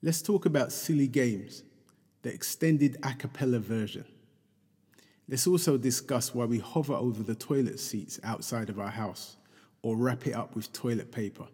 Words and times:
Let's 0.00 0.22
talk 0.22 0.46
about 0.46 0.70
silly 0.70 1.08
games, 1.08 1.64
the 2.22 2.32
extended 2.32 2.98
a 3.02 3.14
cappella 3.14 3.58
version. 3.58 4.04
Let's 5.28 5.48
also 5.48 5.76
discuss 5.76 6.32
why 6.32 6.44
we 6.44 6.60
hover 6.60 6.94
over 6.94 7.24
the 7.24 7.34
toilet 7.34 7.80
seats 7.80 8.20
outside 8.22 8.70
of 8.70 8.78
our 8.78 8.90
house 8.90 9.36
or 9.82 9.96
wrap 9.96 10.26
it 10.28 10.34
up 10.34 10.54
with 10.54 10.72
toilet 10.72 11.10
paper. 11.10 11.46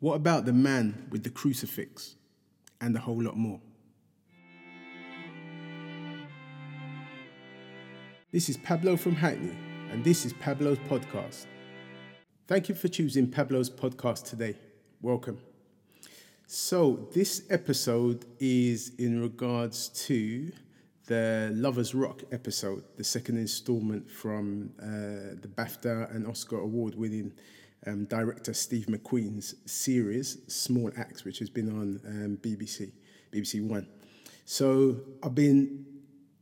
What 0.00 0.14
about 0.14 0.44
the 0.44 0.52
man 0.52 1.06
with 1.10 1.22
the 1.22 1.30
crucifix? 1.30 2.16
And 2.82 2.94
a 2.94 2.98
whole 2.98 3.22
lot 3.22 3.36
more. 3.36 3.60
This 8.32 8.48
is 8.48 8.56
Pablo 8.58 8.96
from 8.96 9.14
Hackney, 9.14 9.56
and 9.90 10.04
this 10.04 10.26
is 10.26 10.32
Pablo's 10.34 10.78
podcast. 10.90 11.46
Thank 12.48 12.68
you 12.68 12.74
for 12.74 12.88
choosing 12.88 13.30
Pablo's 13.30 13.70
podcast 13.70 14.28
today. 14.28 14.56
Welcome. 15.00 15.38
So, 16.46 17.08
this 17.14 17.44
episode 17.48 18.26
is 18.38 18.92
in 18.98 19.22
regards 19.22 19.88
to 20.06 20.52
the 21.06 21.50
Lovers 21.54 21.94
Rock 21.94 22.22
episode, 22.30 22.84
the 22.96 23.04
second 23.04 23.38
installment 23.38 24.10
from 24.10 24.70
uh, 24.78 25.40
the 25.40 25.48
BAFTA 25.48 26.14
and 26.14 26.26
Oscar 26.26 26.58
award 26.58 26.94
winning 26.94 27.32
um, 27.86 28.04
director 28.04 28.52
Steve 28.52 28.86
McQueen's 28.86 29.54
series, 29.64 30.38
Small 30.52 30.90
Axe, 30.96 31.24
which 31.24 31.38
has 31.38 31.48
been 31.48 31.68
on 31.68 32.00
um, 32.06 32.38
BBC, 32.42 32.92
BBC 33.32 33.66
One. 33.66 33.86
So, 34.44 35.00
I've 35.22 35.34
been, 35.34 35.86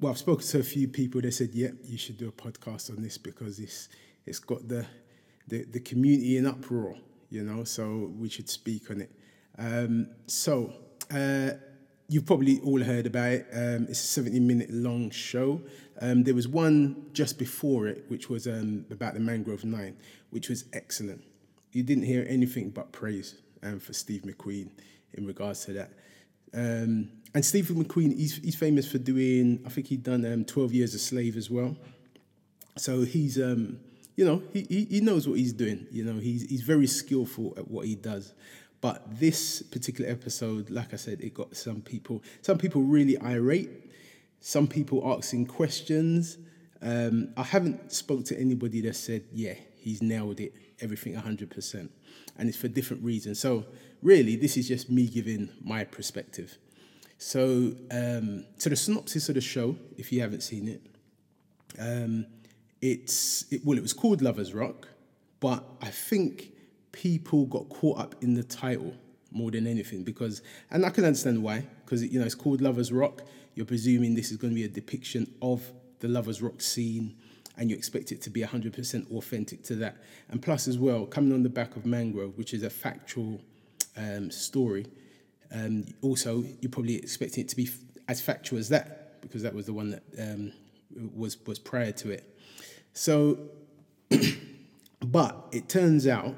well, 0.00 0.12
I've 0.12 0.18
spoken 0.18 0.44
to 0.44 0.58
a 0.58 0.64
few 0.64 0.88
people. 0.88 1.20
They 1.20 1.30
said, 1.30 1.50
yep, 1.52 1.74
yeah, 1.82 1.90
you 1.90 1.98
should 1.98 2.18
do 2.18 2.28
a 2.28 2.32
podcast 2.32 2.90
on 2.90 3.00
this 3.00 3.16
because 3.16 3.60
it's, 3.60 3.88
it's 4.26 4.40
got 4.40 4.66
the, 4.66 4.86
the, 5.46 5.64
the 5.64 5.80
community 5.80 6.36
in 6.36 6.46
uproar, 6.46 6.96
you 7.30 7.44
know, 7.44 7.62
so 7.62 8.10
we 8.18 8.28
should 8.28 8.48
speak 8.48 8.90
on 8.90 9.02
it. 9.02 9.10
Um, 9.60 10.08
so, 10.26 10.72
uh, 11.14 11.50
you've 12.08 12.26
probably 12.26 12.60
all 12.60 12.82
heard 12.82 13.06
about 13.06 13.30
it. 13.30 13.46
Um, 13.52 13.86
it's 13.88 14.02
a 14.02 14.06
70 14.06 14.40
minute 14.40 14.70
long 14.70 15.10
show. 15.10 15.60
Um, 16.00 16.24
there 16.24 16.34
was 16.34 16.48
one 16.48 17.10
just 17.12 17.38
before 17.38 17.86
it, 17.86 18.04
which 18.08 18.28
was 18.28 18.48
um, 18.48 18.86
about 18.90 19.14
the 19.14 19.20
Mangrove 19.20 19.64
Nine, 19.64 19.96
which 20.30 20.48
was 20.48 20.64
excellent. 20.72 21.22
You 21.72 21.84
didn't 21.84 22.04
hear 22.04 22.26
anything 22.28 22.70
but 22.70 22.90
praise 22.90 23.36
um, 23.62 23.78
for 23.78 23.92
Steve 23.92 24.22
McQueen 24.22 24.70
in 25.14 25.26
regards 25.26 25.64
to 25.66 25.72
that. 25.74 25.90
Um, 26.52 27.10
and 27.32 27.44
Stephen 27.44 27.84
McQueen, 27.84 28.16
he's, 28.16 28.38
he's 28.38 28.56
famous 28.56 28.90
for 28.90 28.98
doing, 28.98 29.62
I 29.64 29.68
think 29.68 29.86
he'd 29.86 30.02
done 30.02 30.24
um, 30.32 30.44
12 30.44 30.72
Years 30.72 30.94
a 30.94 30.98
Slave 30.98 31.36
as 31.36 31.48
well. 31.48 31.76
So 32.76 33.02
he's, 33.02 33.36
you 33.36 33.76
know, 34.16 34.42
he, 34.52 34.66
he, 34.68 34.84
he 34.86 35.00
knows 35.00 35.28
what 35.28 35.38
he's 35.38 35.52
doing. 35.52 35.86
You 35.92 36.04
know, 36.04 36.18
he's, 36.18 36.48
he's 36.48 36.62
very 36.62 36.88
skillful 36.88 37.54
at 37.56 37.70
what 37.70 37.86
he 37.86 37.94
does. 37.94 38.32
But 38.80 39.18
this 39.18 39.62
particular 39.62 40.10
episode, 40.10 40.70
like 40.70 40.94
I 40.94 40.96
said, 40.96 41.20
it 41.20 41.34
got 41.34 41.54
some 41.56 41.82
people, 41.82 42.22
some 42.40 42.56
people 42.56 42.82
really 42.82 43.18
irate, 43.20 43.68
some 44.40 44.66
people 44.66 45.02
asking 45.12 45.46
questions. 45.46 46.38
Um, 46.80 47.32
I 47.36 47.42
haven't 47.42 47.92
spoke 47.92 48.24
to 48.26 48.40
anybody 48.40 48.80
that 48.82 48.96
said, 48.96 49.24
yeah, 49.32 49.54
he's 49.76 50.00
nailed 50.00 50.40
it, 50.40 50.54
everything 50.80 51.14
100%. 51.14 51.88
And 52.38 52.48
it's 52.48 52.56
for 52.56 52.68
different 52.68 53.04
reasons. 53.04 53.38
So 53.38 53.66
really, 54.02 54.36
this 54.36 54.56
is 54.56 54.68
just 54.68 54.90
me 54.90 55.06
giving 55.06 55.50
my 55.62 55.84
perspective. 55.84 56.56
So, 57.18 57.74
um, 57.90 58.46
so 58.56 58.70
the 58.70 58.76
synopsis 58.76 59.28
of 59.28 59.34
the 59.34 59.42
show, 59.42 59.76
if 59.98 60.10
you 60.10 60.22
haven't 60.22 60.42
seen 60.42 60.68
it, 60.68 60.80
um, 61.78 62.26
it's 62.80 63.44
it, 63.52 63.60
well, 63.64 63.76
it 63.76 63.82
was 63.82 63.92
called 63.92 64.22
Lovers 64.22 64.54
Rock, 64.54 64.88
but 65.38 65.62
I 65.82 65.88
think 65.88 66.52
people 66.92 67.46
got 67.46 67.68
caught 67.68 67.98
up 67.98 68.14
in 68.22 68.34
the 68.34 68.42
title 68.42 68.94
more 69.32 69.50
than 69.50 69.66
anything 69.66 70.02
because, 70.02 70.42
and 70.70 70.84
I 70.84 70.90
can 70.90 71.04
understand 71.04 71.42
why, 71.42 71.66
because 71.84 72.02
you 72.02 72.18
know 72.18 72.26
it's 72.26 72.34
called 72.34 72.60
Lovers 72.60 72.92
Rock. 72.92 73.22
You're 73.54 73.66
presuming 73.66 74.14
this 74.14 74.30
is 74.30 74.36
going 74.36 74.52
to 74.52 74.54
be 74.54 74.64
a 74.64 74.68
depiction 74.68 75.32
of 75.42 75.62
the 76.00 76.08
Lovers 76.08 76.40
Rock 76.42 76.60
scene, 76.60 77.16
and 77.56 77.70
you 77.70 77.76
expect 77.76 78.12
it 78.12 78.22
to 78.22 78.30
be 78.30 78.42
100% 78.42 79.16
authentic 79.16 79.62
to 79.64 79.74
that. 79.76 79.96
And 80.28 80.40
plus, 80.40 80.66
as 80.66 80.78
well, 80.78 81.06
coming 81.06 81.32
on 81.32 81.42
the 81.42 81.48
back 81.48 81.76
of 81.76 81.84
Mangrove, 81.84 82.38
which 82.38 82.54
is 82.54 82.62
a 82.62 82.70
factual 82.70 83.40
um, 83.96 84.30
story, 84.30 84.86
um, 85.52 85.84
also 86.00 86.44
you're 86.60 86.70
probably 86.70 86.96
expecting 86.96 87.44
it 87.44 87.48
to 87.48 87.56
be 87.56 87.64
f- 87.64 87.78
as 88.08 88.20
factual 88.20 88.58
as 88.58 88.68
that 88.68 89.20
because 89.20 89.42
that 89.42 89.54
was 89.54 89.66
the 89.66 89.72
one 89.72 89.90
that 89.90 90.02
um, 90.18 90.52
was 91.14 91.36
was 91.46 91.58
prior 91.58 91.92
to 91.92 92.10
it. 92.10 92.38
So, 92.92 93.38
but 95.00 95.48
it 95.52 95.68
turns 95.68 96.06
out 96.06 96.34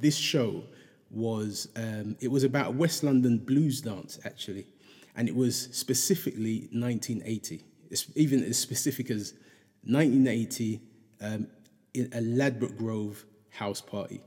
this 0.00 0.16
show 0.16 0.64
was 1.10 1.68
um, 1.76 2.16
it 2.20 2.28
was 2.28 2.44
about 2.44 2.74
West 2.74 3.02
London 3.02 3.38
blues 3.38 3.80
dance 3.80 4.18
actually, 4.24 4.66
and 5.16 5.28
it 5.28 5.34
was 5.34 5.68
specifically 5.72 6.68
1980. 6.72 7.64
It's 7.90 8.06
even 8.14 8.42
as 8.44 8.58
specific 8.58 9.10
as 9.10 9.34
1980 9.84 10.80
um, 11.20 11.48
in 11.94 12.08
a 12.12 12.20
Ladbroke 12.20 12.76
Grove 12.76 13.24
house 13.50 13.80
party, 13.80 14.20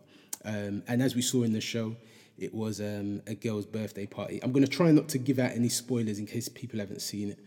um, 0.45 0.83
and 0.87 1.01
as 1.01 1.15
we 1.15 1.21
saw 1.21 1.43
in 1.43 1.53
the 1.53 1.61
show, 1.61 1.95
it 2.37 2.53
was 2.53 2.81
um, 2.81 3.21
a 3.27 3.35
girl's 3.35 3.65
birthday 3.65 4.05
party. 4.05 4.39
I'm 4.43 4.51
going 4.51 4.65
to 4.65 4.71
try 4.71 4.91
not 4.91 5.07
to 5.09 5.17
give 5.17 5.39
out 5.39 5.51
any 5.51 5.69
spoilers 5.69 6.19
in 6.19 6.25
case 6.25 6.49
people 6.49 6.79
haven't 6.79 7.01
seen 7.01 7.29
it, 7.29 7.39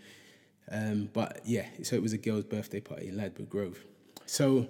um, 0.71 1.11
but 1.13 1.41
yeah, 1.45 1.67
so 1.83 1.97
it 1.97 2.03
was 2.03 2.15
a 2.15 2.19
girl's 2.19 2.45
birthday 2.45 2.81
party 2.81 3.09
in 3.09 3.17
Ladbroke 3.17 3.51
Grove. 3.51 3.85
So 4.25 4.67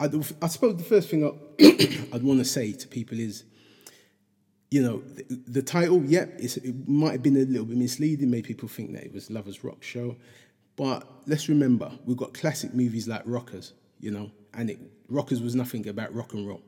I, 0.00 0.08
I 0.42 0.46
suppose 0.48 0.76
the 0.76 0.84
first 0.84 1.08
thing 1.08 1.24
I, 1.24 1.28
would 2.12 2.22
want 2.22 2.38
to 2.38 2.44
say 2.44 2.72
to 2.72 2.88
people 2.88 3.18
is, 3.18 3.44
you 4.70 4.82
know, 4.82 4.98
the, 4.98 5.42
the 5.48 5.62
title, 5.62 6.04
yep, 6.04 6.38
it 6.38 6.88
might 6.88 7.12
have 7.12 7.22
been 7.22 7.36
a 7.36 7.40
little 7.40 7.64
bit 7.64 7.76
misleading, 7.76 8.30
made 8.30 8.44
people 8.44 8.68
think 8.68 8.92
that 8.92 9.04
it 9.04 9.12
was 9.12 9.30
Lovers 9.30 9.64
Rock 9.64 9.82
Show. 9.82 10.16
But 10.76 11.06
let's 11.26 11.48
remember, 11.48 11.90
we've 12.04 12.16
got 12.16 12.34
classic 12.34 12.74
movies 12.74 13.08
like 13.08 13.22
Rockers, 13.24 13.72
you 13.98 14.10
know, 14.10 14.30
and 14.54 14.70
it, 14.70 14.78
Rockers 15.08 15.42
was 15.42 15.54
nothing 15.54 15.88
about 15.88 16.14
rock 16.14 16.34
and 16.34 16.46
roll. 16.46 16.62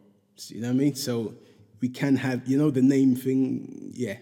You 0.49 0.63
know 0.63 0.69
what 0.69 0.75
I 0.75 0.79
mean? 0.79 0.95
So 0.95 1.35
we 1.81 1.89
can 1.89 2.17
have, 2.17 2.49
you 2.49 2.59
know, 2.59 2.71
the 2.71 2.83
name 2.83 3.15
thing, 3.15 3.93
yeah. 3.95 4.17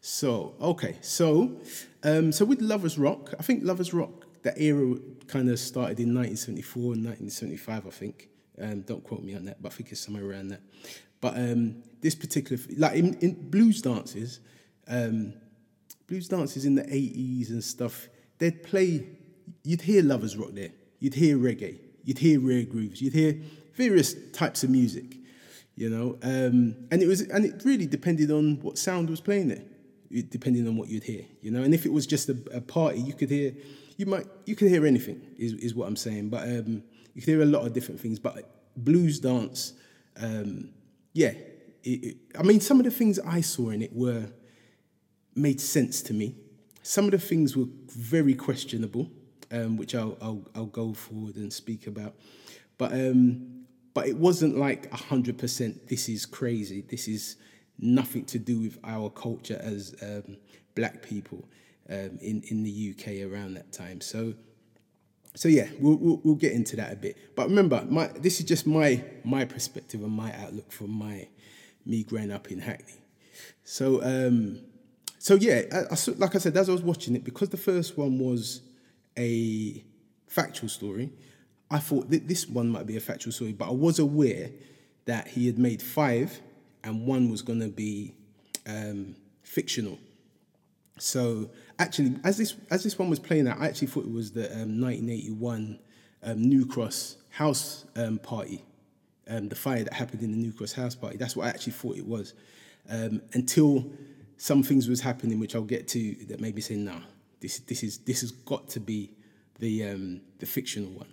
So, 0.00 0.54
okay, 0.60 0.96
so 1.00 1.60
um, 2.02 2.32
so 2.32 2.44
with 2.44 2.60
Lovers 2.60 2.98
Rock, 2.98 3.32
I 3.38 3.42
think 3.42 3.62
Lovers 3.62 3.94
Rock, 3.94 4.21
the 4.42 4.60
era 4.60 4.96
kind 5.28 5.48
of 5.48 5.58
started 5.58 6.00
in 6.00 6.14
1974 6.14 6.82
and 6.94 7.04
1975, 7.04 7.86
I 7.86 7.90
think. 7.90 8.28
Um, 8.60 8.82
don't 8.82 9.02
quote 9.02 9.22
me 9.22 9.34
on 9.34 9.44
that, 9.46 9.62
but 9.62 9.72
I 9.72 9.74
think 9.74 9.92
it's 9.92 10.00
somewhere 10.00 10.28
around 10.28 10.48
that. 10.48 10.60
But 11.20 11.36
um, 11.36 11.82
this 12.00 12.14
particular, 12.14 12.60
like 12.76 12.96
in, 12.96 13.14
in 13.20 13.50
blues 13.50 13.80
dances, 13.80 14.40
um, 14.88 15.32
blues 16.06 16.28
dances 16.28 16.64
in 16.64 16.74
the 16.74 16.82
80s 16.82 17.50
and 17.50 17.62
stuff, 17.62 18.08
they'd 18.38 18.62
play, 18.62 19.06
you'd 19.62 19.82
hear 19.82 20.02
lovers 20.02 20.36
rock 20.36 20.50
there, 20.52 20.70
you'd 20.98 21.14
hear 21.14 21.38
reggae, 21.38 21.78
you'd 22.04 22.18
hear 22.18 22.40
rare 22.40 22.64
grooves, 22.64 23.00
you'd 23.00 23.14
hear 23.14 23.40
various 23.74 24.14
types 24.32 24.64
of 24.64 24.70
music, 24.70 25.16
you 25.76 25.88
know, 25.88 26.18
um, 26.22 26.74
and 26.90 27.00
it 27.00 27.06
was, 27.06 27.20
and 27.22 27.44
it 27.44 27.62
really 27.64 27.86
depended 27.86 28.30
on 28.30 28.60
what 28.60 28.76
sound 28.76 29.08
was 29.08 29.20
playing 29.20 29.48
there, 29.48 29.62
depending 30.28 30.66
on 30.66 30.76
what 30.76 30.88
you'd 30.88 31.04
hear, 31.04 31.24
you 31.40 31.50
know, 31.50 31.62
and 31.62 31.72
if 31.72 31.86
it 31.86 31.92
was 31.92 32.06
just 32.06 32.28
a, 32.28 32.36
a 32.52 32.60
party, 32.60 33.00
you 33.00 33.14
could 33.14 33.30
hear, 33.30 33.54
you 33.98 34.06
might, 34.06 34.26
you 34.46 34.54
could 34.56 34.68
hear 34.68 34.86
anything, 34.86 35.20
is, 35.38 35.54
is 35.54 35.74
what 35.74 35.88
I'm 35.88 35.96
saying, 35.96 36.30
but 36.30 36.42
um, 36.44 36.82
you 37.14 37.22
can 37.22 37.34
hear 37.34 37.42
a 37.42 37.46
lot 37.46 37.66
of 37.66 37.72
different 37.72 38.00
things, 38.00 38.18
but 38.18 38.50
blues 38.76 39.18
dance, 39.20 39.74
um, 40.20 40.70
yeah. 41.12 41.32
It, 41.84 42.04
it, 42.04 42.16
I 42.38 42.42
mean, 42.42 42.60
some 42.60 42.78
of 42.78 42.84
the 42.84 42.90
things 42.90 43.18
I 43.18 43.40
saw 43.40 43.70
in 43.70 43.82
it 43.82 43.92
were 43.92 44.28
made 45.34 45.60
sense 45.60 46.02
to 46.02 46.14
me. 46.14 46.36
Some 46.82 47.06
of 47.06 47.10
the 47.12 47.18
things 47.18 47.56
were 47.56 47.66
very 47.88 48.34
questionable, 48.34 49.10
um, 49.50 49.76
which 49.76 49.94
I'll, 49.94 50.16
I'll, 50.20 50.44
I'll 50.54 50.66
go 50.66 50.92
forward 50.94 51.36
and 51.36 51.52
speak 51.52 51.86
about. 51.86 52.14
But 52.78 52.92
um, 52.92 53.64
but 53.94 54.08
it 54.08 54.16
wasn't 54.16 54.56
like 54.56 54.90
hundred 54.92 55.38
percent. 55.38 55.86
This 55.88 56.08
is 56.08 56.24
crazy. 56.24 56.82
This 56.82 57.06
is 57.08 57.36
nothing 57.78 58.24
to 58.26 58.38
do 58.38 58.60
with 58.60 58.78
our 58.84 59.10
culture 59.10 59.60
as 59.62 59.94
um, 60.02 60.36
black 60.74 61.02
people 61.02 61.44
um, 61.92 62.18
in 62.20 62.42
in 62.48 62.62
the 62.62 62.94
UK 62.94 63.30
around 63.30 63.54
that 63.54 63.72
time. 63.72 64.00
So 64.00 64.34
so 65.34 65.48
yeah, 65.48 65.68
we'll, 65.78 65.96
we'll, 65.96 66.20
we'll, 66.24 66.34
get 66.34 66.52
into 66.52 66.76
that 66.76 66.92
a 66.92 66.96
bit. 66.96 67.16
But 67.34 67.48
remember, 67.48 67.86
my, 67.88 68.08
this 68.08 68.38
is 68.38 68.46
just 68.46 68.66
my 68.66 69.02
my 69.24 69.44
perspective 69.44 70.02
and 70.02 70.12
my 70.12 70.32
outlook 70.34 70.72
from 70.72 70.90
my 70.90 71.28
me 71.86 72.02
growing 72.02 72.30
up 72.30 72.50
in 72.50 72.60
Hackney. 72.60 73.00
So 73.64 74.02
um, 74.02 74.60
so 75.18 75.34
yeah, 75.34 75.62
I, 75.72 75.94
I, 75.94 75.96
like 76.16 76.34
I 76.34 76.38
said, 76.38 76.56
as 76.56 76.68
I 76.68 76.72
was 76.72 76.82
watching 76.82 77.14
it, 77.14 77.24
because 77.24 77.48
the 77.48 77.56
first 77.56 77.96
one 77.96 78.18
was 78.18 78.60
a 79.16 79.84
factual 80.26 80.68
story, 80.68 81.10
I 81.70 81.78
thought 81.78 82.10
that 82.10 82.28
this 82.28 82.48
one 82.48 82.68
might 82.68 82.86
be 82.86 82.96
a 82.96 83.00
factual 83.00 83.32
story, 83.32 83.52
but 83.52 83.68
I 83.68 83.72
was 83.72 83.98
aware 83.98 84.50
that 85.06 85.28
he 85.28 85.46
had 85.46 85.58
made 85.58 85.82
five, 85.82 86.40
and 86.84 87.06
one 87.06 87.30
was 87.30 87.42
going 87.42 87.60
to 87.60 87.68
be 87.68 88.14
um, 88.66 89.16
fictional. 89.42 89.98
So 90.98 91.50
actually, 91.78 92.16
as 92.24 92.36
this 92.36 92.54
as 92.70 92.84
this 92.84 92.98
one 92.98 93.10
was 93.10 93.18
playing 93.18 93.48
out, 93.48 93.60
I 93.60 93.66
actually 93.66 93.88
thought 93.88 94.04
it 94.04 94.12
was 94.12 94.32
the 94.32 94.46
um, 94.52 94.80
1981 94.80 95.78
um, 96.22 96.42
New 96.42 96.66
Cross 96.66 97.16
House 97.30 97.86
um, 97.96 98.18
party, 98.18 98.64
um, 99.28 99.48
the 99.48 99.56
fire 99.56 99.82
that 99.82 99.92
happened 99.92 100.22
in 100.22 100.30
the 100.30 100.36
New 100.36 100.52
Cross 100.52 100.72
House 100.72 100.94
party. 100.94 101.16
That's 101.16 101.34
what 101.34 101.46
I 101.46 101.48
actually 101.50 101.72
thought 101.72 101.96
it 101.96 102.06
was, 102.06 102.34
um, 102.88 103.22
until 103.32 103.90
some 104.36 104.62
things 104.62 104.88
was 104.88 105.00
happening 105.00 105.38
which 105.40 105.54
I'll 105.54 105.62
get 105.62 105.88
to 105.88 106.14
that 106.28 106.40
made 106.40 106.54
me 106.54 106.60
say, 106.60 106.76
"No, 106.76 107.00
this 107.40 107.58
this 107.60 107.82
is 107.82 107.98
this 107.98 108.20
has 108.20 108.32
got 108.32 108.68
to 108.70 108.80
be 108.80 109.12
the 109.58 109.88
um, 109.88 110.20
the 110.38 110.46
fictional 110.46 110.90
one." 110.90 111.08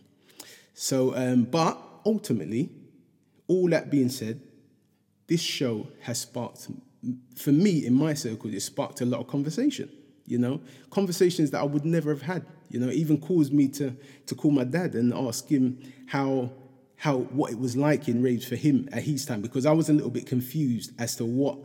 So, 0.74 1.16
um, 1.16 1.44
but 1.44 1.78
ultimately, 2.06 2.70
all 3.48 3.68
that 3.70 3.90
being 3.90 4.10
said, 4.10 4.42
this 5.28 5.42
show 5.42 5.88
has 6.02 6.20
sparked, 6.20 6.68
for 7.36 7.52
me 7.52 7.86
in 7.86 7.94
my 7.94 8.14
circle, 8.14 8.54
it 8.54 8.60
sparked 8.62 9.02
a 9.02 9.06
lot 9.06 9.22
of 9.22 9.28
conversation. 9.28 9.90
You 10.26 10.38
know, 10.38 10.62
conversations 10.92 11.52
that 11.52 11.60
I 11.60 11.64
would 11.64 11.86
never 11.86 12.12
have 12.12 12.22
had. 12.22 12.46
You 12.70 12.80
know, 12.80 12.92
even 12.92 13.20
caused 13.20 13.52
me 13.52 13.68
to 13.70 13.96
to 14.28 14.36
call 14.36 14.52
my 14.52 14.64
dad 14.64 14.94
and 14.94 15.14
ask 15.14 15.48
him 15.48 15.80
how 16.08 16.52
how 16.98 17.18
what 17.18 17.52
it 17.52 17.60
was 17.60 17.76
like 17.76 18.08
in 18.08 18.22
raves 18.22 18.48
for 18.48 18.56
him 18.56 18.90
at 18.92 19.04
his 19.04 19.26
time 19.26 19.42
because 19.42 19.66
I 19.66 19.72
was 19.72 19.90
a 19.90 19.94
little 19.94 20.12
bit 20.12 20.28
confused 20.28 20.92
as 21.00 21.16
to 21.16 21.26
what 21.26 21.58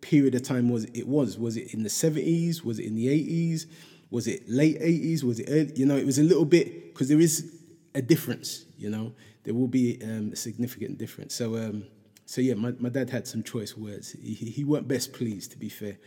period 0.00 0.34
of 0.34 0.42
time 0.42 0.68
was 0.68 0.84
it 0.84 1.06
was. 1.06 1.38
Was 1.38 1.56
it 1.56 1.72
in 1.72 1.82
the 1.82 1.88
seventies? 1.88 2.62
Was 2.62 2.78
it 2.78 2.86
in 2.86 2.94
the 2.94 3.08
eighties? 3.08 3.66
Was 4.10 4.26
it 4.26 4.42
late 4.48 4.76
eighties? 4.80 5.24
Was 5.24 5.40
it 5.40 5.48
early? 5.48 5.72
You 5.76 5.86
know, 5.86 5.96
it 5.96 6.04
was 6.04 6.18
a 6.18 6.24
little 6.24 6.44
bit 6.44 6.92
because 6.92 7.08
there 7.08 7.20
is 7.20 7.56
a 7.94 8.02
difference. 8.02 8.66
You 8.76 8.90
know, 8.90 9.12
there 9.44 9.54
will 9.54 9.68
be 9.68 9.98
um, 10.02 10.32
a 10.32 10.36
significant 10.36 10.98
difference. 10.98 11.34
So. 11.34 11.56
Um, 11.56 11.84
so 12.30 12.40
yeah, 12.40 12.54
my, 12.54 12.72
my 12.78 12.90
dad 12.90 13.10
had 13.10 13.26
some 13.26 13.42
choice 13.42 13.76
words. 13.76 14.12
He, 14.12 14.34
he 14.34 14.62
weren't 14.62 14.86
best 14.86 15.12
pleased, 15.12 15.50
to 15.50 15.58
be 15.58 15.68
fair, 15.68 15.98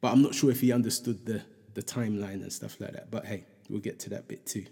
but 0.00 0.10
I'm 0.10 0.22
not 0.22 0.34
sure 0.34 0.50
if 0.50 0.62
he 0.62 0.72
understood 0.72 1.26
the 1.26 1.42
the 1.74 1.82
timeline 1.82 2.40
and 2.42 2.50
stuff 2.50 2.80
like 2.80 2.92
that. 2.92 3.10
But 3.10 3.26
hey, 3.26 3.44
we'll 3.68 3.82
get 3.82 3.98
to 4.00 4.10
that 4.10 4.28
bit 4.28 4.46
too. 4.46 4.64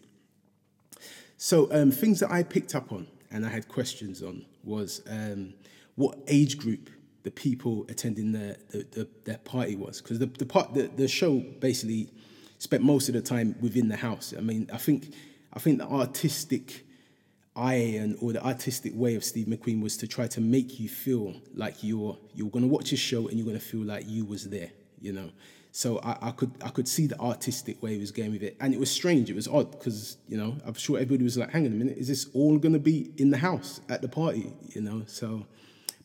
So 1.36 1.70
um, 1.70 1.90
things 1.90 2.20
that 2.20 2.30
I 2.30 2.42
picked 2.42 2.74
up 2.74 2.92
on 2.92 3.08
and 3.30 3.44
I 3.44 3.50
had 3.50 3.68
questions 3.68 4.22
on 4.22 4.46
was 4.64 5.02
um, 5.10 5.52
what 5.96 6.18
age 6.28 6.56
group 6.56 6.88
the 7.24 7.30
people 7.30 7.84
attending 7.90 8.32
the, 8.32 8.56
the, 8.70 8.86
the 8.92 9.08
their 9.24 9.38
party 9.38 9.76
was 9.76 10.00
because 10.00 10.18
the 10.18 10.24
the 10.24 10.46
part 10.46 10.72
the, 10.72 10.86
the 10.96 11.08
show 11.08 11.40
basically 11.60 12.08
spent 12.56 12.82
most 12.82 13.10
of 13.10 13.14
the 13.14 13.20
time 13.20 13.54
within 13.60 13.88
the 13.88 13.96
house. 13.96 14.32
I 14.34 14.40
mean, 14.40 14.70
I 14.72 14.78
think 14.78 15.12
I 15.52 15.58
think 15.58 15.76
the 15.76 15.88
artistic 15.88 16.85
and 17.56 18.16
or 18.20 18.32
the 18.32 18.44
artistic 18.44 18.92
way 18.94 19.14
of 19.14 19.24
Steve 19.24 19.46
McQueen 19.46 19.82
was 19.82 19.96
to 19.98 20.06
try 20.06 20.26
to 20.28 20.40
make 20.40 20.78
you 20.78 20.88
feel 20.88 21.34
like 21.54 21.82
you're 21.82 22.18
you're 22.34 22.50
going 22.50 22.64
to 22.64 22.68
watch 22.68 22.90
his 22.90 22.98
show 22.98 23.28
and 23.28 23.38
you're 23.38 23.46
going 23.46 23.58
to 23.58 23.64
feel 23.64 23.82
like 23.82 24.04
you 24.06 24.24
was 24.24 24.48
there, 24.48 24.70
you 25.00 25.12
know. 25.12 25.30
So 25.72 25.98
I, 25.98 26.16
I, 26.22 26.30
could 26.30 26.52
I 26.64 26.70
could 26.70 26.88
see 26.88 27.06
the 27.06 27.20
artistic 27.20 27.82
way 27.82 27.94
he 27.94 28.00
was 28.00 28.10
going 28.10 28.32
with 28.32 28.42
it, 28.42 28.56
and 28.60 28.72
it 28.72 28.80
was 28.80 28.90
strange. 28.90 29.28
It 29.28 29.36
was 29.36 29.48
odd 29.48 29.70
because 29.72 30.16
you 30.28 30.36
know 30.36 30.56
I'm 30.66 30.74
sure 30.74 30.96
everybody 30.96 31.24
was 31.24 31.36
like, 31.36 31.50
"Hang 31.50 31.66
on 31.66 31.72
a 31.72 31.76
minute, 31.76 31.96
is 31.98 32.08
this 32.08 32.28
all 32.34 32.58
going 32.58 32.72
to 32.74 32.78
be 32.78 33.10
in 33.16 33.30
the 33.30 33.38
house 33.38 33.80
at 33.88 34.02
the 34.02 34.08
party?" 34.08 34.52
You 34.74 34.82
know. 34.82 35.02
So, 35.06 35.46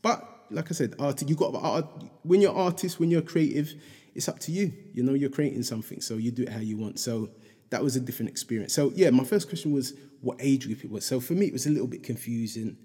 but 0.01 0.27
like 0.50 0.71
I 0.71 0.74
said, 0.74 0.95
art. 1.00 1.21
You 1.21 1.36
got 1.36 1.56
art 1.56 1.86
when 2.24 2.42
you're 2.42 2.56
artist, 2.56 3.00
when 3.00 3.12
you're 3.12 3.21
creative, 3.21 3.74
it's 4.15 4.27
up 4.27 4.39
to 4.39 4.51
you. 4.51 4.74
You 4.94 5.04
know, 5.04 5.13
you're 5.13 5.30
creating 5.30 5.63
something, 5.63 6.01
so 6.01 6.15
you 6.15 6.31
do 6.31 6.44
it 6.44 6.50
how 6.50 6.59
you 6.59 6.77
want. 6.77 7.00
So 7.00 7.30
that 7.71 7.83
was 7.83 7.95
a 7.95 8.00
different 8.00 8.30
experience. 8.30 8.74
So 8.74 8.92
yeah, 8.95 9.09
my 9.09 9.24
first 9.24 9.47
question 9.47 9.71
was 9.71 9.94
what 10.21 10.38
age 10.39 10.65
group 10.65 10.83
it 10.83 10.91
was. 10.91 11.06
So 11.06 11.19
for 11.19 11.33
me, 11.33 11.47
it 11.47 11.53
was 11.53 11.65
a 11.65 11.69
little 11.69 11.88
bit 11.88 12.03
confusing 12.03 12.77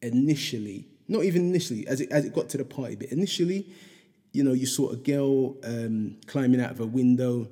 initially. 0.00 0.88
Not 1.08 1.24
even 1.24 1.48
initially, 1.48 1.86
as 1.86 2.00
it 2.00 2.10
as 2.10 2.24
it 2.24 2.34
got 2.34 2.48
to 2.50 2.58
the 2.58 2.64
party, 2.64 2.94
but 2.94 3.08
initially, 3.08 3.66
you 4.32 4.44
know, 4.44 4.52
you 4.52 4.66
saw 4.66 4.90
a 4.90 4.96
girl 4.96 5.56
um, 5.64 6.16
climbing 6.26 6.60
out 6.60 6.70
of 6.70 6.80
a 6.80 6.86
window 6.86 7.48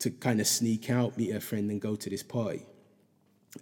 to 0.00 0.10
kind 0.10 0.40
of 0.40 0.46
sneak 0.46 0.90
out, 0.90 1.16
meet 1.16 1.32
her 1.32 1.40
friend, 1.40 1.70
and 1.70 1.80
go 1.80 1.96
to 1.96 2.10
this 2.10 2.22
party. 2.22 2.62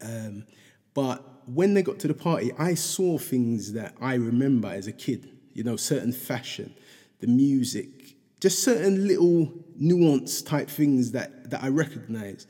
Um, 0.02 0.46
but 0.94 1.22
when 1.46 1.74
they 1.74 1.82
got 1.82 1.98
to 2.00 2.08
the 2.08 2.14
party, 2.14 2.52
I 2.58 2.74
saw 2.74 3.18
things 3.18 3.72
that 3.74 3.94
I 4.00 4.14
remember 4.14 4.68
as 4.68 4.86
a 4.86 4.92
kid. 4.92 5.28
You 5.52 5.64
know, 5.64 5.76
certain 5.76 6.12
fashion, 6.12 6.74
the 7.20 7.26
music, 7.26 8.16
just 8.40 8.62
certain 8.62 9.06
little 9.06 9.52
nuance 9.76 10.42
type 10.42 10.68
things 10.68 11.12
that 11.12 11.50
that 11.50 11.62
I 11.62 11.68
recognize. 11.68 12.46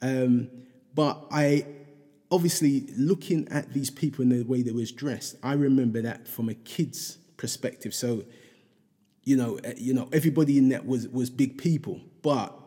Um, 0.00 0.48
but 0.94 1.26
I 1.30 1.66
obviously 2.30 2.86
looking 2.96 3.46
at 3.48 3.72
these 3.72 3.90
people 3.90 4.22
in 4.22 4.30
the 4.30 4.42
way 4.42 4.62
they 4.62 4.72
was 4.72 4.90
dressed, 4.90 5.36
I 5.42 5.52
remember 5.52 6.00
that 6.02 6.26
from 6.26 6.48
a 6.48 6.54
kid's 6.54 7.18
perspective. 7.36 7.94
So, 7.94 8.24
you 9.24 9.36
know, 9.36 9.58
eh, 9.62 9.74
you 9.76 9.94
know, 9.94 10.08
everybody 10.12 10.58
in 10.58 10.70
that 10.70 10.86
was 10.86 11.08
was 11.08 11.30
big 11.30 11.58
people, 11.58 12.00
but 12.22 12.58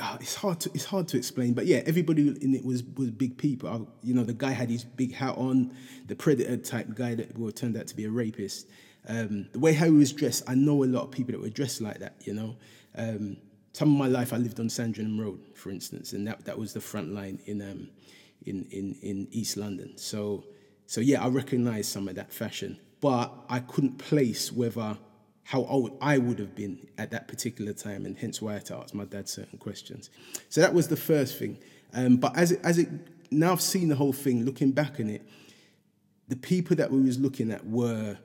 uh, 0.00 0.18
it's 0.20 0.34
hard 0.34 0.60
to 0.60 0.70
it's 0.74 0.84
hard 0.84 1.08
to 1.08 1.16
explain. 1.16 1.54
But 1.54 1.66
yeah, 1.66 1.82
everybody 1.86 2.28
in 2.28 2.54
it 2.54 2.64
was 2.64 2.82
was 2.96 3.10
big 3.10 3.38
people. 3.38 3.68
I, 3.68 4.06
you 4.06 4.14
know, 4.14 4.24
the 4.24 4.34
guy 4.34 4.50
had 4.50 4.68
his 4.68 4.84
big 4.84 5.14
hat 5.14 5.36
on, 5.36 5.74
the 6.06 6.14
predator 6.14 6.56
type 6.58 6.94
guy 6.94 7.14
that 7.14 7.36
well, 7.38 7.50
turned 7.50 7.76
out 7.76 7.86
to 7.88 7.96
be 7.96 8.04
a 8.04 8.10
rapist. 8.10 8.68
Um, 9.08 9.48
the 9.52 9.58
way 9.58 9.72
how 9.72 9.86
he 9.86 9.92
was 9.92 10.12
dressed, 10.12 10.42
I 10.46 10.54
know 10.54 10.84
a 10.84 10.86
lot 10.86 11.04
of 11.04 11.10
people 11.10 11.32
that 11.32 11.40
were 11.40 11.48
dressed 11.48 11.80
like 11.80 12.00
that. 12.00 12.16
You 12.24 12.34
know, 12.34 12.56
um, 12.96 13.38
some 13.72 13.92
of 13.92 13.98
my 13.98 14.08
life 14.08 14.32
I 14.32 14.36
lived 14.36 14.58
on 14.60 14.68
Sandringham 14.68 15.20
Road, 15.20 15.40
for 15.54 15.70
instance, 15.70 16.12
and 16.12 16.26
that, 16.26 16.44
that 16.44 16.58
was 16.58 16.72
the 16.72 16.80
front 16.80 17.12
line 17.14 17.40
in, 17.46 17.62
um, 17.62 17.88
in, 18.46 18.66
in, 18.70 18.96
in 19.02 19.28
East 19.30 19.56
London. 19.56 19.96
So, 19.96 20.44
so 20.86 21.00
yeah, 21.00 21.24
I 21.24 21.28
recognized 21.28 21.90
some 21.90 22.08
of 22.08 22.14
that 22.16 22.32
fashion, 22.32 22.78
but 23.00 23.32
I 23.48 23.60
couldn't 23.60 23.98
place 23.98 24.50
whether 24.52 24.96
how 25.44 25.64
old 25.64 25.96
I 26.02 26.18
would 26.18 26.38
have 26.40 26.54
been 26.54 26.86
at 26.98 27.10
that 27.12 27.26
particular 27.26 27.72
time, 27.72 28.04
and 28.04 28.18
hence 28.18 28.42
why 28.42 28.50
I 28.50 28.54
had 28.54 28.66
to 28.66 28.76
ask 28.76 28.92
my 28.92 29.06
dad 29.06 29.30
certain 29.30 29.58
questions. 29.58 30.10
So 30.50 30.60
that 30.60 30.74
was 30.74 30.88
the 30.88 30.96
first 30.96 31.38
thing. 31.38 31.56
Um, 31.94 32.16
but 32.18 32.36
as 32.36 32.52
it, 32.52 32.60
as 32.62 32.76
it 32.76 32.88
now 33.30 33.52
I've 33.52 33.62
seen 33.62 33.88
the 33.88 33.94
whole 33.94 34.12
thing, 34.12 34.44
looking 34.44 34.72
back 34.72 35.00
on 35.00 35.08
it, 35.08 35.26
the 36.28 36.36
people 36.36 36.76
that 36.76 36.90
we 36.90 37.00
was 37.00 37.18
looking 37.18 37.50
at 37.50 37.66
were 37.66 38.18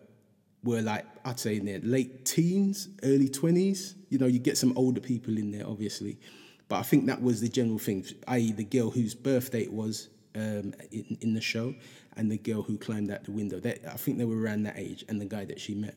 were 0.63 0.81
like 0.81 1.06
I'd 1.25 1.39
say 1.39 1.57
in 1.57 1.65
their 1.65 1.80
late 1.80 2.25
teens, 2.25 2.89
early 3.04 3.30
twenties. 3.30 3.95
You 4.10 4.19
know, 4.19 4.27
you 4.27 4.39
get 4.39 4.57
some 4.57 4.74
older 4.77 5.01
people 5.01 5.38
in 5.38 5.51
there, 5.51 5.68
obviously, 5.68 6.19
but 6.68 6.77
I 6.77 6.83
think 6.83 7.07
that 7.07 7.21
was 7.21 7.42
the 7.42 7.50
general 7.50 7.80
thing. 7.80 8.06
I.e., 8.27 8.51
the 8.51 8.63
girl 8.63 8.92
whose 8.92 9.15
birthday 9.15 9.63
it 9.63 9.74
was 9.74 10.10
um, 10.36 10.74
in, 10.92 11.18
in, 11.21 11.33
the 11.33 11.42
show, 11.42 11.75
and 12.18 12.31
the 12.31 12.38
girl 12.38 12.62
who 12.62 12.77
climbed 12.77 13.12
out 13.12 13.24
the 13.24 13.31
window. 13.31 13.60
They, 13.60 13.80
I 13.88 13.98
think 13.98 14.18
they 14.18 14.25
were 14.25 14.39
around 14.39 14.63
that 14.63 14.77
age, 14.77 15.04
and 15.07 15.19
the 15.19 15.25
guy 15.25 15.45
that 15.45 15.60
she 15.60 15.75
met. 15.75 15.95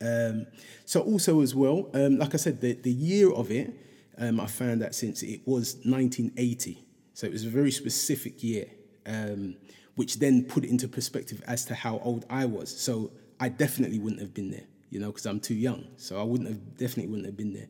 Um, 0.00 0.46
so 0.84 1.00
also 1.00 1.40
as 1.40 1.54
well, 1.54 1.88
um, 1.94 2.18
like 2.18 2.34
I 2.34 2.36
said, 2.36 2.60
the, 2.60 2.74
the 2.74 2.90
year 2.90 3.32
of 3.32 3.50
it, 3.50 3.72
um, 4.18 4.40
I 4.40 4.46
found 4.46 4.82
that 4.82 4.94
since 4.94 5.22
it 5.22 5.40
was 5.46 5.76
1980, 5.84 6.84
so 7.14 7.26
it 7.26 7.32
was 7.32 7.44
a 7.44 7.48
very 7.48 7.70
specific 7.70 8.42
year, 8.42 8.66
um, 9.06 9.56
which 9.94 10.18
then 10.18 10.44
put 10.44 10.64
it 10.64 10.70
into 10.70 10.88
perspective 10.88 11.42
as 11.46 11.64
to 11.66 11.74
how 11.74 11.98
old 12.00 12.26
I 12.28 12.44
was. 12.44 12.76
So 12.76 13.10
I 13.38 13.48
definitely 13.48 13.98
wouldn't 13.98 14.20
have 14.20 14.34
been 14.34 14.50
there, 14.50 14.64
you 14.90 15.00
know, 15.00 15.08
because 15.08 15.26
I'm 15.26 15.40
too 15.40 15.54
young. 15.54 15.84
So 15.96 16.20
I 16.20 16.22
wouldn't 16.22 16.48
have 16.48 16.76
definitely 16.76 17.08
wouldn't 17.08 17.26
have 17.26 17.36
been 17.36 17.52
there. 17.52 17.68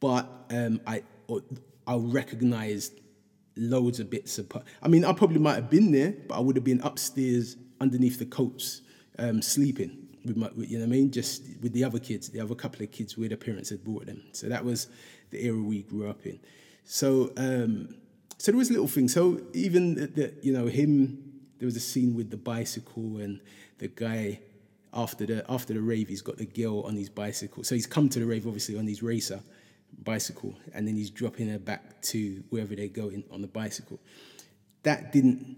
But 0.00 0.28
um, 0.50 0.80
I 0.86 1.02
I 1.86 1.96
recognized 1.96 3.00
loads 3.56 4.00
of 4.00 4.10
bits 4.10 4.38
of. 4.38 4.50
I 4.82 4.88
mean, 4.88 5.04
I 5.04 5.12
probably 5.12 5.38
might 5.38 5.54
have 5.54 5.70
been 5.70 5.92
there, 5.92 6.14
but 6.28 6.36
I 6.36 6.40
would 6.40 6.56
have 6.56 6.64
been 6.64 6.80
upstairs 6.82 7.56
underneath 7.80 8.18
the 8.18 8.26
coats 8.26 8.82
um, 9.18 9.40
sleeping 9.42 10.06
with 10.24 10.36
my, 10.36 10.50
you 10.56 10.78
know 10.78 10.84
what 10.84 10.92
I 10.92 10.96
mean, 10.96 11.10
just 11.10 11.42
with 11.62 11.72
the 11.72 11.84
other 11.84 11.98
kids, 11.98 12.28
the 12.28 12.40
other 12.40 12.54
couple 12.54 12.82
of 12.82 12.90
kids 12.90 13.16
where 13.16 13.28
the 13.28 13.36
parents 13.36 13.70
had 13.70 13.84
brought 13.84 14.06
them. 14.06 14.22
So 14.32 14.48
that 14.48 14.64
was 14.64 14.88
the 15.30 15.44
era 15.44 15.58
we 15.58 15.82
grew 15.82 16.08
up 16.10 16.26
in. 16.26 16.40
So 16.84 17.32
um, 17.36 17.94
so 18.38 18.52
there 18.52 18.58
was 18.58 18.70
little 18.70 18.88
things. 18.88 19.14
So 19.14 19.40
even 19.54 19.94
the, 19.94 20.06
the, 20.06 20.34
you 20.42 20.52
know 20.52 20.66
him, 20.66 21.22
there 21.58 21.66
was 21.66 21.76
a 21.76 21.80
scene 21.80 22.14
with 22.14 22.30
the 22.30 22.36
bicycle 22.36 23.18
and 23.18 23.40
the 23.78 23.88
guy 23.88 24.40
after 24.96 25.26
the 25.26 25.44
after 25.48 25.74
the 25.74 25.80
rave, 25.80 26.08
he's 26.08 26.22
got 26.22 26.38
the 26.38 26.46
girl 26.46 26.80
on 26.80 26.96
his 26.96 27.08
bicycle. 27.08 27.62
So 27.62 27.74
he's 27.74 27.86
come 27.86 28.08
to 28.08 28.18
the 28.18 28.26
rave 28.26 28.46
obviously 28.46 28.78
on 28.78 28.86
his 28.86 29.02
racer 29.02 29.40
bicycle, 30.02 30.54
and 30.74 30.88
then 30.88 30.96
he's 30.96 31.10
dropping 31.10 31.48
her 31.50 31.58
back 31.58 32.00
to 32.02 32.42
wherever 32.50 32.74
they're 32.74 32.88
going 32.88 33.24
on 33.30 33.42
the 33.42 33.48
bicycle. 33.48 34.00
That 34.82 35.12
didn't 35.12 35.56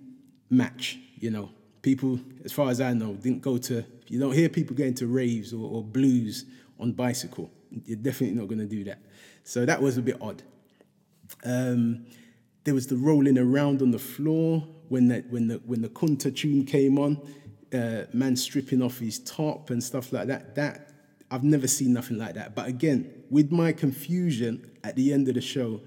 match, 0.50 0.98
you 1.18 1.30
know. 1.30 1.50
People, 1.80 2.18
as 2.44 2.52
far 2.52 2.70
as 2.70 2.80
I 2.80 2.92
know, 2.92 3.14
didn't 3.14 3.40
go 3.40 3.56
to. 3.56 3.84
You 4.08 4.18
don't 4.18 4.32
hear 4.32 4.48
people 4.48 4.74
going 4.74 4.94
to 4.94 5.06
raves 5.06 5.52
or, 5.52 5.70
or 5.70 5.82
blues 5.82 6.44
on 6.80 6.92
bicycle. 6.92 7.50
You're 7.84 7.96
definitely 7.96 8.36
not 8.36 8.48
going 8.48 8.58
to 8.58 8.66
do 8.66 8.82
that. 8.84 8.98
So 9.44 9.64
that 9.64 9.80
was 9.80 9.96
a 9.96 10.02
bit 10.02 10.16
odd. 10.20 10.42
Um, 11.44 12.06
there 12.64 12.74
was 12.74 12.88
the 12.88 12.96
rolling 12.96 13.38
around 13.38 13.80
on 13.80 13.92
the 13.92 13.98
floor 13.98 14.66
when 14.88 15.08
that 15.08 15.30
when 15.30 15.48
the 15.48 15.56
when 15.64 15.82
the 15.82 15.88
Kunta 15.88 16.34
tune 16.34 16.64
came 16.64 16.98
on 16.98 17.20
uh, 17.72 18.02
man 18.12 18.36
stripping 18.36 18.82
off 18.82 18.98
his 18.98 19.18
top 19.18 19.70
and 19.70 19.82
stuff 19.82 20.12
like 20.12 20.26
that. 20.28 20.54
That 20.54 20.90
I've 21.30 21.44
never 21.44 21.66
seen 21.66 21.92
nothing 21.92 22.18
like 22.18 22.34
that. 22.34 22.54
But 22.54 22.68
again, 22.68 23.24
with 23.30 23.50
my 23.52 23.72
confusion 23.72 24.70
at 24.84 24.96
the 24.96 25.12
end 25.12 25.28
of 25.28 25.34
the 25.34 25.40
show, 25.40 25.80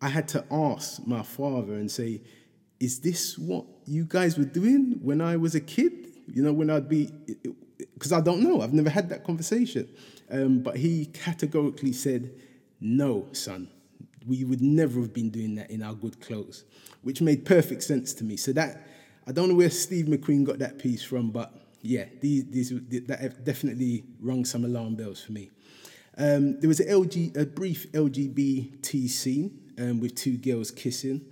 I 0.00 0.08
had 0.08 0.26
to 0.28 0.44
ask 0.50 1.06
my 1.06 1.22
father 1.22 1.74
and 1.74 1.90
say, 1.90 2.22
"Is 2.78 3.00
this 3.00 3.38
what 3.38 3.66
you 3.86 4.04
guys 4.04 4.38
were 4.38 4.44
doing 4.44 4.98
when 5.02 5.20
I 5.20 5.36
was 5.36 5.54
a 5.54 5.60
kid? 5.60 5.92
You 6.26 6.42
know, 6.42 6.52
when 6.52 6.70
I'd 6.70 6.88
be." 6.88 7.10
Because 7.94 8.12
I 8.12 8.20
don't 8.20 8.42
know, 8.42 8.60
I've 8.60 8.72
never 8.74 8.90
had 8.90 9.08
that 9.10 9.24
conversation. 9.24 9.88
Um, 10.30 10.60
but 10.60 10.76
he 10.76 11.06
categorically 11.06 11.92
said, 11.92 12.30
No, 12.80 13.26
son, 13.32 13.68
we 14.26 14.44
would 14.44 14.62
never 14.62 15.00
have 15.00 15.12
been 15.12 15.30
doing 15.30 15.56
that 15.56 15.70
in 15.70 15.82
our 15.82 15.94
good 15.94 16.20
clothes, 16.20 16.64
which 17.02 17.20
made 17.20 17.44
perfect 17.44 17.82
sense 17.82 18.14
to 18.14 18.24
me. 18.24 18.36
So 18.36 18.52
that 18.52 18.86
I 19.26 19.32
don't 19.32 19.48
know 19.48 19.54
where 19.54 19.70
Steve 19.70 20.06
McQueen 20.06 20.44
got 20.44 20.58
that 20.58 20.78
piece 20.78 21.02
from, 21.02 21.30
but 21.30 21.52
yeah, 21.82 22.04
these, 22.20 22.44
these 22.50 22.70
that 23.06 23.44
definitely 23.44 24.04
rung 24.20 24.44
some 24.44 24.64
alarm 24.64 24.96
bells 24.96 25.22
for 25.22 25.32
me. 25.32 25.50
Um, 26.18 26.60
there 26.60 26.68
was 26.68 26.80
a, 26.80 26.86
LG, 26.86 27.36
a 27.36 27.46
brief 27.46 27.90
LGBT 27.92 29.08
scene 29.08 29.58
um, 29.78 30.00
with 30.00 30.14
two 30.14 30.36
girls 30.36 30.70
kissing, 30.70 31.24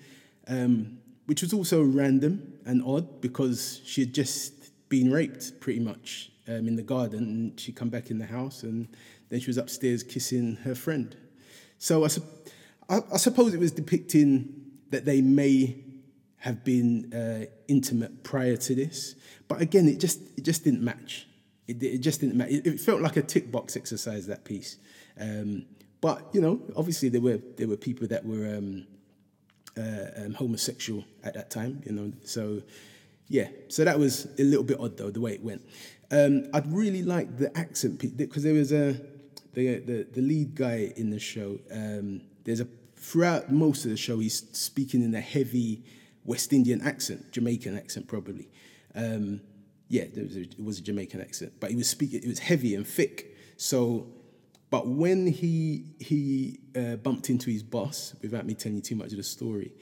um, 0.46 0.98
which 1.26 1.42
was 1.42 1.52
also 1.52 1.82
random 1.82 2.54
and 2.64 2.82
odd 2.84 3.20
because 3.20 3.82
she 3.84 4.02
had 4.02 4.14
just 4.14 4.70
been 4.88 5.12
raped 5.12 5.60
pretty 5.60 5.80
much 5.80 6.30
um, 6.46 6.66
in 6.66 6.76
the 6.76 6.82
garden 6.82 7.18
and 7.18 7.60
she 7.60 7.72
come 7.72 7.90
back 7.90 8.10
in 8.10 8.18
the 8.18 8.26
house 8.26 8.62
and 8.62 8.88
then 9.28 9.40
she 9.40 9.48
was 9.48 9.58
upstairs 9.58 10.02
kissing 10.02 10.56
her 10.64 10.74
friend. 10.74 11.16
So 11.78 12.04
I, 12.04 12.08
su- 12.08 12.24
I, 12.88 13.00
I 13.12 13.16
suppose 13.18 13.52
it 13.52 13.60
was 13.60 13.72
depicting 13.72 14.54
that 14.90 15.04
they 15.04 15.20
may 15.20 15.76
have 16.38 16.64
been 16.64 17.12
uh, 17.12 17.46
intimate 17.66 18.22
prior 18.22 18.56
to 18.56 18.74
this, 18.74 19.14
but 19.48 19.60
again, 19.60 19.88
it 19.88 19.98
just 19.98 20.20
it 20.36 20.44
just 20.44 20.64
didn't 20.64 20.82
match. 20.82 21.26
It, 21.66 21.82
it 21.82 21.98
just 21.98 22.20
didn't 22.20 22.36
match. 22.36 22.50
It, 22.50 22.66
it, 22.66 22.80
felt 22.80 23.02
like 23.02 23.16
a 23.16 23.22
tick 23.22 23.50
box 23.50 23.76
exercise 23.76 24.26
that 24.26 24.44
piece. 24.44 24.76
Um, 25.20 25.66
but 26.00 26.28
you 26.32 26.40
know, 26.40 26.60
obviously 26.76 27.08
there 27.08 27.20
were 27.20 27.40
there 27.56 27.66
were 27.66 27.76
people 27.76 28.06
that 28.08 28.24
were 28.24 28.56
um, 28.56 28.86
uh, 29.76 30.24
um, 30.24 30.34
homosexual 30.34 31.04
at 31.24 31.34
that 31.34 31.50
time. 31.50 31.82
You 31.84 31.92
know, 31.92 32.12
so 32.24 32.62
yeah, 33.28 33.48
so 33.68 33.84
that 33.84 33.98
was 33.98 34.28
a 34.38 34.44
little 34.44 34.64
bit 34.64 34.78
odd 34.78 34.96
though 34.96 35.10
the 35.10 35.20
way 35.20 35.32
it 35.32 35.42
went. 35.42 35.62
Um, 36.10 36.46
I'd 36.54 36.72
really 36.72 37.02
like 37.02 37.36
the 37.36 37.56
accent 37.58 37.98
because 38.16 38.42
there 38.42 38.54
was 38.54 38.72
a 38.72 38.98
the, 39.54 39.78
the 39.80 40.06
the 40.12 40.20
lead 40.20 40.54
guy 40.54 40.92
in 40.96 41.10
the 41.10 41.18
show. 41.18 41.58
Um, 41.72 42.22
there's 42.44 42.60
a 42.60 42.68
throughout 42.96 43.52
most 43.52 43.84
of 43.84 43.90
the 43.90 43.96
show 43.96 44.18
he's 44.18 44.48
speaking 44.56 45.02
in 45.02 45.14
a 45.14 45.20
heavy 45.20 45.84
West 46.28 46.52
Indian 46.52 46.82
accent, 46.82 47.32
Jamaican 47.32 47.74
accent 47.74 48.06
probably. 48.06 48.48
Um, 48.94 49.40
yeah, 49.88 50.04
was 50.14 50.36
a, 50.36 50.40
it 50.42 50.62
was 50.62 50.78
a 50.78 50.82
Jamaican 50.82 51.22
accent, 51.22 51.54
but 51.58 51.70
he 51.70 51.76
was 51.76 51.88
speaking. 51.88 52.22
It 52.22 52.28
was 52.28 52.38
heavy 52.38 52.74
and 52.74 52.86
thick. 52.86 53.34
So, 53.56 54.06
but 54.68 54.86
when 54.86 55.26
he 55.26 55.86
he 55.98 56.60
uh, 56.76 56.96
bumped 56.96 57.30
into 57.30 57.50
his 57.50 57.62
boss, 57.62 58.14
without 58.20 58.44
me 58.44 58.52
telling 58.52 58.76
you 58.76 58.82
too 58.82 58.94
much 58.94 59.10
of 59.12 59.16
the 59.16 59.22
story, 59.22 59.72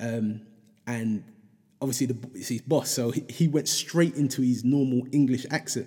um, 0.00 0.40
and 0.88 1.22
obviously 1.80 2.06
the, 2.06 2.16
it's 2.34 2.48
his 2.48 2.62
boss, 2.62 2.90
so 2.90 3.12
he, 3.12 3.24
he 3.28 3.46
went 3.46 3.68
straight 3.68 4.16
into 4.16 4.42
his 4.42 4.64
normal 4.64 5.06
English 5.12 5.46
accent, 5.52 5.86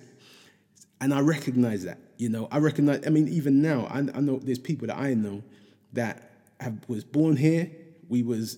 and 1.02 1.12
I 1.12 1.20
recognize 1.20 1.84
that. 1.84 1.98
You 2.16 2.30
know, 2.30 2.48
I 2.50 2.56
recognize. 2.56 3.06
I 3.06 3.10
mean, 3.10 3.28
even 3.28 3.60
now, 3.60 3.86
I, 3.90 3.98
I 3.98 4.20
know 4.20 4.38
there's 4.38 4.58
people 4.58 4.86
that 4.86 4.96
I 4.96 5.12
know 5.12 5.42
that 5.92 6.30
have, 6.60 6.88
was 6.88 7.04
born 7.04 7.36
here. 7.36 7.70
We 8.08 8.22
was 8.22 8.56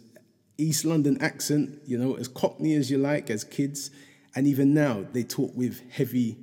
East 0.59 0.85
London 0.85 1.17
accent, 1.23 1.79
you 1.87 1.97
know, 1.97 2.15
as 2.15 2.27
Cockney 2.27 2.75
as 2.75 2.91
you 2.91 2.99
like 2.99 3.31
as 3.31 3.45
kids. 3.45 3.91
And 4.35 4.47
even 4.47 4.75
now, 4.75 5.07
they 5.13 5.23
talk 5.23 5.53
with 5.55 5.89
heavy 5.91 6.37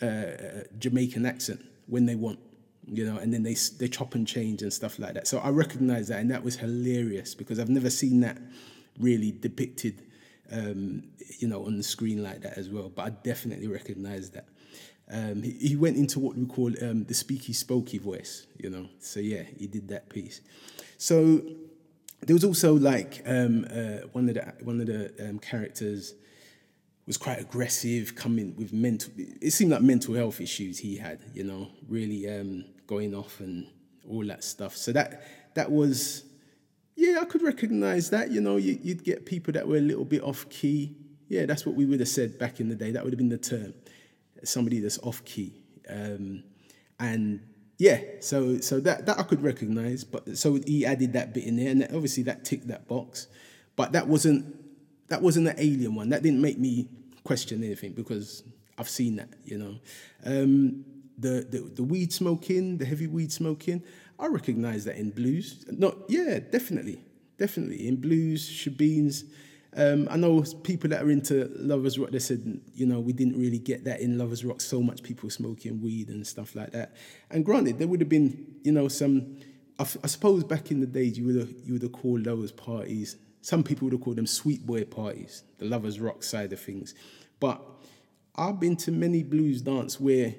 uh, 0.00 0.64
Jamaican 0.78 1.26
accent 1.26 1.64
when 1.86 2.06
they 2.06 2.14
want, 2.14 2.38
you 2.86 3.04
know, 3.04 3.18
and 3.18 3.32
then 3.32 3.42
they, 3.42 3.54
they 3.78 3.88
chop 3.88 4.14
and 4.14 4.28
change 4.28 4.62
and 4.62 4.72
stuff 4.72 4.98
like 4.98 5.14
that. 5.14 5.26
So 5.26 5.38
I 5.38 5.48
recognize 5.48 6.08
that, 6.08 6.20
and 6.20 6.30
that 6.30 6.44
was 6.44 6.56
hilarious 6.56 7.34
because 7.34 7.58
I've 7.58 7.70
never 7.70 7.90
seen 7.90 8.20
that 8.20 8.38
really 9.00 9.32
depicted, 9.32 10.02
um, 10.52 11.04
you 11.38 11.48
know, 11.48 11.64
on 11.64 11.76
the 11.78 11.82
screen 11.82 12.22
like 12.22 12.42
that 12.42 12.58
as 12.58 12.68
well. 12.68 12.90
But 12.94 13.06
I 13.06 13.10
definitely 13.10 13.66
recognize 13.66 14.30
that. 14.30 14.48
Um, 15.10 15.42
he, 15.42 15.52
he, 15.52 15.76
went 15.76 15.98
into 15.98 16.18
what 16.18 16.34
we 16.34 16.46
call 16.46 16.68
um, 16.82 17.04
the 17.04 17.12
speaky 17.12 17.50
spokey 17.50 18.00
voice, 18.00 18.46
you 18.58 18.70
know. 18.70 18.88
So 19.00 19.20
yeah, 19.20 19.42
he 19.42 19.66
did 19.66 19.88
that 19.88 20.08
piece. 20.08 20.40
So 20.96 21.42
there 22.20 22.34
was 22.34 22.44
also 22.44 22.74
like 22.74 23.22
um, 23.26 23.66
uh, 23.70 24.06
one 24.12 24.28
of 24.28 24.34
the 24.34 24.54
one 24.62 24.80
of 24.80 24.86
the 24.86 25.28
um, 25.28 25.38
characters 25.38 26.14
was 27.06 27.16
quite 27.16 27.38
aggressive, 27.38 28.14
coming 28.14 28.56
with 28.56 28.72
mental. 28.72 29.12
It 29.16 29.52
seemed 29.52 29.72
like 29.72 29.82
mental 29.82 30.14
health 30.14 30.40
issues 30.40 30.78
he 30.78 30.96
had, 30.96 31.20
you 31.34 31.44
know, 31.44 31.68
really 31.88 32.28
um, 32.28 32.64
going 32.86 33.14
off 33.14 33.40
and 33.40 33.66
all 34.08 34.24
that 34.26 34.42
stuff. 34.42 34.76
So 34.76 34.92
that 34.92 35.22
that 35.54 35.70
was, 35.70 36.24
yeah, 36.96 37.18
I 37.20 37.24
could 37.26 37.42
recognize 37.42 38.10
that. 38.10 38.30
You 38.30 38.40
know, 38.40 38.56
you, 38.56 38.78
would 38.84 39.04
get 39.04 39.26
people 39.26 39.52
that 39.52 39.68
were 39.68 39.76
a 39.76 39.82
little 39.82 40.04
bit 40.04 40.22
off 40.22 40.48
key. 40.48 40.96
Yeah, 41.28 41.46
that's 41.46 41.66
what 41.66 41.74
we 41.74 41.84
would 41.84 42.00
have 42.00 42.08
said 42.08 42.38
back 42.38 42.60
in 42.60 42.68
the 42.68 42.74
day. 42.74 42.90
That 42.90 43.04
would 43.04 43.12
have 43.12 43.18
been 43.18 43.28
the 43.28 43.38
term, 43.38 43.74
somebody 44.44 44.80
that's 44.80 44.98
off 44.98 45.24
key. 45.24 45.62
Um, 45.88 46.44
and 46.98 47.40
yeah, 47.78 48.00
so 48.20 48.60
so 48.60 48.80
that 48.80 49.06
that 49.06 49.18
I 49.18 49.22
could 49.22 49.42
recognize, 49.42 50.04
but 50.04 50.36
so 50.38 50.54
he 50.54 50.86
added 50.86 51.12
that 51.14 51.34
bit 51.34 51.44
in 51.44 51.56
there, 51.56 51.70
and 51.70 51.82
obviously 51.84 52.22
that 52.24 52.44
ticked 52.44 52.68
that 52.68 52.86
box, 52.88 53.26
but 53.76 53.92
that 53.92 54.06
wasn't 54.06 54.56
that 55.08 55.22
wasn't 55.22 55.48
an 55.48 55.56
alien 55.58 55.94
one. 55.94 56.08
That 56.10 56.22
didn't 56.22 56.40
make 56.40 56.58
me 56.58 56.88
question 57.24 57.64
anything 57.64 57.92
because 57.92 58.44
I've 58.78 58.88
seen 58.88 59.16
that, 59.16 59.28
you 59.44 59.58
know. 59.58 59.76
Um, 60.24 60.84
the, 61.18 61.46
the 61.48 61.58
the 61.76 61.82
weed 61.82 62.12
smoking, 62.12 62.78
the 62.78 62.84
heavy 62.84 63.06
weed 63.06 63.32
smoking, 63.32 63.82
I 64.18 64.26
recognize 64.26 64.84
that 64.84 64.96
in 64.96 65.10
blues. 65.10 65.64
Not 65.70 65.96
yeah, 66.08 66.38
definitely, 66.38 67.00
definitely 67.38 67.86
in 67.86 67.96
blues, 67.96 68.48
shebeens. 68.48 69.24
Um, 69.76 70.06
I 70.10 70.16
know 70.16 70.42
people 70.62 70.90
that 70.90 71.02
are 71.02 71.10
into 71.10 71.50
Lovers 71.56 71.98
Rock, 71.98 72.10
they 72.10 72.20
said, 72.20 72.60
you 72.74 72.86
know, 72.86 73.00
we 73.00 73.12
didn't 73.12 73.38
really 73.38 73.58
get 73.58 73.84
that 73.84 74.00
in 74.00 74.18
Lovers 74.18 74.44
Rock, 74.44 74.60
so 74.60 74.80
much 74.80 75.02
people 75.02 75.28
smoking 75.30 75.80
weed 75.82 76.08
and 76.08 76.24
stuff 76.26 76.54
like 76.54 76.70
that. 76.72 76.94
And 77.30 77.44
granted, 77.44 77.78
there 77.78 77.88
would 77.88 78.00
have 78.00 78.08
been, 78.08 78.46
you 78.62 78.72
know, 78.72 78.86
some, 78.88 79.38
I, 79.78 79.82
f- 79.82 79.96
I 80.04 80.06
suppose 80.06 80.44
back 80.44 80.70
in 80.70 80.80
the 80.80 80.86
days, 80.86 81.18
you 81.18 81.24
would 81.26 81.36
have, 81.36 81.52
you 81.64 81.72
would 81.72 81.82
have 81.82 81.92
called 81.92 82.26
lovers 82.26 82.52
parties, 82.52 83.16
some 83.44 83.62
people 83.62 83.84
would 83.86 83.92
have 83.92 84.00
called 84.00 84.16
them 84.16 84.26
sweet 84.26 84.64
boy 84.64 84.84
parties, 84.84 85.42
the 85.58 85.66
Lovers 85.66 86.00
Rock 86.00 86.22
side 86.22 86.52
of 86.54 86.60
things. 86.60 86.94
But 87.40 87.60
I've 88.36 88.58
been 88.58 88.74
to 88.76 88.90
many 88.90 89.22
blues 89.22 89.60
dance 89.60 90.00
where, 90.00 90.34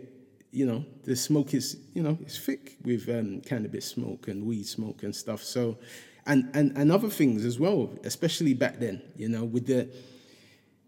you 0.51 0.65
know, 0.65 0.83
the 1.03 1.15
smoke 1.15 1.53
is, 1.53 1.77
you 1.93 2.01
know, 2.01 2.17
it's 2.21 2.39
thick 2.39 2.77
with 2.83 3.07
um, 3.09 3.41
cannabis 3.41 3.85
smoke 3.85 4.27
and 4.27 4.43
weed 4.43 4.65
smoke 4.65 5.03
and 5.03 5.15
stuff. 5.15 5.43
So, 5.43 5.77
and, 6.25 6.49
and, 6.53 6.77
and 6.77 6.91
other 6.91 7.09
things 7.09 7.45
as 7.45 7.59
well, 7.59 7.97
especially 8.03 8.53
back 8.53 8.79
then, 8.79 9.01
you 9.15 9.29
know, 9.29 9.43
with 9.43 9.67
the, 9.67 9.89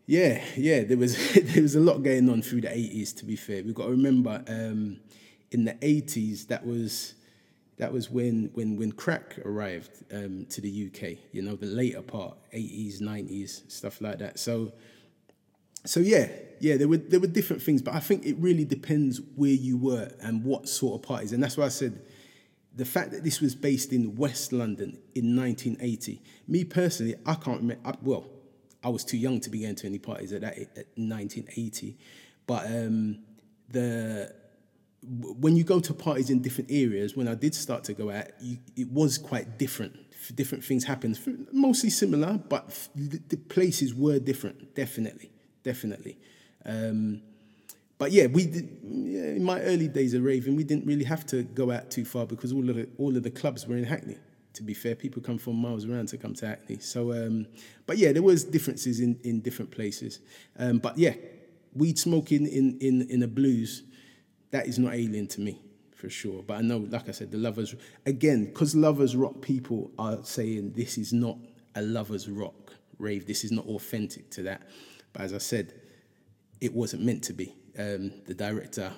yeah, 0.07 0.43
yeah, 0.55 0.83
there 0.83 0.97
was 0.97 1.33
there 1.33 1.61
was 1.61 1.75
a 1.75 1.79
lot 1.79 2.01
going 2.01 2.29
on 2.29 2.41
through 2.41 2.61
the 2.61 2.69
80s, 2.69 3.15
to 3.17 3.25
be 3.25 3.35
fair. 3.35 3.63
We've 3.63 3.75
got 3.75 3.85
to 3.85 3.91
remember 3.91 4.43
um, 4.47 4.99
in 5.51 5.65
the 5.65 5.73
80s, 5.73 6.47
that 6.47 6.65
was 6.65 7.13
that 7.77 7.91
was 7.93 8.09
when 8.09 8.49
when 8.53 8.77
when 8.77 8.91
crack 8.91 9.37
arrived 9.45 10.03
um, 10.11 10.45
to 10.49 10.61
the 10.61 10.87
UK, 10.87 11.17
you 11.31 11.41
know, 11.41 11.55
the 11.55 11.67
later 11.67 12.01
part, 12.01 12.37
80s, 12.53 13.01
90s, 13.01 13.69
stuff 13.71 14.01
like 14.01 14.19
that. 14.19 14.39
So 14.39 14.71
so 15.85 15.99
yeah, 15.99 16.27
yeah, 16.59 16.77
there 16.77 16.87
were 16.87 16.97
there 16.97 17.19
were 17.19 17.27
different 17.27 17.61
things, 17.61 17.81
but 17.81 17.93
I 17.93 17.99
think 17.99 18.25
it 18.25 18.35
really 18.39 18.65
depends 18.65 19.21
where 19.35 19.51
you 19.51 19.77
were 19.77 20.09
and 20.21 20.43
what 20.43 20.67
sort 20.67 20.99
of 20.99 21.07
parties. 21.07 21.33
And 21.33 21.43
that's 21.43 21.57
why 21.57 21.65
I 21.65 21.69
said 21.69 22.01
the 22.77 22.85
fact 22.85 23.11
that 23.11 23.23
this 23.23 23.41
was 23.41 23.55
based 23.55 23.91
in 23.91 24.15
West 24.15 24.53
London 24.53 24.99
in 25.15 25.35
1980, 25.35 26.21
me 26.47 26.63
personally, 26.63 27.15
I 27.25 27.33
can't 27.33 27.61
remember. 27.61 27.93
Well, 28.03 28.27
I 28.83 28.89
was 28.89 29.03
too 29.03 29.17
young 29.17 29.39
to 29.41 29.49
be 29.49 29.61
going 29.61 29.75
to 29.75 29.87
any 29.87 29.97
parties 29.97 30.31
at 30.31 30.41
that 30.41 30.57
at 30.57 30.87
1980, 30.95 31.97
but 32.45 32.65
um, 32.67 33.19
the 33.69 34.31
when 35.03 35.55
you 35.55 35.63
go 35.63 35.79
to 35.79 35.93
parties 35.93 36.29
in 36.29 36.41
different 36.41 36.71
areas, 36.71 37.15
when 37.15 37.27
I 37.27 37.35
did 37.35 37.55
start 37.55 37.83
to 37.85 37.93
go 37.93 38.11
out, 38.11 38.27
you, 38.41 38.57
it 38.75 38.91
was 38.91 39.17
quite 39.17 39.57
different. 39.57 39.95
Different 40.35 40.63
things 40.63 40.83
happened, 40.83 41.19
mostly 41.51 41.89
similar, 41.89 42.39
but 42.49 42.89
the 42.95 43.37
places 43.37 43.93
were 43.93 44.19
different. 44.19 44.75
Definitely, 44.75 45.31
definitely. 45.63 46.17
Um, 46.65 47.21
but 47.97 48.11
yeah, 48.11 48.27
we 48.27 48.45
did, 48.45 48.79
yeah, 48.83 49.23
in 49.23 49.43
my 49.43 49.59
early 49.61 49.87
days 49.87 50.13
of 50.13 50.23
raving, 50.23 50.55
we 50.55 50.63
didn't 50.63 50.85
really 50.85 51.03
have 51.03 51.25
to 51.27 51.43
go 51.43 51.71
out 51.71 51.89
too 51.89 52.05
far 52.05 52.25
because 52.25 52.53
all 52.53 52.69
of 52.69 52.75
the, 52.75 52.87
all 52.97 53.15
of 53.15 53.23
the 53.23 53.31
clubs 53.31 53.67
were 53.67 53.75
in 53.75 53.83
Hackney. 53.83 54.17
To 54.53 54.63
be 54.63 54.73
fair, 54.73 54.95
people 54.95 55.21
come 55.21 55.37
from 55.37 55.55
miles 55.55 55.85
around 55.85 56.07
to 56.09 56.17
come 56.17 56.33
to 56.35 56.47
Hackney. 56.47 56.79
So, 56.79 57.11
um, 57.11 57.47
but 57.85 57.97
yeah, 57.97 58.11
there 58.11 58.23
was 58.23 58.43
differences 58.43 58.99
in, 58.99 59.19
in 59.23 59.41
different 59.41 59.71
places. 59.71 60.19
Um, 60.57 60.79
but 60.79 60.97
yeah, 60.97 61.13
weed 61.73 61.97
smoking 61.97 62.47
in, 62.47 62.77
in, 62.79 63.07
in 63.09 63.23
a 63.23 63.27
blues, 63.27 63.83
that 64.51 64.67
is 64.67 64.79
not 64.79 64.93
alien 64.93 65.27
to 65.27 65.41
me 65.41 65.61
for 65.95 66.09
sure. 66.09 66.43
But 66.43 66.57
I 66.57 66.61
know, 66.61 66.77
like 66.77 67.09
I 67.09 67.11
said, 67.11 67.31
the 67.31 67.37
lovers, 67.37 67.75
again, 68.05 68.45
because 68.45 68.75
lovers 68.75 69.15
rock 69.15 69.41
people 69.41 69.91
are 69.97 70.19
saying 70.23 70.73
this 70.73 70.97
is 70.97 71.13
not 71.13 71.37
a 71.75 71.81
lovers 71.81 72.29
rock 72.29 72.73
rave, 72.99 73.25
this 73.25 73.43
is 73.43 73.51
not 73.51 73.65
authentic 73.65 74.29
to 74.31 74.43
that. 74.43 74.61
But 75.13 75.23
as 75.23 75.33
I 75.33 75.39
said, 75.39 75.73
it 76.61 76.73
wasn't 76.73 77.03
meant 77.03 77.23
to 77.25 77.33
be 77.33 77.55
um, 77.77 78.11
the 78.25 78.33
director 78.33 78.91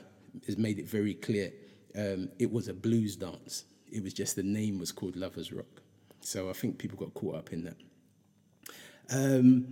has 0.46 0.58
made 0.58 0.80
it 0.80 0.88
very 0.88 1.14
clear 1.14 1.52
um, 1.96 2.30
it 2.40 2.52
was 2.52 2.68
a 2.68 2.74
blues 2.74 3.16
dance. 3.16 3.66
It 3.92 4.04
was 4.04 4.14
just 4.14 4.36
the 4.36 4.44
name 4.44 4.80
was 4.80 4.92
called 4.92 5.16
Lovers 5.16 5.52
Rock. 5.52 5.82
So 6.22 6.50
I 6.50 6.54
think 6.54 6.78
people 6.78 6.98
got 6.98 7.14
caught 7.14 7.36
up 7.36 7.54
in 7.54 7.64
that. 7.64 7.78
Um, 9.12 9.68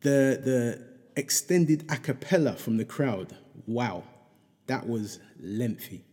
the 0.00 0.40
the 0.42 0.86
extended 1.16 1.86
a 1.90 1.96
cappella 1.96 2.52
from 2.52 2.76
the 2.76 2.84
crowd, 2.84 3.34
wow, 3.66 4.04
that 4.66 4.86
was 4.86 5.20
lengthy. 5.40 6.04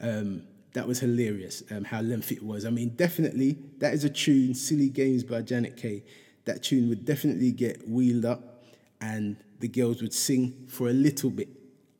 Um, 0.00 0.42
that 0.72 0.86
was 0.86 1.00
hilarious 1.00 1.62
um, 1.70 1.84
how 1.84 2.00
lengthy 2.00 2.36
it 2.36 2.42
was. 2.42 2.64
I 2.64 2.70
mean, 2.70 2.90
definitely 2.96 3.58
that 3.78 3.94
is 3.94 4.04
a 4.04 4.10
tune, 4.10 4.54
Silly 4.54 4.88
Games 4.88 5.24
by 5.24 5.42
Janet 5.42 5.76
Kay. 5.76 6.04
That 6.44 6.62
tune 6.62 6.88
would 6.88 7.04
definitely 7.04 7.50
get 7.50 7.88
wheeled 7.88 8.24
up 8.24 8.62
and 9.00 9.36
the 9.60 9.68
girls 9.68 10.02
would 10.02 10.12
sing 10.12 10.66
for 10.68 10.88
a 10.88 10.92
little 10.92 11.30
bit 11.30 11.55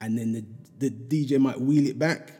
and 0.06 0.16
then 0.16 0.32
the, 0.32 0.44
the 0.78 0.90
DJ 0.90 1.40
might 1.40 1.60
wheel 1.60 1.84
it 1.88 1.98
back, 1.98 2.32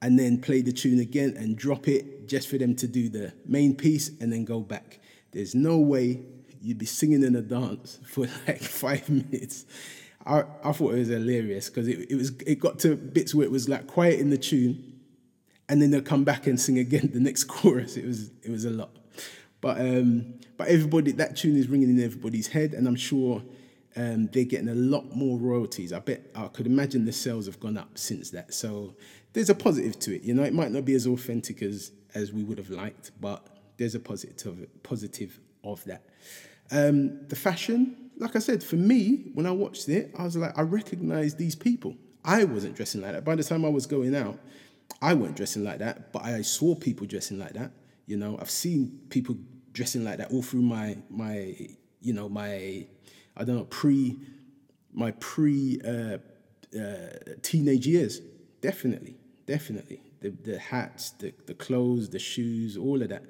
and 0.00 0.18
then 0.18 0.40
play 0.40 0.62
the 0.62 0.72
tune 0.72 0.98
again 0.98 1.34
and 1.36 1.56
drop 1.56 1.88
it 1.88 2.26
just 2.26 2.48
for 2.48 2.56
them 2.56 2.74
to 2.74 2.88
do 2.88 3.10
the 3.10 3.34
main 3.44 3.76
piece 3.76 4.10
and 4.20 4.32
then 4.32 4.46
go 4.46 4.60
back. 4.60 4.98
There's 5.32 5.54
no 5.54 5.76
way 5.76 6.22
you'd 6.62 6.78
be 6.78 6.86
singing 6.86 7.22
in 7.22 7.36
a 7.36 7.42
dance 7.42 7.98
for 8.06 8.26
like 8.46 8.62
five 8.62 9.08
minutes. 9.10 9.66
I, 10.24 10.44
I 10.64 10.72
thought 10.72 10.94
it 10.94 11.00
was 11.00 11.08
hilarious 11.08 11.68
because 11.68 11.86
it, 11.86 12.10
it 12.10 12.16
was 12.16 12.32
it 12.46 12.58
got 12.58 12.78
to 12.80 12.96
bits 12.96 13.34
where 13.34 13.44
it 13.44 13.52
was 13.52 13.68
like 13.68 13.86
quiet 13.86 14.18
in 14.18 14.30
the 14.30 14.38
tune, 14.38 14.98
and 15.68 15.82
then 15.82 15.90
they'll 15.90 16.00
come 16.00 16.24
back 16.24 16.46
and 16.46 16.58
sing 16.58 16.78
again 16.78 17.10
the 17.12 17.20
next 17.20 17.44
chorus. 17.44 17.98
It 17.98 18.06
was 18.06 18.30
it 18.42 18.50
was 18.50 18.64
a 18.64 18.70
lot, 18.70 18.96
but 19.60 19.78
um, 19.78 20.34
but 20.56 20.68
everybody 20.68 21.12
that 21.12 21.36
tune 21.36 21.56
is 21.56 21.68
ringing 21.68 21.90
in 21.90 22.02
everybody's 22.02 22.48
head, 22.48 22.72
and 22.72 22.88
I'm 22.88 22.96
sure 22.96 23.42
um, 23.96 24.26
they're 24.26 24.44
getting 24.44 24.68
a 24.68 24.74
lot 24.74 25.16
more 25.16 25.38
royalties. 25.38 25.92
I 25.92 26.00
bet 26.00 26.30
I 26.34 26.48
could 26.48 26.66
imagine 26.66 27.06
the 27.06 27.12
sales 27.12 27.46
have 27.46 27.58
gone 27.58 27.78
up 27.78 27.96
since 27.96 28.30
that. 28.30 28.52
So 28.52 28.94
there's 29.32 29.50
a 29.50 29.54
positive 29.54 29.98
to 30.00 30.14
it. 30.14 30.22
You 30.22 30.34
know, 30.34 30.42
it 30.42 30.52
might 30.52 30.70
not 30.70 30.84
be 30.84 30.94
as 30.94 31.06
authentic 31.06 31.62
as 31.62 31.92
as 32.14 32.32
we 32.32 32.44
would 32.44 32.58
have 32.58 32.70
liked, 32.70 33.10
but 33.20 33.46
there's 33.78 33.94
a 33.94 34.00
positive 34.00 34.66
positive 34.82 35.40
of 35.64 35.84
that. 35.84 36.02
Um, 36.70 37.26
the 37.28 37.36
fashion, 37.36 38.10
like 38.18 38.36
I 38.36 38.38
said, 38.38 38.62
for 38.62 38.76
me, 38.76 39.30
when 39.34 39.46
I 39.46 39.50
watched 39.50 39.88
it, 39.88 40.12
I 40.18 40.24
was 40.24 40.36
like, 40.36 40.56
I 40.58 40.62
recognize 40.62 41.34
these 41.34 41.54
people. 41.54 41.96
I 42.24 42.44
wasn't 42.44 42.74
dressing 42.74 43.02
like 43.02 43.12
that. 43.12 43.24
By 43.24 43.36
the 43.36 43.44
time 43.44 43.64
I 43.64 43.68
was 43.68 43.86
going 43.86 44.14
out, 44.14 44.38
I 45.00 45.14
weren't 45.14 45.36
dressing 45.36 45.64
like 45.64 45.78
that, 45.78 46.12
but 46.12 46.24
I 46.24 46.42
saw 46.42 46.74
people 46.74 47.06
dressing 47.06 47.38
like 47.38 47.52
that. 47.52 47.70
You 48.06 48.16
know, 48.16 48.36
I've 48.40 48.50
seen 48.50 49.00
people 49.10 49.36
dressing 49.72 50.04
like 50.04 50.18
that 50.18 50.32
all 50.32 50.42
through 50.42 50.62
my 50.62 50.96
my 51.10 51.54
you 52.00 52.12
know 52.12 52.28
my 52.28 52.86
I 53.36 53.44
don't 53.44 53.56
know 53.56 53.64
pre 53.64 54.18
my 54.92 55.10
pre 55.12 55.80
uh, 55.84 56.18
uh, 56.78 57.08
teenage 57.42 57.86
years. 57.86 58.20
Definitely, 58.60 59.16
definitely 59.46 60.00
the 60.20 60.30
the 60.30 60.58
hats, 60.58 61.10
the 61.12 61.32
the 61.46 61.54
clothes, 61.54 62.10
the 62.10 62.18
shoes, 62.18 62.76
all 62.76 63.02
of 63.02 63.08
that. 63.08 63.24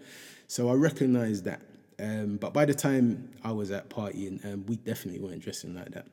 So 0.49 0.69
I 0.69 0.75
recognize 0.75 1.43
that. 1.43 1.61
Um, 1.99 2.37
but 2.37 2.53
by 2.53 2.67
the 2.67 2.75
time 2.75 3.31
I 3.43 3.53
was 3.53 3.71
at 3.71 3.89
partying, 3.89 4.45
um, 4.45 4.67
we 4.67 4.77
definitely 4.77 5.21
weren't 5.21 5.43
dressing 5.43 5.75
like 5.75 5.93
that. 5.93 6.07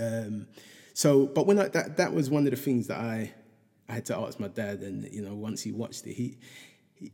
Um, 0.00 0.46
so, 0.92 1.26
but 1.26 1.46
when 1.46 1.58
I, 1.58 1.68
that 1.68 1.96
that 1.96 2.12
was 2.12 2.30
one 2.30 2.44
of 2.46 2.50
the 2.50 2.56
things 2.56 2.86
that 2.88 3.00
I 3.00 3.32
I 3.88 3.94
had 3.94 4.06
to 4.06 4.18
ask 4.18 4.38
my 4.38 4.48
dad, 4.48 4.80
and 4.80 5.10
you 5.12 5.22
know, 5.22 5.34
once 5.34 5.62
he 5.62 5.72
watched 5.72 6.06
it, 6.06 6.14
he 6.14 6.38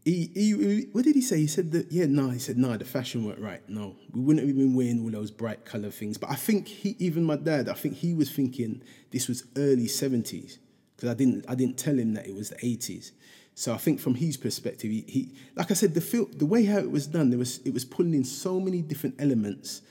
he, 0.04 0.30
he, 0.34 0.88
what 0.92 1.04
did 1.04 1.14
he 1.14 1.20
say? 1.20 1.38
He 1.38 1.46
said 1.46 1.72
that, 1.72 1.92
yeah, 1.92 2.06
no, 2.06 2.30
he 2.30 2.38
said, 2.38 2.56
no, 2.56 2.76
the 2.76 2.84
fashion 2.84 3.24
weren't 3.24 3.40
right. 3.40 3.66
No, 3.68 3.96
we 4.12 4.20
wouldn't 4.20 4.46
have 4.46 4.56
been 4.56 4.74
wearing 4.74 5.02
all 5.02 5.10
those 5.10 5.30
bright 5.30 5.64
color 5.64 5.90
things. 5.90 6.16
But 6.16 6.30
I 6.30 6.36
think 6.36 6.68
he, 6.68 6.96
even 6.98 7.24
my 7.24 7.36
dad, 7.36 7.68
I 7.68 7.74
think 7.74 7.96
he 7.96 8.14
was 8.14 8.30
thinking 8.30 8.82
this 9.10 9.28
was 9.28 9.44
early 9.56 9.86
70s 9.86 10.58
because 10.96 11.10
I 11.10 11.14
didn't, 11.14 11.44
I 11.48 11.54
didn't 11.54 11.76
tell 11.76 11.98
him 11.98 12.14
that 12.14 12.26
it 12.26 12.34
was 12.34 12.50
the 12.50 12.56
80s. 12.56 13.10
So 13.54 13.74
I 13.74 13.76
think 13.76 14.00
from 14.00 14.14
his 14.14 14.36
perspective, 14.36 14.90
he, 14.90 15.04
he 15.06 15.34
like 15.54 15.70
I 15.70 15.74
said, 15.74 15.94
the 15.94 16.00
fil- 16.00 16.30
the 16.32 16.46
way 16.46 16.64
how 16.64 16.78
it 16.78 16.90
was 16.90 17.06
done, 17.06 17.30
there 17.30 17.38
was, 17.38 17.58
it 17.58 17.74
was 17.74 17.84
pulling 17.84 18.14
in 18.14 18.24
so 18.24 18.58
many 18.58 18.80
different 18.80 19.16
elements. 19.18 19.82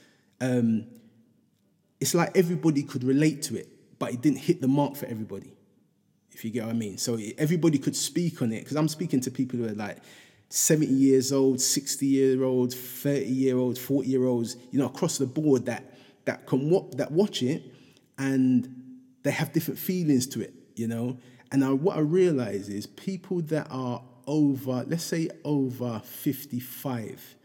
Um, 0.42 0.88
it's 2.00 2.16
like 2.16 2.36
everybody 2.36 2.84
could 2.84 3.04
relate 3.04 3.44
to 3.44 3.58
it, 3.58 3.70
but 4.00 4.12
it 4.12 4.22
didn't 4.22 4.40
hit 4.40 4.60
the 4.60 4.68
mark 4.68 4.96
for 4.96 5.06
everybody 5.06 5.54
if 6.34 6.44
you 6.44 6.52
get 6.52 6.64
what 6.64 6.72
I 6.72 6.74
mean. 6.74 6.98
So 6.98 7.18
everybody 7.38 7.78
could 7.78 7.96
speak 7.96 8.42
on 8.42 8.52
it 8.52 8.60
because 8.60 8.76
I'm 8.76 8.88
speaking 8.88 9.22
to 9.22 9.32
people 9.32 9.60
who 9.60 9.68
are 9.68 9.74
like 9.74 9.98
70 10.50 10.92
years 10.92 11.32
old, 11.32 11.62
60 11.62 12.06
year 12.06 12.44
old, 12.44 12.74
30 12.74 13.26
year 13.26 13.58
old, 13.58 13.78
40 13.78 14.08
year 14.08 14.26
olds, 14.26 14.58
you 14.72 14.80
know, 14.80 14.86
across 14.86 15.18
the 15.18 15.28
board 15.28 15.66
that 15.66 15.98
that 16.26 16.48
can 16.48 16.70
that 16.98 17.12
watch 17.12 17.44
it 17.44 17.64
and 18.18 19.00
they 19.24 19.32
have 19.32 19.52
different 19.54 19.80
feelings 19.80 20.28
to 20.28 20.42
it, 20.42 20.54
you 20.76 20.88
know. 20.88 21.18
And 21.52 21.64
I, 21.64 21.72
what 21.72 21.98
I 21.98 22.02
realize 22.02 22.70
is 22.70 22.88
people 22.88 23.42
that 23.44 23.68
are 23.70 24.02
over, 24.28 24.86
let's 24.88 25.04
say 25.04 25.30
over 25.44 26.02
55, 26.04 27.36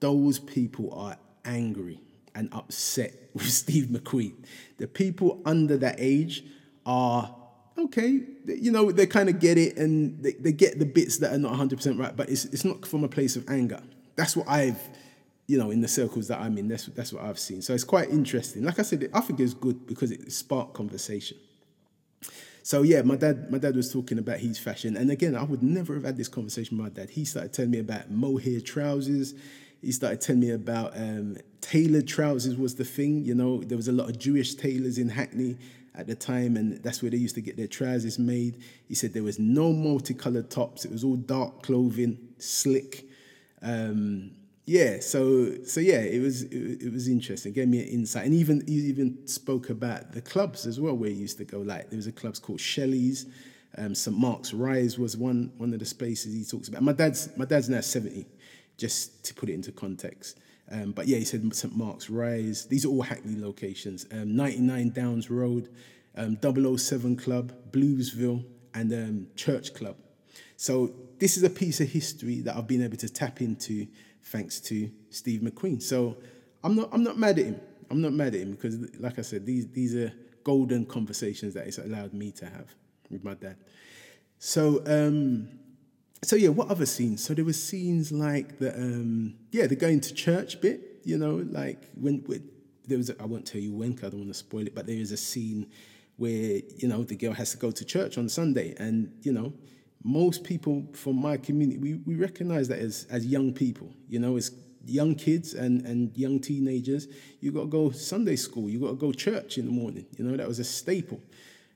those 0.00 0.38
people 0.38 0.92
are 0.94 1.16
angry 1.44 2.00
and 2.34 2.52
upset 2.52 3.14
with 3.34 3.50
Steve 3.50 3.86
McQueen. 3.86 4.34
The 4.78 4.86
people 4.86 5.42
under 5.44 5.76
that 5.78 5.96
age 5.98 6.44
are 6.86 7.34
okay, 7.78 8.20
you 8.46 8.72
know, 8.72 8.90
they 8.90 9.06
kind 9.06 9.28
of 9.28 9.38
get 9.38 9.56
it 9.56 9.76
and 9.76 10.22
they, 10.22 10.32
they 10.32 10.52
get 10.52 10.78
the 10.78 10.86
bits 10.86 11.18
that 11.18 11.32
are 11.32 11.38
not 11.38 11.54
100% 11.54 11.98
right, 11.98 12.16
but 12.16 12.28
it's, 12.28 12.44
it's 12.46 12.64
not 12.64 12.86
from 12.86 13.04
a 13.04 13.08
place 13.08 13.36
of 13.36 13.48
anger. 13.48 13.80
That's 14.16 14.36
what 14.36 14.48
I've, 14.48 14.80
you 15.46 15.58
know, 15.58 15.70
in 15.70 15.80
the 15.80 15.88
circles 15.88 16.28
that 16.28 16.40
I'm 16.40 16.58
in, 16.58 16.68
that's, 16.68 16.86
that's 16.86 17.12
what 17.12 17.24
I've 17.24 17.38
seen. 17.38 17.62
So 17.62 17.72
it's 17.72 17.84
quite 17.84 18.10
interesting. 18.10 18.64
Like 18.64 18.78
I 18.78 18.82
said, 18.82 19.08
I 19.14 19.20
think 19.20 19.40
it's 19.40 19.54
good 19.54 19.86
because 19.86 20.10
it 20.10 20.32
sparked 20.32 20.74
conversation. 20.74 21.38
So 22.68 22.82
yeah, 22.82 23.00
my 23.00 23.16
dad, 23.16 23.50
my 23.50 23.56
dad 23.56 23.76
was 23.76 23.90
talking 23.90 24.18
about 24.18 24.40
his 24.40 24.58
fashion, 24.58 24.94
and 24.94 25.10
again, 25.10 25.34
I 25.34 25.42
would 25.42 25.62
never 25.62 25.94
have 25.94 26.04
had 26.04 26.18
this 26.18 26.28
conversation 26.28 26.76
with 26.76 26.84
my 26.84 26.90
dad. 26.90 27.08
He 27.08 27.24
started 27.24 27.54
telling 27.54 27.70
me 27.70 27.78
about 27.78 28.10
mohair 28.10 28.60
trousers. 28.60 29.32
He 29.80 29.90
started 29.90 30.20
telling 30.20 30.40
me 30.40 30.50
about 30.50 30.94
um, 30.94 31.38
tailored 31.62 32.06
trousers 32.06 32.56
was 32.56 32.74
the 32.74 32.84
thing. 32.84 33.24
You 33.24 33.34
know, 33.34 33.62
there 33.62 33.78
was 33.78 33.88
a 33.88 33.92
lot 33.92 34.10
of 34.10 34.18
Jewish 34.18 34.54
tailors 34.54 34.98
in 34.98 35.08
Hackney, 35.08 35.56
at 35.94 36.06
the 36.06 36.14
time, 36.14 36.56
and 36.56 36.82
that's 36.82 37.02
where 37.02 37.10
they 37.10 37.16
used 37.16 37.34
to 37.34 37.40
get 37.40 37.56
their 37.56 37.66
trousers 37.66 38.18
made. 38.18 38.62
He 38.86 38.94
said 38.94 39.12
there 39.12 39.22
was 39.22 39.38
no 39.38 39.72
multicolored 39.72 40.50
tops; 40.50 40.84
it 40.84 40.92
was 40.92 41.04
all 41.04 41.16
dark 41.16 41.62
clothing, 41.62 42.18
slick. 42.38 43.04
Um, 43.62 44.32
yeah, 44.68 45.00
so 45.00 45.64
so 45.64 45.80
yeah, 45.80 46.00
it 46.00 46.20
was 46.20 46.42
it, 46.42 46.82
it, 46.82 46.92
was 46.92 47.08
interesting. 47.08 47.54
Gave 47.54 47.68
me 47.68 47.80
an 47.80 47.88
insight, 47.88 48.26
and 48.26 48.34
even 48.34 48.62
he 48.66 48.74
even 48.74 49.26
spoke 49.26 49.70
about 49.70 50.12
the 50.12 50.20
clubs 50.20 50.66
as 50.66 50.78
well, 50.78 50.94
where 50.94 51.08
he 51.08 51.16
used 51.16 51.38
to 51.38 51.44
go. 51.44 51.60
Like 51.60 51.88
there 51.88 51.96
was 51.96 52.06
a 52.06 52.12
clubs 52.12 52.38
called 52.38 52.60
Shelley's. 52.60 53.26
Um, 53.76 53.94
St 53.94 54.16
Mark's 54.16 54.52
Rise 54.52 54.98
was 54.98 55.16
one 55.16 55.52
one 55.56 55.72
of 55.72 55.78
the 55.78 55.86
spaces 55.86 56.34
he 56.34 56.44
talks 56.44 56.68
about. 56.68 56.82
My 56.82 56.92
dad's 56.92 57.30
my 57.36 57.46
dad's 57.46 57.70
now 57.70 57.80
seventy, 57.80 58.26
just 58.76 59.24
to 59.24 59.34
put 59.34 59.48
it 59.48 59.54
into 59.54 59.72
context. 59.72 60.38
Um, 60.70 60.92
but 60.92 61.06
yeah, 61.06 61.18
he 61.18 61.24
said 61.24 61.54
St 61.54 61.74
Mark's 61.74 62.10
Rise. 62.10 62.66
These 62.66 62.84
are 62.84 62.88
all 62.88 63.02
Hackney 63.02 63.40
locations. 63.40 64.06
Um, 64.12 64.36
99 64.36 64.90
Downs 64.90 65.30
Road, 65.30 65.70
um, 66.16 66.38
007 66.42 67.16
Club, 67.16 67.52
Bluesville, 67.70 68.44
and 68.74 68.92
um, 68.92 69.26
Church 69.34 69.74
Club. 69.74 69.96
So 70.56 70.92
this 71.18 71.36
is 71.36 71.42
a 71.42 71.50
piece 71.50 71.80
of 71.80 71.88
history 71.88 72.40
that 72.40 72.56
I've 72.56 72.66
been 72.66 72.82
able 72.82 72.96
to 72.98 73.08
tap 73.08 73.40
into 73.40 73.86
thanks 74.24 74.60
to 74.60 74.90
Steve 75.10 75.40
McQueen. 75.40 75.82
So 75.82 76.16
I'm 76.62 76.74
not 76.74 76.90
I'm 76.92 77.02
not 77.02 77.18
mad 77.18 77.38
at 77.38 77.46
him. 77.46 77.60
I'm 77.90 78.02
not 78.02 78.12
mad 78.12 78.34
at 78.34 78.40
him 78.40 78.52
because, 78.52 78.76
like 78.98 79.18
I 79.18 79.22
said, 79.22 79.46
these 79.46 79.68
these 79.68 79.94
are 79.94 80.12
golden 80.44 80.84
conversations 80.84 81.54
that 81.54 81.66
it's 81.66 81.78
allowed 81.78 82.12
me 82.12 82.32
to 82.32 82.46
have 82.46 82.74
with 83.10 83.24
my 83.24 83.34
dad. 83.34 83.56
So 84.38 84.82
um, 84.86 85.48
so 86.22 86.36
yeah, 86.36 86.48
what 86.48 86.68
other 86.68 86.86
scenes? 86.86 87.24
So 87.24 87.34
there 87.34 87.44
were 87.44 87.52
scenes 87.52 88.10
like 88.10 88.58
the 88.58 88.74
um, 88.74 89.34
yeah, 89.52 89.66
the 89.66 89.76
going 89.76 90.00
to 90.00 90.14
church 90.14 90.60
bit. 90.60 91.00
You 91.04 91.16
know, 91.16 91.46
like 91.50 91.88
when, 91.94 92.22
when 92.26 92.48
there 92.86 92.98
was 92.98 93.10
I 93.10 93.24
won't 93.24 93.46
tell 93.46 93.60
you 93.60 93.72
when, 93.72 93.94
cause 93.94 94.06
I 94.06 94.08
don't 94.10 94.20
want 94.20 94.30
to 94.30 94.38
spoil 94.38 94.66
it, 94.66 94.74
but 94.74 94.86
there 94.86 94.96
is 94.96 95.12
a 95.12 95.16
scene 95.16 95.70
where 96.16 96.60
you 96.76 96.88
know 96.88 97.04
the 97.04 97.16
girl 97.16 97.32
has 97.32 97.52
to 97.52 97.56
go 97.56 97.70
to 97.70 97.84
church 97.84 98.18
on 98.18 98.28
Sunday, 98.28 98.74
and 98.78 99.12
you 99.22 99.32
know 99.32 99.52
most 100.04 100.44
people 100.44 100.86
from 100.92 101.20
my 101.20 101.36
community 101.36 101.78
we, 101.78 101.94
we 101.94 102.14
recognize 102.16 102.68
that 102.68 102.78
as 102.78 103.06
as 103.10 103.24
young 103.26 103.52
people. 103.52 103.92
You 104.08 104.18
know, 104.18 104.36
as 104.36 104.50
young 104.84 105.14
kids 105.14 105.54
and 105.54 105.86
and 105.86 106.16
young 106.16 106.40
teenagers, 106.40 107.06
you 107.40 107.52
got 107.52 107.62
to 107.62 107.66
go 107.66 107.90
Sunday 107.90 108.36
school, 108.36 108.68
you 108.68 108.80
got 108.80 108.88
to 108.88 108.94
go 108.94 109.12
church 109.12 109.58
in 109.58 109.66
the 109.66 109.72
morning. 109.72 110.06
You 110.16 110.24
know, 110.24 110.36
that 110.36 110.48
was 110.48 110.58
a 110.58 110.64
staple. 110.64 111.20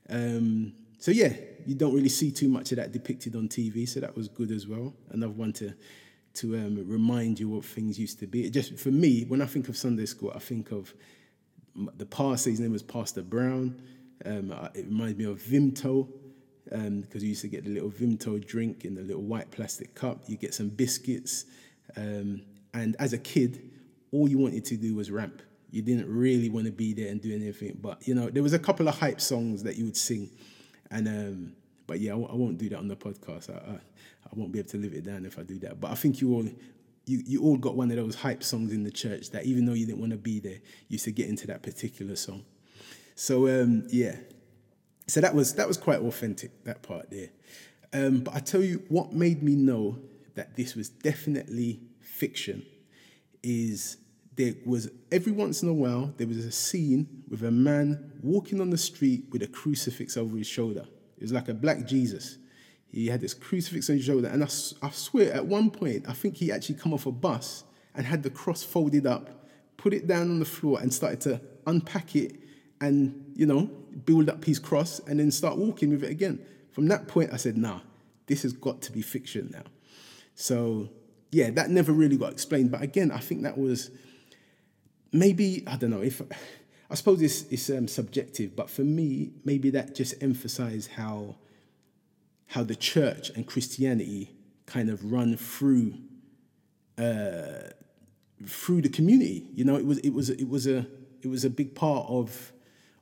Um, 0.09 0.73
so 1.03 1.11
yeah, 1.11 1.33
you 1.67 1.75
don't 1.75 1.93
really 1.93 2.09
see 2.09 2.31
too 2.31 2.49
much 2.49 2.71
of 2.71 2.77
that 2.77 2.93
depicted 2.93 3.35
on 3.35 3.49
TV, 3.49 3.89
so 3.89 3.99
that 3.99 4.15
was 4.15 4.29
good 4.29 4.53
as 4.53 4.69
well. 4.69 4.95
Another 5.11 5.33
one 5.33 5.53
to 5.55 5.75
to 6.35 6.55
um, 6.55 6.89
remind 6.89 7.41
you 7.41 7.49
what 7.49 7.65
things 7.65 7.99
used 7.99 8.21
to 8.21 8.29
be. 8.29 8.45
It 8.47 8.51
just 8.51 8.79
for 8.79 8.91
me, 8.91 9.25
when 9.25 9.43
I 9.43 9.47
think 9.47 9.69
of 9.69 9.77
Sunday 9.77 10.07
school, 10.07 10.31
I 10.33 10.39
think 10.39 10.71
of 10.71 10.95
the 11.97 12.07
pastor. 12.07 12.51
His 12.51 12.61
name 12.61 12.71
was 12.71 12.85
Pastor 12.85 13.21
Brown. 13.21 13.83
Um, 14.25 14.53
it 14.77 14.87
reminds 14.87 15.19
me 15.19 15.25
of 15.25 15.43
Vimto 15.43 16.07
because 16.67 16.87
um, 16.87 17.05
you 17.11 17.31
used 17.31 17.41
to 17.41 17.49
get 17.49 17.65
the 17.65 17.71
little 17.71 17.91
Vimto 17.91 18.39
drink 18.47 18.85
in 18.85 18.95
the 18.95 19.03
little 19.03 19.23
white 19.23 19.51
plastic 19.51 19.97
cup. 19.97 20.23
You 20.29 20.37
get 20.37 20.55
some 20.55 20.69
biscuits, 20.69 21.47
um, 21.97 22.43
and 22.75 22.95
as 23.01 23.13
a 23.13 23.19
kid, 23.19 23.73
all 24.13 24.29
you 24.29 24.39
wanted 24.39 24.65
to 24.67 24.77
do 24.77 24.95
was 24.95 25.11
ramp. 25.11 25.43
You 25.73 25.83
didn't 25.83 26.09
really 26.09 26.49
want 26.49 26.67
to 26.67 26.73
be 26.73 26.93
there 26.95 27.09
and 27.09 27.21
do 27.21 27.35
anything. 27.35 27.77
But 27.83 28.07
you 28.07 28.15
know, 28.15 28.31
there 28.31 28.45
was 28.45 28.53
a 28.53 28.59
couple 28.61 28.87
of 28.87 28.97
hype 28.97 29.21
songs 29.21 29.65
that 29.65 29.75
you 29.75 29.87
would 29.87 29.97
sing 29.97 30.31
and 30.93 31.09
um, 31.09 31.53
but 31.87 32.01
yeah, 32.01 32.13
I 32.13 32.15
w- 32.15 32.29
I 32.31 32.37
won't 32.37 32.59
do 32.59 32.69
that 32.69 32.79
on 32.79 32.89
the 32.89 32.97
podcast. 32.97 33.51
I, 33.51 33.73
I, 33.73 33.75
I 33.75 34.31
won't 34.35 34.53
be 34.53 34.61
able 34.61 34.71
to 34.71 34.79
live 34.79 34.93
it 34.93 35.05
down 35.05 35.25
if 35.25 35.39
I 35.39 35.43
do 35.43 35.59
that. 35.61 35.81
But 35.81 35.91
I 35.91 35.95
think 35.95 36.21
you 36.21 36.35
all 36.35 36.45
you, 37.07 37.23
you 37.27 37.43
all 37.43 37.57
got 37.57 37.75
one 37.75 37.91
of 37.91 37.97
those 37.97 38.15
hype 38.15 38.45
songs 38.45 38.73
in 38.73 38.85
the 38.85 38.91
church 38.91 39.31
that 39.31 39.45
even 39.45 39.67
though 39.67 39.73
you 39.73 39.87
didn't 39.87 40.01
want 40.01 40.13
to 40.13 40.19
be 40.19 40.39
there, 40.39 40.53
you 40.53 40.61
used 40.91 41.05
to 41.05 41.13
get 41.13 41.29
into 41.29 41.47
that 41.49 41.63
particular 41.63 42.15
song. 42.15 42.45
So 43.15 43.49
um, 43.49 43.87
yeah, 43.89 44.17
so 45.07 45.21
that 45.21 45.35
was 45.35 45.55
that 45.55 45.67
was 45.67 45.77
quite 45.77 46.01
authentic 46.01 46.65
that 46.65 46.83
part 46.83 47.11
there. 47.11 47.31
Um, 47.93 48.21
but 48.21 48.35
I 48.35 48.39
tell 48.39 48.63
you 48.63 48.83
what 48.89 49.13
made 49.13 49.43
me 49.43 49.55
know 49.55 49.99
that 50.35 50.57
this 50.57 50.75
was 50.75 50.89
definitely 50.89 51.81
fiction 52.01 52.65
is 53.43 53.99
there 54.37 54.55
was 54.65 54.91
every 55.11 55.33
once 55.33 55.63
in 55.63 55.69
a 55.69 55.75
while 55.75 56.13
there 56.17 56.27
was 56.27 56.39
a 56.39 56.53
scene 56.53 57.25
with 57.29 57.43
a 57.43 57.51
man 57.51 58.13
walking 58.23 58.61
on 58.61 58.71
the 58.71 58.79
street 58.79 59.25
with 59.31 59.43
a 59.43 59.47
crucifix 59.47 60.17
over 60.17 60.37
his 60.37 60.47
shoulder. 60.47 60.87
It 61.19 61.23
was 61.23 61.33
like 61.33 61.49
a 61.49 61.55
black 61.55 61.87
Jesus. 61.87 62.39
He 62.91 63.07
had 63.07 63.21
this 63.21 63.35
crucifix 63.35 63.89
on 63.89 63.97
his 63.97 64.05
shoulder, 64.05 64.29
and 64.29 64.43
I, 64.43 64.49
I 64.83 64.91
swear, 64.91 65.33
at 65.33 65.47
one 65.47 65.71
point, 65.71 66.05
I 66.09 66.13
think 66.13 66.37
he 66.37 66.53
actually 66.53 66.75
come 66.75 66.93
off 66.93 67.07
a 67.07 67.13
bus 67.13 67.65
and 67.95 68.07
had 68.07 68.23
the 68.23 68.31
cross 68.31 68.63
folded 68.63 69.07
up, 69.07 69.49
put 69.77 69.95
it 69.95 70.07
down 70.07 70.31
on 70.31 70.39
the 70.39 70.45
floor, 70.45 70.79
and 70.81 70.93
started 70.93 71.21
to 71.23 71.41
unpack 71.67 72.17
it 72.17 72.39
and 72.81 73.33
you 73.37 73.47
know 73.47 73.71
build 74.05 74.29
up 74.29 74.45
his 74.45 74.59
cross, 74.59 75.01
and 75.07 75.21
then 75.21 75.31
start 75.31 75.57
walking 75.57 75.91
with 75.91 76.05
it 76.05 76.11
again. 76.11 76.45
From 76.71 76.89
that 76.89 77.09
point, 77.09 77.33
I 77.33 77.37
said, 77.37 77.57
"Nah, 77.57 77.81
this 78.27 78.43
has 78.43 78.53
got 78.53 78.83
to 78.83 78.93
be 78.93 79.01
fiction 79.01 79.51
now." 79.53 79.65
So 80.35 80.91
yeah, 81.31 81.51
that 81.51 81.71
never 81.71 81.93
really 81.93 82.17
got 82.17 82.33
explained. 82.33 82.71
But 82.71 82.83
again, 82.83 83.11
I 83.11 83.19
think 83.19 83.43
that 83.43 83.57
was 83.57 83.91
maybe 85.13 85.65
I 85.67 85.77
don't 85.77 85.91
know 85.91 86.03
if 86.03 86.23
I 86.91 86.95
suppose 86.95 87.23
it's, 87.23 87.43
it's 87.45 87.71
um, 87.71 87.89
subjective, 87.89 88.55
but 88.55 88.69
for 88.69 88.83
me, 88.83 89.33
maybe 89.45 89.71
that 89.71 89.95
just 89.95 90.23
emphasized 90.23 90.91
how 90.93 91.37
how 92.49 92.63
the 92.63 92.77
church 92.77 93.31
and 93.31 93.47
Christianity 93.47 94.31
kind 94.67 94.91
of 94.91 95.11
run 95.11 95.37
through 95.39 95.95
uh, 96.99 97.71
through 98.47 98.83
the 98.83 98.91
community. 98.91 99.47
You 99.55 99.65
know, 99.65 99.77
it 99.77 99.87
was 99.87 99.99
it 99.99 100.11
was 100.11 100.29
it 100.29 100.49
was 100.49 100.67
a 100.67 100.87
it 101.23 101.29
was 101.29 101.45
a 101.45 101.51
big 101.51 101.75
part 101.75 102.07
of 102.09 102.53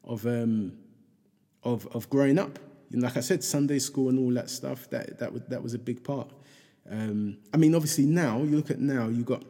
of 0.04 0.24
um, 0.26 0.74
of 1.64 1.88
of 1.88 2.08
growing 2.10 2.38
up. 2.38 2.58
You 2.90 2.98
know, 2.98 3.06
like 3.06 3.16
I 3.16 3.20
said, 3.20 3.42
Sunday 3.42 3.80
school 3.80 4.08
and 4.08 4.18
all 4.18 4.32
that 4.34 4.50
stuff. 4.50 4.88
That 4.90 5.18
that 5.18 5.32
was 5.32 5.42
that 5.48 5.62
was 5.62 5.74
a 5.74 5.78
big 5.78 6.04
part. 6.04 6.30
Um, 6.88 7.38
I 7.52 7.56
mean, 7.56 7.74
obviously 7.74 8.06
now 8.06 8.38
you 8.38 8.56
look 8.56 8.70
at 8.70 8.78
now 8.80 9.08
you 9.08 9.24
got 9.24 9.42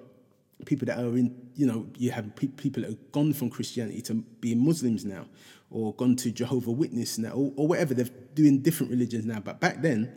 people 0.67 0.87
that 0.87 0.99
are 0.99 1.17
in, 1.17 1.51
you 1.55 1.67
know, 1.67 1.87
you 1.97 2.11
have 2.11 2.35
pe- 2.37 2.49
people 2.49 2.83
that 2.83 2.91
have 2.91 3.13
gone 3.13 3.33
from 3.33 3.51
Christianity 3.51 4.01
to 4.03 4.15
being 4.15 4.65
Muslims 4.65 5.05
now, 5.05 5.27
or 5.71 5.95
gone 5.95 6.17
to 6.17 6.31
Jehovah 6.31 6.71
Witness 6.71 7.19
now, 7.19 7.33
or, 7.33 7.53
or 7.57 7.69
whatever. 7.69 7.95
They're 7.95 8.09
doing 8.35 8.61
different 8.61 8.91
religions 8.91 9.25
now. 9.25 9.41
But 9.41 9.61
back 9.61 9.83
then, 9.83 10.15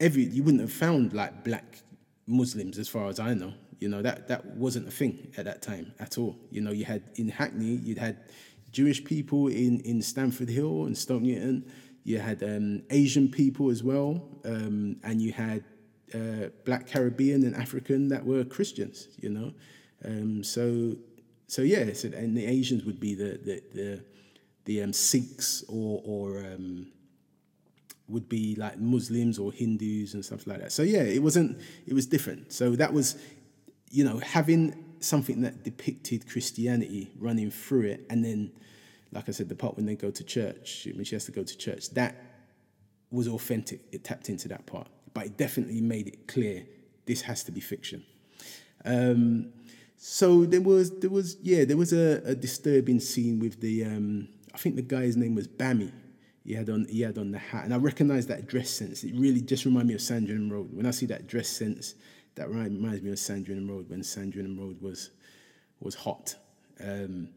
every 0.00 0.24
you 0.24 0.42
wouldn't 0.42 0.62
have 0.62 0.72
found 0.72 1.12
like 1.12 1.44
black 1.44 1.82
Muslims, 2.26 2.78
as 2.78 2.88
far 2.88 3.08
as 3.08 3.20
I 3.20 3.34
know. 3.34 3.54
You 3.80 3.88
know 3.88 4.02
that 4.02 4.28
that 4.28 4.46
wasn't 4.56 4.88
a 4.88 4.90
thing 4.90 5.32
at 5.36 5.44
that 5.44 5.60
time 5.60 5.92
at 5.98 6.16
all. 6.16 6.36
You 6.50 6.60
know, 6.60 6.72
you 6.72 6.84
had 6.84 7.02
in 7.16 7.28
Hackney, 7.28 7.80
you'd 7.82 7.98
had 7.98 8.18
Jewish 8.70 9.04
people 9.04 9.48
in 9.48 9.80
in 9.80 10.00
Stamford 10.00 10.48
Hill 10.48 10.84
and 10.86 10.96
Stoke 10.96 11.22
Newington. 11.22 11.70
You 12.04 12.18
had 12.18 12.42
um, 12.42 12.82
Asian 12.90 13.30
people 13.30 13.70
as 13.70 13.82
well, 13.82 14.28
um, 14.44 14.96
and 15.02 15.22
you 15.22 15.32
had 15.32 15.64
uh, 16.14 16.48
black 16.64 16.86
Caribbean 16.86 17.44
and 17.44 17.54
African 17.56 18.08
that 18.08 18.24
were 18.24 18.44
Christians, 18.44 19.08
you 19.20 19.30
know. 19.30 19.52
Um, 20.04 20.44
so, 20.44 20.96
so 21.46 21.62
yeah, 21.62 21.92
so, 21.92 22.08
and 22.08 22.36
the 22.36 22.46
Asians 22.46 22.84
would 22.84 23.00
be 23.00 23.14
the 23.14 23.38
the 23.44 23.62
the, 23.74 24.04
the 24.64 24.82
um, 24.82 24.92
Sikhs 24.92 25.64
or 25.68 26.00
or 26.04 26.38
um, 26.38 26.86
would 28.08 28.28
be 28.28 28.54
like 28.54 28.78
Muslims 28.78 29.38
or 29.38 29.52
Hindus 29.52 30.14
and 30.14 30.24
stuff 30.24 30.46
like 30.46 30.60
that. 30.60 30.72
So 30.72 30.82
yeah, 30.82 31.02
it 31.02 31.22
wasn't. 31.22 31.58
It 31.86 31.94
was 31.94 32.06
different. 32.06 32.52
So 32.52 32.76
that 32.76 32.92
was, 32.92 33.16
you 33.90 34.04
know, 34.04 34.18
having 34.18 34.84
something 35.00 35.42
that 35.42 35.64
depicted 35.64 36.28
Christianity 36.30 37.10
running 37.18 37.50
through 37.50 37.82
it, 37.82 38.06
and 38.08 38.24
then, 38.24 38.52
like 39.12 39.28
I 39.28 39.32
said, 39.32 39.48
the 39.48 39.54
part 39.54 39.76
when 39.76 39.86
they 39.86 39.96
go 39.96 40.10
to 40.10 40.24
church, 40.24 40.86
when 40.94 41.04
she 41.04 41.14
has 41.16 41.24
to 41.24 41.32
go 41.32 41.42
to 41.42 41.56
church, 41.58 41.90
that 41.90 42.14
was 43.10 43.26
authentic. 43.26 43.80
It 43.92 44.04
tapped 44.04 44.28
into 44.28 44.48
that 44.48 44.66
part 44.66 44.88
but 45.14 45.26
it 45.26 45.36
definitely 45.36 45.80
made 45.80 46.08
it 46.08 46.28
clear 46.28 46.66
this 47.06 47.22
has 47.22 47.44
to 47.44 47.52
be 47.52 47.60
fiction. 47.60 48.04
Um, 48.84 49.52
so 49.96 50.44
there 50.44 50.60
was 50.60 50.90
there 50.98 51.10
was 51.10 51.38
yeah 51.42 51.64
there 51.64 51.76
was 51.76 51.92
a, 51.92 52.20
a 52.24 52.34
disturbing 52.34 53.00
scene 53.00 53.38
with 53.38 53.60
the 53.60 53.84
um, 53.84 54.28
I 54.52 54.58
think 54.58 54.76
the 54.76 54.82
guy's 54.82 55.16
name 55.16 55.34
was 55.34 55.48
Bammy. 55.48 55.92
He 56.44 56.52
had 56.52 56.68
on 56.68 56.86
he 56.90 57.00
had 57.00 57.16
on 57.16 57.30
the 57.30 57.38
hat, 57.38 57.64
and 57.64 57.72
I 57.72 57.78
recognise 57.78 58.26
that 58.26 58.46
dress 58.46 58.68
sense. 58.68 59.02
It 59.02 59.14
really 59.14 59.40
just 59.40 59.64
reminded 59.64 59.88
me 59.88 59.94
of 59.94 60.02
Sandra 60.02 60.34
Sandringham 60.34 60.52
Road. 60.52 60.68
When 60.72 60.84
I 60.84 60.90
see 60.90 61.06
that 61.06 61.26
dress 61.26 61.48
sense, 61.48 61.94
that 62.34 62.48
reminds 62.50 63.02
me 63.02 63.10
of 63.10 63.18
Sandra 63.18 63.54
Sandringham 63.54 63.70
Road 63.70 63.88
when 63.88 64.02
Sandra 64.02 64.42
Sandringham 64.42 64.62
Road 64.62 64.82
was 64.82 65.10
was 65.80 65.94
hot. 65.94 66.34
Um, 66.80 67.30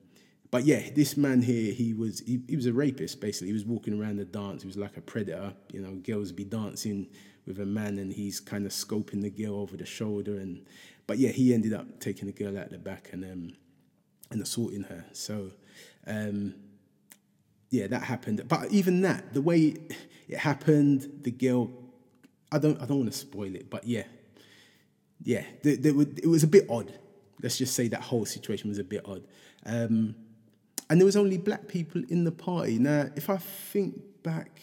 but 0.50 0.66
yeah, 0.66 0.90
this 0.96 1.18
man 1.18 1.42
here, 1.42 1.74
he 1.74 1.94
was 1.94 2.20
he, 2.22 2.42
he 2.50 2.56
was 2.56 2.66
a 2.66 2.74
rapist 2.74 3.22
basically. 3.22 3.48
He 3.48 3.54
was 3.54 3.66
walking 3.66 4.00
around 4.00 4.18
the 4.18 4.26
dance. 4.26 4.64
He 4.64 4.68
was 4.68 4.78
like 4.78 4.98
a 4.98 5.02
predator. 5.02 5.54
You 5.72 5.82
know, 5.82 5.92
girls 5.96 6.32
be 6.32 6.44
dancing 6.44 7.08
with 7.48 7.60
a 7.60 7.66
man, 7.66 7.98
and 7.98 8.12
he's 8.14 8.40
kind 8.40 8.66
of 8.66 8.72
scoping 8.72 9.22
the 9.22 9.30
girl 9.30 9.56
over 9.56 9.78
the 9.78 9.86
shoulder. 9.86 10.38
And 10.38 10.66
but 11.08 11.18
yeah, 11.18 11.30
he 11.30 11.54
ended 11.54 11.74
up 11.74 12.00
taking 12.00 12.28
the 12.28 12.34
girl 12.34 12.58
out 12.58 12.70
the 12.70 12.78
back 12.78 13.10
and 13.14 13.24
um, 13.24 13.54
and 14.30 14.42
assaulting 14.42 14.84
her. 14.84 15.06
So 15.14 15.52
um, 16.06 16.54
yeah, 17.70 17.88
that 17.88 18.04
happened. 18.04 18.44
But 18.48 18.72
even 18.72 19.02
that, 19.02 19.34
the 19.34 19.42
way 19.42 19.76
it 20.28 20.38
happened, 20.38 21.22
the 21.22 21.32
girl. 21.32 21.72
I 22.52 22.60
don't 22.60 22.82
I 22.82 22.86
don't 22.86 23.00
want 23.00 23.12
to 23.12 23.18
spoil 23.18 23.54
it, 23.56 23.70
but 23.70 23.86
yeah, 23.86 24.04
yeah, 25.24 25.44
it 25.64 26.28
was 26.28 26.44
a 26.44 26.48
bit 26.48 26.66
odd. 26.70 26.94
Let's 27.42 27.58
just 27.58 27.76
say 27.76 27.88
that 27.90 28.02
whole 28.02 28.26
situation 28.26 28.70
was 28.70 28.80
a 28.80 28.84
bit 28.84 29.02
odd. 29.06 29.24
Um, 29.66 30.16
and 30.90 31.00
there 31.00 31.06
was 31.06 31.18
only 31.18 31.38
black 31.38 31.68
people 31.68 32.02
in 32.10 32.24
the 32.24 32.32
party. 32.32 32.80
Now, 32.80 33.10
if 33.16 33.30
I 33.30 33.38
think 33.38 34.24
back 34.24 34.62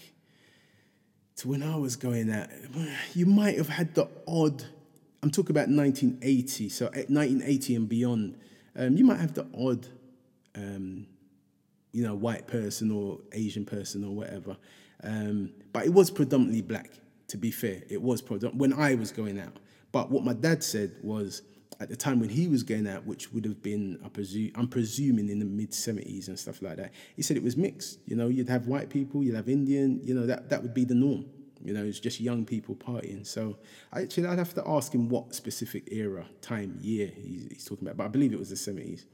to 1.45 1.49
when 1.49 1.63
I 1.63 1.77
was 1.77 1.97
going 1.97 2.33
out, 2.33 2.49
you 3.15 3.27
might 3.27 3.57
have 3.57 3.69
had 3.69 3.95
the 3.95 4.09
odd. 4.27 4.65
I'm 5.23 5.31
talking 5.31 5.53
about 5.53 5.69
1980, 5.69 6.69
so 6.69 6.87
1980 6.87 7.77
and 7.77 7.89
beyond. 7.89 8.39
Um, 8.77 8.97
you 8.97 9.05
might 9.05 9.21
have 9.21 9.35
the 9.35 9.47
odd, 9.57 9.87
um, 10.57 11.07
you 11.93 12.03
know, 12.03 12.15
white 12.15 12.47
person 12.47 12.91
or 12.91 13.21
Asian 13.33 13.65
person 13.65 14.05
or 14.05 14.15
whatever. 14.15 14.57
Um, 15.03 15.53
but 15.73 15.87
it 15.87 15.93
was 15.93 16.11
predominantly 16.11 16.63
black. 16.63 16.91
To 17.29 17.39
be 17.39 17.51
fair, 17.51 17.83
it 17.89 18.03
was 18.03 18.21
predominant 18.21 18.61
when 18.61 18.73
I 18.73 18.95
was 18.97 19.11
going 19.11 19.41
out. 19.41 19.57
But 19.93 20.11
what 20.11 20.25
my 20.25 20.35
dad 20.35 20.63
said 20.63 20.93
was 21.03 21.43
at 21.81 21.89
the 21.89 21.97
time 21.97 22.21
when 22.21 22.29
he 22.29 22.47
was 22.47 22.63
going 22.63 22.87
out, 22.87 23.05
which 23.07 23.33
would 23.33 23.45
have 23.45 23.63
been, 23.63 23.99
I 24.05 24.09
presume, 24.09 24.53
I'm 24.55 24.69
presuming 24.69 25.29
in 25.29 25.39
the 25.39 25.45
mid 25.45 25.71
70s 25.71 26.29
and 26.29 26.39
stuff 26.39 26.63
like 26.63 26.77
that, 26.77 26.93
he 27.17 27.23
said 27.23 27.37
it 27.37 27.43
was 27.43 27.57
mixed. 27.57 27.99
You 28.07 28.17
know, 28.17 28.29
you'd 28.29 28.49
have 28.49 28.67
white 28.67 28.91
people, 28.91 29.23
you'd 29.23 29.35
have 29.35 29.49
Indian, 29.49 30.01
you 30.03 30.15
know, 30.15 30.27
that, 30.27 30.51
that 30.51 30.63
would 30.63 30.75
be 30.75 30.85
the 30.85 30.95
norm. 30.95 31.27
You 31.63 31.73
know, 31.73 31.85
it's 31.85 31.99
just 31.99 32.21
young 32.21 32.45
people 32.45 32.75
partying. 32.75 33.27
So 33.27 33.57
actually, 33.93 34.27
I'd 34.27 34.39
have 34.39 34.55
to 34.55 34.69
ask 34.69 34.95
him 34.95 35.09
what 35.09 35.35
specific 35.35 35.89
era, 35.91 36.27
time, 36.43 36.79
year 36.81 37.11
he's, 37.17 37.47
he's 37.51 37.65
talking 37.65 37.89
about, 37.89 37.97
but 37.97 38.05
I 38.05 38.09
believe 38.09 38.33
it 38.33 38.39
was 38.39 38.51
the 38.51 38.57
70s. 38.73 39.05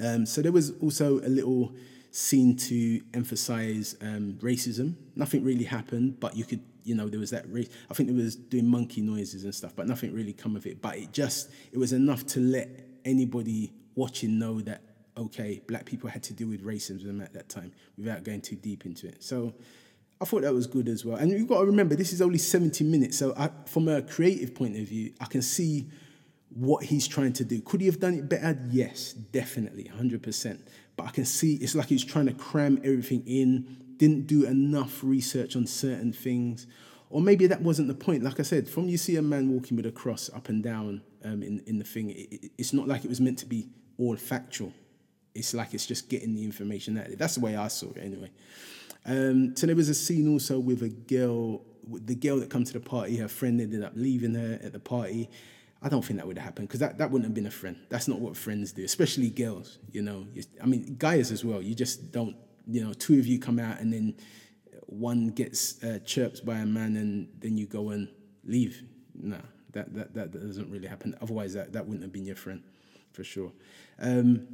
Um, 0.00 0.24
so 0.24 0.40
there 0.40 0.52
was 0.52 0.70
also 0.80 1.18
a 1.18 1.28
little 1.28 1.72
scene 2.10 2.56
to 2.56 3.00
emphasize 3.12 3.96
um, 4.00 4.38
racism. 4.40 4.94
Nothing 5.16 5.44
really 5.44 5.64
happened, 5.64 6.20
but 6.20 6.36
you 6.36 6.44
could 6.44 6.60
you 6.88 6.94
know, 6.94 7.08
there 7.08 7.20
was 7.20 7.30
that 7.30 7.44
race. 7.52 7.68
I 7.90 7.94
think 7.94 8.08
there 8.08 8.16
was 8.16 8.34
doing 8.34 8.66
monkey 8.66 9.02
noises 9.02 9.44
and 9.44 9.54
stuff, 9.54 9.74
but 9.76 9.86
nothing 9.86 10.12
really 10.14 10.32
come 10.32 10.56
of 10.56 10.66
it. 10.66 10.80
But 10.80 10.96
it 10.96 11.12
just, 11.12 11.50
it 11.70 11.78
was 11.78 11.92
enough 11.92 12.26
to 12.28 12.40
let 12.40 12.68
anybody 13.04 13.72
watching 13.94 14.38
know 14.38 14.60
that, 14.62 14.82
okay, 15.16 15.60
black 15.68 15.84
people 15.84 16.08
had 16.08 16.22
to 16.24 16.32
deal 16.32 16.48
with 16.48 16.64
racism 16.64 17.22
at 17.22 17.34
that 17.34 17.48
time 17.48 17.72
without 17.98 18.24
going 18.24 18.40
too 18.40 18.56
deep 18.56 18.86
into 18.86 19.06
it. 19.06 19.22
So 19.22 19.54
I 20.20 20.24
thought 20.24 20.42
that 20.42 20.54
was 20.54 20.66
good 20.66 20.88
as 20.88 21.04
well. 21.04 21.18
And 21.18 21.30
you've 21.30 21.46
got 21.46 21.60
to 21.60 21.66
remember, 21.66 21.94
this 21.94 22.12
is 22.12 22.22
only 22.22 22.38
70 22.38 22.84
minutes. 22.84 23.18
So 23.18 23.34
I, 23.36 23.50
from 23.66 23.88
a 23.88 24.00
creative 24.00 24.54
point 24.54 24.76
of 24.76 24.88
view, 24.88 25.12
I 25.20 25.26
can 25.26 25.42
see 25.42 25.90
what 26.48 26.84
he's 26.84 27.06
trying 27.06 27.34
to 27.34 27.44
do. 27.44 27.60
Could 27.60 27.80
he 27.80 27.86
have 27.86 28.00
done 28.00 28.14
it 28.14 28.28
better? 28.28 28.58
Yes, 28.70 29.12
definitely, 29.12 29.90
100%. 29.94 30.60
But 30.96 31.06
I 31.06 31.10
can 31.10 31.26
see 31.26 31.56
it's 31.56 31.74
like 31.74 31.88
he's 31.88 32.04
trying 32.04 32.26
to 32.26 32.32
cram 32.32 32.78
everything 32.82 33.22
in, 33.26 33.76
didn't 33.98 34.26
do 34.26 34.46
enough 34.46 35.02
research 35.02 35.56
on 35.56 35.66
certain 35.66 36.12
things. 36.12 36.66
Or 37.10 37.20
maybe 37.20 37.46
that 37.46 37.62
wasn't 37.62 37.88
the 37.88 37.94
point. 37.94 38.22
Like 38.22 38.38
I 38.38 38.42
said, 38.42 38.68
from 38.68 38.88
you 38.88 38.98
see 38.98 39.16
a 39.16 39.22
man 39.22 39.50
walking 39.50 39.76
with 39.76 39.86
a 39.86 39.92
cross 39.92 40.30
up 40.34 40.48
and 40.48 40.62
down 40.62 41.02
um, 41.24 41.42
in, 41.42 41.62
in 41.66 41.78
the 41.78 41.84
thing, 41.84 42.10
it, 42.10 42.50
it's 42.58 42.72
not 42.72 42.86
like 42.86 43.04
it 43.04 43.08
was 43.08 43.20
meant 43.20 43.38
to 43.38 43.46
be 43.46 43.68
all 43.98 44.16
factual. 44.16 44.72
It's 45.34 45.54
like 45.54 45.74
it's 45.74 45.86
just 45.86 46.08
getting 46.08 46.34
the 46.34 46.44
information 46.44 46.98
out. 46.98 47.06
That's 47.16 47.36
the 47.36 47.40
way 47.40 47.56
I 47.56 47.68
saw 47.68 47.90
it 47.90 47.98
anyway. 48.02 48.30
Um, 49.06 49.56
so 49.56 49.66
there 49.66 49.76
was 49.76 49.88
a 49.88 49.94
scene 49.94 50.30
also 50.30 50.58
with 50.58 50.82
a 50.82 50.88
girl, 50.88 51.62
the 51.86 52.14
girl 52.14 52.38
that 52.40 52.50
come 52.50 52.64
to 52.64 52.72
the 52.72 52.80
party, 52.80 53.16
her 53.16 53.28
friend 53.28 53.60
ended 53.60 53.82
up 53.82 53.92
leaving 53.94 54.34
her 54.34 54.58
at 54.62 54.72
the 54.72 54.80
party. 54.80 55.30
I 55.80 55.88
don't 55.88 56.04
think 56.04 56.18
that 56.18 56.26
would 56.26 56.36
have 56.36 56.44
happened 56.44 56.68
because 56.68 56.80
that, 56.80 56.98
that 56.98 57.10
wouldn't 57.10 57.24
have 57.24 57.34
been 57.34 57.46
a 57.46 57.50
friend. 57.50 57.76
That's 57.88 58.08
not 58.08 58.20
what 58.20 58.36
friends 58.36 58.72
do, 58.72 58.84
especially 58.84 59.30
girls, 59.30 59.78
you 59.92 60.02
know. 60.02 60.26
I 60.62 60.66
mean, 60.66 60.96
guys 60.98 61.30
as 61.30 61.44
well. 61.44 61.62
You 61.62 61.74
just 61.74 62.10
don't 62.10 62.36
you 62.68 62.84
know, 62.84 62.92
two 62.92 63.18
of 63.18 63.26
you 63.26 63.38
come 63.38 63.58
out 63.58 63.80
and 63.80 63.92
then 63.92 64.14
one 64.86 65.28
gets 65.28 65.82
uh, 65.82 65.98
chirped 66.04 66.44
by 66.44 66.58
a 66.58 66.66
man 66.66 66.96
and 66.96 67.28
then 67.38 67.56
you 67.56 67.66
go 67.66 67.90
and 67.90 68.08
leave. 68.44 68.82
No, 69.14 69.38
that, 69.72 69.94
that, 69.94 70.14
that 70.14 70.32
doesn't 70.32 70.70
really 70.70 70.88
happen. 70.88 71.16
Otherwise, 71.20 71.54
that, 71.54 71.72
that 71.72 71.86
wouldn't 71.86 72.02
have 72.02 72.12
been 72.12 72.26
your 72.26 72.36
friend 72.36 72.62
for 73.12 73.24
sure. 73.24 73.52
Um, 73.98 74.46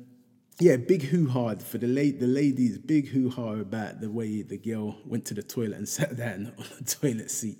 yeah, 0.61 0.77
big 0.77 1.03
hoo 1.03 1.29
ha 1.29 1.57
for 1.57 1.79
the, 1.79 1.89
la- 1.89 2.19
the 2.19 2.27
ladies, 2.27 2.79
big 2.79 3.09
hoo 3.09 3.29
ha 3.31 3.55
about 3.55 4.01
the 4.01 4.11
way 4.11 4.43
the 4.43 4.57
girl 4.57 4.97
went 5.05 5.25
to 5.27 5.35
the 5.35 5.43
toilet 5.43 5.77
and 5.77 5.89
sat 5.99 6.17
down 6.17 6.53
on 6.59 6.65
the 6.79 6.85
toilet 6.85 7.31
seat 7.31 7.59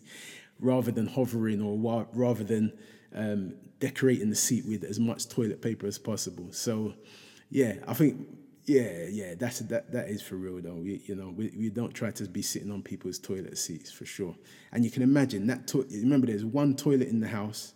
rather 0.61 0.93
than 0.93 1.07
hovering 1.07 1.61
or 1.61 1.77
wa- 1.77 2.07
rather 2.13 2.45
than 2.45 2.73
um, 3.15 3.55
decorating 3.81 4.31
the 4.31 4.37
seat 4.37 4.65
with 4.67 4.85
as 4.85 5.01
much 5.01 5.29
toilet 5.29 5.61
paper 5.61 5.87
as 5.87 5.99
possible. 5.99 6.49
So, 6.53 6.95
yeah, 7.51 7.75
I 7.87 7.95
think 7.95 8.27
Yeah, 8.67 9.07
yeah, 9.11 9.35
that's 9.35 9.59
that. 9.61 9.93
That 9.93 10.09
is 10.09 10.23
for 10.23 10.37
real 10.37 10.61
though. 10.63 10.75
We, 10.75 11.03
you 11.05 11.15
know, 11.15 11.35
we, 11.37 11.53
we 11.57 11.69
don't 11.69 11.93
try 11.93 12.11
to 12.13 12.25
be 12.25 12.41
sitting 12.41 12.71
on 12.71 12.83
people's 12.83 13.19
toilet 13.19 13.59
seats 13.59 13.93
for 13.93 14.07
sure. 14.07 14.35
And 14.73 14.85
you 14.85 14.91
can 14.91 15.03
imagine 15.03 15.47
that. 15.49 15.67
To- 15.69 15.87
remember, 15.91 16.27
there's 16.27 16.45
one 16.45 16.75
toilet 16.75 17.09
in 17.09 17.21
the 17.21 17.29
house. 17.29 17.75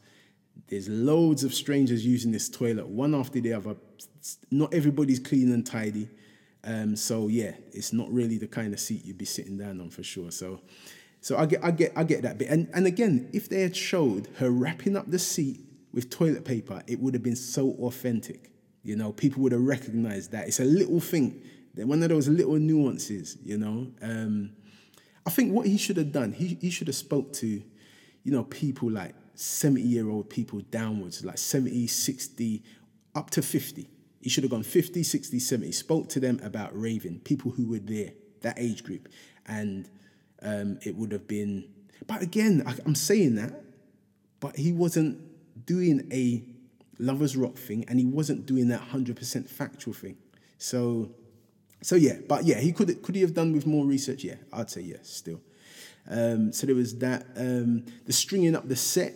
There's 0.69 0.89
loads 0.89 1.45
of 1.45 1.53
strangers 1.55 2.05
using 2.05 2.33
this 2.33 2.49
toilet, 2.49 2.89
one 2.89 3.15
after 3.15 3.39
the 3.41 3.53
other. 3.53 3.77
Not 4.51 4.73
everybody's 4.73 5.19
clean 5.19 5.53
and 5.53 5.65
tidy. 5.65 6.09
Um, 6.65 6.97
so 6.97 7.29
yeah, 7.29 7.53
it's 7.73 7.93
not 7.93 8.11
really 8.11 8.39
the 8.39 8.49
kind 8.49 8.73
of 8.73 8.81
seat 8.81 9.05
you'd 9.05 9.19
be 9.19 9.25
sitting 9.27 9.59
down 9.59 9.81
on 9.81 9.91
for 9.91 10.03
sure. 10.03 10.31
So, 10.31 10.61
so 11.21 11.37
I 11.37 11.47
get, 11.47 11.63
I 11.63 11.71
get, 11.71 11.93
I 11.97 12.05
get 12.05 12.23
that 12.23 12.39
bit. 12.39 12.49
And 12.49 12.69
and 12.73 12.87
again, 12.87 13.29
if 13.35 13.49
they 13.49 13.61
had 13.61 13.77
showed 13.77 14.29
her 14.39 14.51
wrapping 14.51 14.97
up 14.97 15.11
the 15.11 15.19
seat 15.19 15.61
with 15.93 16.09
toilet 16.09 16.47
paper, 16.47 16.83
it 16.87 16.99
would 16.99 17.13
have 17.13 17.23
been 17.23 17.37
so 17.37 17.73
authentic. 17.83 18.53
You 18.89 18.97
know, 18.97 19.13
people 19.13 19.43
would 19.43 19.53
have 19.53 19.61
recognized 19.61 20.33
that. 20.33 20.49
It's 20.49 20.61
a 20.61 20.65
little 20.65 20.99
thing, 20.99 21.43
one 21.75 22.03
of 22.03 22.09
those 22.09 22.27
little 22.27 22.55
nuances, 22.55 23.37
you 23.45 23.59
know. 23.59 23.89
Um, 24.01 24.53
I 25.27 25.31
think 25.31 25.53
what 25.53 25.67
he 25.67 25.77
should 25.77 25.99
have 25.99 26.11
done, 26.11 26.33
he, 26.33 26.57
he 26.59 26.71
should 26.71 26.87
have 26.87 26.97
spoke 26.97 27.35
to, 27.35 27.47
you 27.47 28.33
know, 28.33 28.45
people 28.45 28.91
like 28.91 29.15
70 29.35 29.83
year 29.83 30.09
old 30.09 30.31
people 30.31 30.61
downwards, 30.71 31.23
like 31.23 31.37
70, 31.37 31.87
60, 31.87 32.65
up 33.15 33.29
to 33.29 33.43
50. 33.43 33.91
He 34.23 34.31
should 34.31 34.45
have 34.45 34.51
gone 34.51 34.63
50, 34.63 35.03
60, 35.03 35.39
70, 35.39 35.73
spoke 35.73 36.09
to 36.09 36.19
them 36.19 36.41
about 36.43 36.71
raving, 36.73 37.21
people 37.21 37.51
who 37.51 37.69
were 37.69 37.81
there, 37.81 38.13
that 38.41 38.59
age 38.59 38.85
group. 38.85 39.11
And 39.45 39.87
um, 40.41 40.79
it 40.83 40.97
would 40.97 41.13
have 41.13 41.29
been, 41.29 41.69
but 42.07 42.23
again, 42.23 42.63
I, 42.67 42.75
I'm 42.87 42.95
saying 42.95 43.35
that, 43.35 43.53
but 44.41 44.57
he 44.57 44.73
wasn't 44.73 45.21
doing 45.67 46.09
a 46.11 46.43
lovers 46.99 47.37
rock 47.37 47.57
thing, 47.57 47.85
and 47.89 47.99
he 47.99 48.07
wasn't 48.07 48.47
doing 48.47 48.69
that 48.69 48.81
hundred 48.81 49.17
percent 49.17 49.49
factual 49.49 49.95
thing. 49.95 50.17
So, 50.59 51.11
so 51.83 51.97
yeah, 51.97 52.19
but 52.29 52.45
yeah, 52.45 52.59
he 52.61 52.73
could 52.73 53.03
could 53.03 53.15
he 53.15 53.21
have 53.23 53.35
done 53.35 53.53
with 53.53 53.67
more 53.67 53.85
research? 53.85 54.25
Yeah, 54.25 54.37
I'd 54.53 54.71
say 54.71 54.83
yes. 54.83 55.09
Still, 55.09 55.41
um, 56.11 56.53
so 56.53 56.67
there 56.67 56.77
was 56.77 56.99
that 56.99 57.27
um, 57.37 57.85
the 58.07 58.13
stringing 58.13 58.55
up 58.57 58.69
the 58.69 58.77
set 58.77 59.15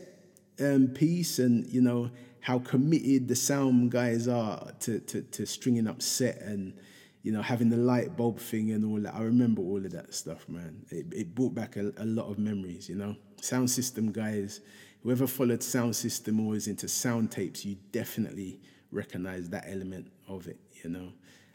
um, 0.60 0.88
piece, 0.88 1.38
and 1.38 1.66
you 1.66 1.80
know 1.80 2.10
how 2.40 2.58
committed 2.58 3.28
the 3.28 3.36
sound 3.36 3.90
guys 3.90 4.28
are 4.28 4.72
to 4.80 5.00
to, 5.00 5.22
to 5.22 5.46
stringing 5.46 5.86
up 5.86 6.02
set 6.02 6.40
and 6.40 6.74
you 7.22 7.30
know, 7.30 7.42
having 7.42 7.70
the 7.70 7.76
light 7.76 8.16
bulb 8.16 8.38
thing 8.38 8.72
and 8.72 8.84
all 8.84 9.00
that. 9.00 9.14
I 9.14 9.22
remember 9.22 9.62
all 9.62 9.76
of 9.76 9.92
that 9.92 10.12
stuff, 10.12 10.48
man. 10.48 10.84
It, 10.90 11.06
it 11.12 11.34
brought 11.34 11.54
back 11.54 11.76
a, 11.76 11.92
a, 11.96 12.04
lot 12.04 12.28
of 12.28 12.38
memories, 12.38 12.88
you 12.88 12.96
know. 12.96 13.16
Sound 13.40 13.70
system 13.70 14.10
guys, 14.10 14.60
whoever 15.02 15.26
followed 15.26 15.62
sound 15.62 15.96
system 15.96 16.46
or 16.46 16.54
is 16.54 16.68
into 16.68 16.88
sound 16.88 17.30
tapes, 17.30 17.64
you 17.64 17.76
definitely 17.90 18.60
recognize 18.90 19.48
that 19.50 19.64
element 19.66 20.10
of 20.28 20.46
it, 20.46 20.58
you 20.82 20.90
know. 20.90 21.12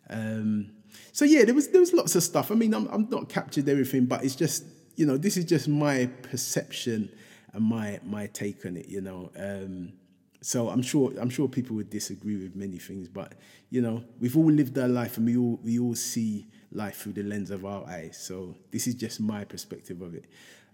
Um, 0.09 0.71
so 1.11 1.25
yeah, 1.25 1.45
there 1.45 1.53
was 1.55 1.69
there 1.69 1.81
was 1.81 1.93
lots 1.93 2.15
of 2.15 2.23
stuff. 2.23 2.51
I 2.51 2.55
mean, 2.55 2.73
I'm 2.73 2.87
I'm 2.87 3.09
not 3.09 3.29
captured 3.29 3.67
everything, 3.69 4.05
but 4.05 4.23
it's 4.23 4.35
just 4.35 4.63
you 4.95 5.05
know 5.05 5.17
this 5.17 5.37
is 5.37 5.45
just 5.45 5.67
my 5.67 6.09
perception 6.23 7.09
and 7.53 7.63
my 7.63 7.99
my 8.03 8.27
take 8.27 8.65
on 8.65 8.77
it, 8.77 8.87
you 8.87 9.01
know. 9.01 9.31
Um, 9.37 9.93
so 10.41 10.69
I'm 10.69 10.81
sure 10.81 11.13
I'm 11.19 11.29
sure 11.29 11.47
people 11.47 11.75
would 11.77 11.89
disagree 11.89 12.37
with 12.37 12.55
many 12.55 12.77
things, 12.77 13.07
but 13.09 13.33
you 13.69 13.81
know 13.81 14.03
we've 14.19 14.37
all 14.37 14.51
lived 14.51 14.77
our 14.77 14.87
life 14.87 15.17
and 15.17 15.25
we 15.25 15.37
all 15.37 15.59
we 15.63 15.79
all 15.79 15.95
see 15.95 16.47
life 16.71 16.97
through 16.97 17.13
the 17.13 17.23
lens 17.23 17.51
of 17.51 17.65
our 17.65 17.85
eyes. 17.87 18.17
So 18.17 18.55
this 18.71 18.87
is 18.87 18.95
just 18.95 19.19
my 19.19 19.43
perspective 19.43 20.01
of 20.01 20.13
it. 20.15 20.25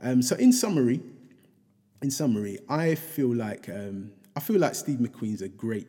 Um, 0.01 0.21
so 0.21 0.35
in 0.35 0.51
summary, 0.51 1.01
in 2.03 2.11
summary, 2.11 2.59
I 2.69 2.95
feel 2.95 3.33
like 3.33 3.69
um, 3.69 4.11
I 4.35 4.39
feel 4.39 4.59
like 4.59 4.75
Steve 4.75 4.99
McQueen's 4.99 5.41
a 5.41 5.47
great, 5.47 5.87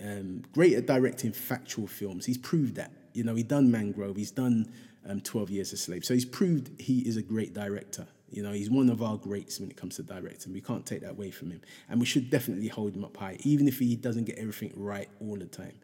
um, 0.00 0.42
great 0.52 0.74
at 0.74 0.86
directing 0.86 1.32
factual 1.32 1.86
films. 1.86 2.26
He's 2.26 2.38
proved 2.38 2.76
that. 2.76 2.92
You 3.12 3.24
know, 3.24 3.34
he's 3.34 3.44
done 3.44 3.70
Mangrove. 3.70 4.16
He's 4.16 4.30
done 4.30 4.72
um, 5.08 5.20
Twelve 5.20 5.50
Years 5.50 5.72
a 5.72 5.76
Slave. 5.76 6.04
So 6.04 6.14
he's 6.14 6.24
proved 6.24 6.80
he 6.80 7.00
is 7.00 7.16
a 7.16 7.22
great 7.22 7.54
director. 7.54 8.06
You 8.30 8.42
know, 8.42 8.52
he's 8.52 8.68
one 8.68 8.90
of 8.90 9.00
our 9.00 9.16
greats 9.16 9.60
when 9.60 9.70
it 9.70 9.76
comes 9.76 9.96
to 9.96 10.02
directing. 10.02 10.52
We 10.52 10.60
can't 10.60 10.84
take 10.84 11.02
that 11.02 11.12
away 11.12 11.30
from 11.30 11.50
him, 11.50 11.60
and 11.88 11.98
we 11.98 12.06
should 12.06 12.30
definitely 12.30 12.68
hold 12.68 12.94
him 12.94 13.04
up 13.04 13.16
high, 13.16 13.36
even 13.40 13.66
if 13.68 13.78
he 13.78 13.96
doesn't 13.96 14.24
get 14.24 14.38
everything 14.38 14.72
right 14.76 15.08
all 15.20 15.36
the 15.36 15.46
time. 15.46 15.78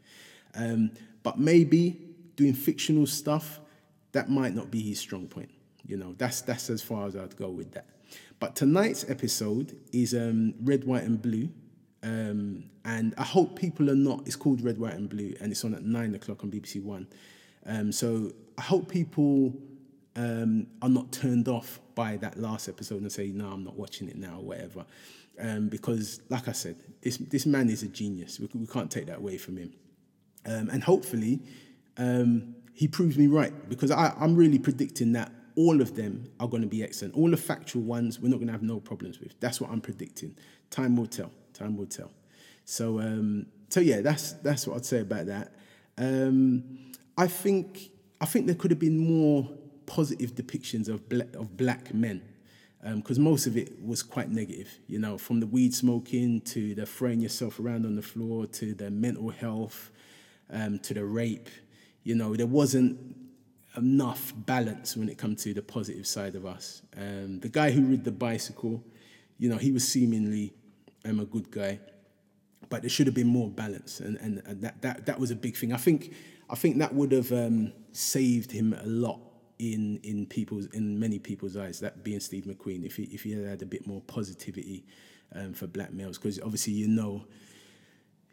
Um, 0.55 0.91
but 1.23 1.39
maybe 1.39 2.01
doing 2.37 2.55
fictional 2.55 3.07
stuff 3.07 3.61
that 4.13 4.29
might 4.29 4.55
not 4.55 4.71
be 4.71 4.81
his 4.81 4.99
strong 4.99 5.27
point. 5.29 5.51
You 5.87 5.97
know, 5.97 6.15
that's 6.19 6.43
that's 6.43 6.71
as 6.71 6.83
far 6.83 7.07
as 7.07 7.17
I'd 7.17 7.37
go 7.37 7.49
with 7.49 7.73
that. 7.73 7.87
But 8.41 8.57
tonight's 8.57 9.09
episode 9.09 9.77
is 9.93 10.15
um, 10.15 10.55
Red, 10.63 10.85
White, 10.85 11.05
and 11.05 11.21
Blue. 11.21 11.51
Um, 12.03 12.65
and 12.87 13.15
I 13.19 13.23
hope 13.23 13.59
people 13.59 13.91
are 13.91 13.95
not, 13.95 14.23
it's 14.27 14.35
called 14.35 14.63
Red, 14.63 14.79
White, 14.79 14.95
and 14.95 15.09
Blue, 15.11 15.35
and 15.41 15.53
it's 15.53 15.63
on 15.65 15.75
at 15.75 15.85
nine 15.85 16.15
o'clock 16.15 16.43
on 16.43 16.51
BBC 16.51 16.83
One. 16.83 17.07
Um, 17.67 17.93
so 17.93 18.33
I 18.57 18.63
hope 18.63 18.89
people 18.89 19.53
um, 20.17 20.67
are 20.81 20.89
not 20.89 21.13
turned 21.13 21.49
off 21.49 21.81
by 21.95 22.17
that 22.17 22.39
last 22.39 22.67
episode 22.71 23.03
and 23.03 23.13
say, 23.13 23.29
no, 23.29 23.49
I'm 23.49 23.63
not 23.63 23.77
watching 23.77 24.09
it 24.09 24.17
now 24.17 24.39
or 24.39 24.45
whatever. 24.45 24.87
Um, 25.39 25.69
because, 25.69 26.23
like 26.31 26.49
I 26.49 26.53
said, 26.53 26.77
this, 27.03 27.19
this 27.19 27.45
man 27.45 27.69
is 27.69 27.83
a 27.83 27.89
genius. 27.89 28.41
We, 28.41 28.49
we 28.55 28.67
can't 28.67 28.91
take 28.91 29.07
that 29.07 29.19
away 29.19 29.37
from 29.37 29.59
him. 29.59 29.75
Um, 30.47 30.71
and 30.71 30.83
hopefully, 30.83 31.41
he 32.73 32.89
proves 32.89 33.19
me 33.19 33.27
right 33.27 33.53
because 33.69 33.91
I, 33.91 34.15
I'm 34.19 34.35
really 34.35 34.59
predicting 34.59 35.13
that 35.13 35.31
all 35.57 35.81
of 35.81 35.97
them 35.97 36.31
are 36.39 36.49
going 36.49 36.63
to 36.63 36.69
be 36.69 36.83
excellent. 36.83 37.15
All 37.15 37.31
the 37.31 37.37
factual 37.37 37.83
ones, 37.83 38.19
we're 38.21 38.29
not 38.29 38.37
going 38.37 38.49
to 38.49 38.53
have 38.53 38.63
no 38.63 38.81
problems 38.81 39.21
with. 39.21 39.39
That's 39.41 39.61
what 39.61 39.71
I'm 39.71 39.81
predicting. 39.81 40.37
Time 40.71 40.97
will 40.97 41.07
tell. 41.07 41.31
Time 41.53 41.77
will 41.77 41.87
tell. 41.87 42.11
So, 42.65 43.01
um, 43.01 43.47
so 43.69 43.81
yeah, 43.81 44.01
that's 44.01 44.33
that's 44.35 44.67
what 44.67 44.77
I'd 44.77 44.87
say 44.87 45.01
about 45.01 45.27
that. 45.27 45.55
Um, 45.99 46.93
I 47.17 47.27
think 47.27 47.91
I 48.21 48.27
think 48.27 48.47
there 48.47 48.55
could 48.55 48.71
have 48.71 48.81
been 48.81 48.99
more 48.99 49.49
positive 49.87 50.35
depictions 50.35 50.89
of 50.89 51.09
black, 51.09 51.35
of 51.35 51.57
black 51.57 51.93
men 51.93 52.23
because 52.95 53.19
um, 53.19 53.25
most 53.25 53.47
of 53.47 53.57
it 53.57 53.85
was 53.85 54.03
quite 54.03 54.31
negative. 54.31 54.79
You 54.87 54.99
know, 54.99 55.19
from 55.19 55.41
the 55.41 55.47
weed 55.47 55.75
smoking 55.75 56.41
to 56.43 56.75
the 56.75 56.87
throwing 56.87 57.21
yourself 57.21 57.61
around 57.61 57.85
on 57.85 57.95
the 57.97 58.03
floor 58.03 58.47
to 58.47 58.75
the 58.75 58.91
mental 58.91 59.31
health 59.31 59.91
um, 60.51 60.79
to 60.81 60.95
the 60.95 61.05
rape. 61.05 61.49
You 62.03 62.15
know, 62.15 62.35
there 62.35 62.47
wasn't 62.47 63.17
enough 63.77 64.33
balance 64.35 64.97
when 64.97 65.09
it 65.09 65.17
comes 65.19 65.43
to 65.45 65.55
the 65.55 65.63
positive 65.63 66.07
side 66.07 66.35
of 66.35 66.45
us. 66.45 66.83
Um, 66.97 67.41
the 67.41 67.49
guy 67.49 67.71
who 67.71 67.83
rode 67.83 68.05
the 68.05 68.13
bicycle, 68.13 68.83
you 69.39 69.49
know, 69.49 69.57
he 69.57 69.73
was 69.73 69.87
seemingly 69.87 70.53
um, 71.05 71.21
a 71.21 71.25
good 71.25 71.51
guy, 71.51 71.81
but 72.69 72.83
there 72.83 72.91
should 72.91 73.07
have 73.07 73.15
been 73.15 73.29
more 73.29 73.49
balance, 73.49 74.01
and, 74.01 74.17
and 74.19 74.63
that, 74.63 74.81
that 74.83 75.07
that 75.07 75.19
was 75.19 75.31
a 75.31 75.37
big 75.37 75.57
thing. 75.57 75.73
I 75.73 75.77
think 75.77 76.15
I 76.49 76.57
think 76.57 76.79
that 76.79 76.95
would 76.95 77.13
have 77.13 77.33
um, 77.33 77.73
saved 77.93 78.53
him 78.53 78.75
a 78.75 78.87
lot 78.87 79.21
in 79.59 79.99
in 80.03 80.27
people's 80.27 80.67
in 80.67 80.99
many 80.99 81.19
people's 81.19 81.57
eyes. 81.57 81.81
That 81.81 82.05
being 82.05 82.21
Steve 82.21 82.45
McQueen, 82.45 82.85
if 82.85 82.97
he 82.97 83.05
if 83.05 83.23
he 83.23 83.33
had 83.33 83.45
had 83.45 83.63
a 83.63 83.67
bit 83.67 83.87
more 83.87 84.03
positivity 84.03 84.85
um, 85.35 85.53
for 85.53 85.67
black 85.67 85.93
males, 85.93 86.19
because 86.19 86.41
obviously 86.41 86.73
you 86.73 86.89
know. 86.89 87.25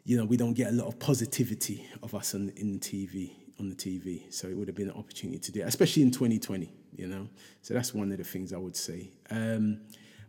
You 0.04 0.16
know, 0.16 0.24
we 0.24 0.38
don't 0.38 0.54
get 0.54 0.68
a 0.68 0.72
lot 0.72 0.86
of 0.86 0.98
positivity 0.98 1.86
of 2.02 2.14
us 2.14 2.34
on, 2.34 2.50
in 2.56 2.80
TV 2.80 3.32
on 3.58 3.68
the 3.68 3.74
TV. 3.74 4.32
So 4.32 4.48
it 4.48 4.56
would 4.56 4.68
have 4.68 4.76
been 4.76 4.88
an 4.88 4.96
opportunity 4.96 5.38
to 5.38 5.52
do, 5.52 5.60
it, 5.60 5.68
especially 5.68 6.02
in 6.02 6.10
2020. 6.10 6.72
You 6.96 7.06
know, 7.06 7.28
so 7.62 7.74
that's 7.74 7.94
one 7.94 8.10
of 8.10 8.18
the 8.18 8.24
things 8.24 8.52
I 8.52 8.58
would 8.58 8.76
say. 8.76 9.10
Um, 9.30 9.80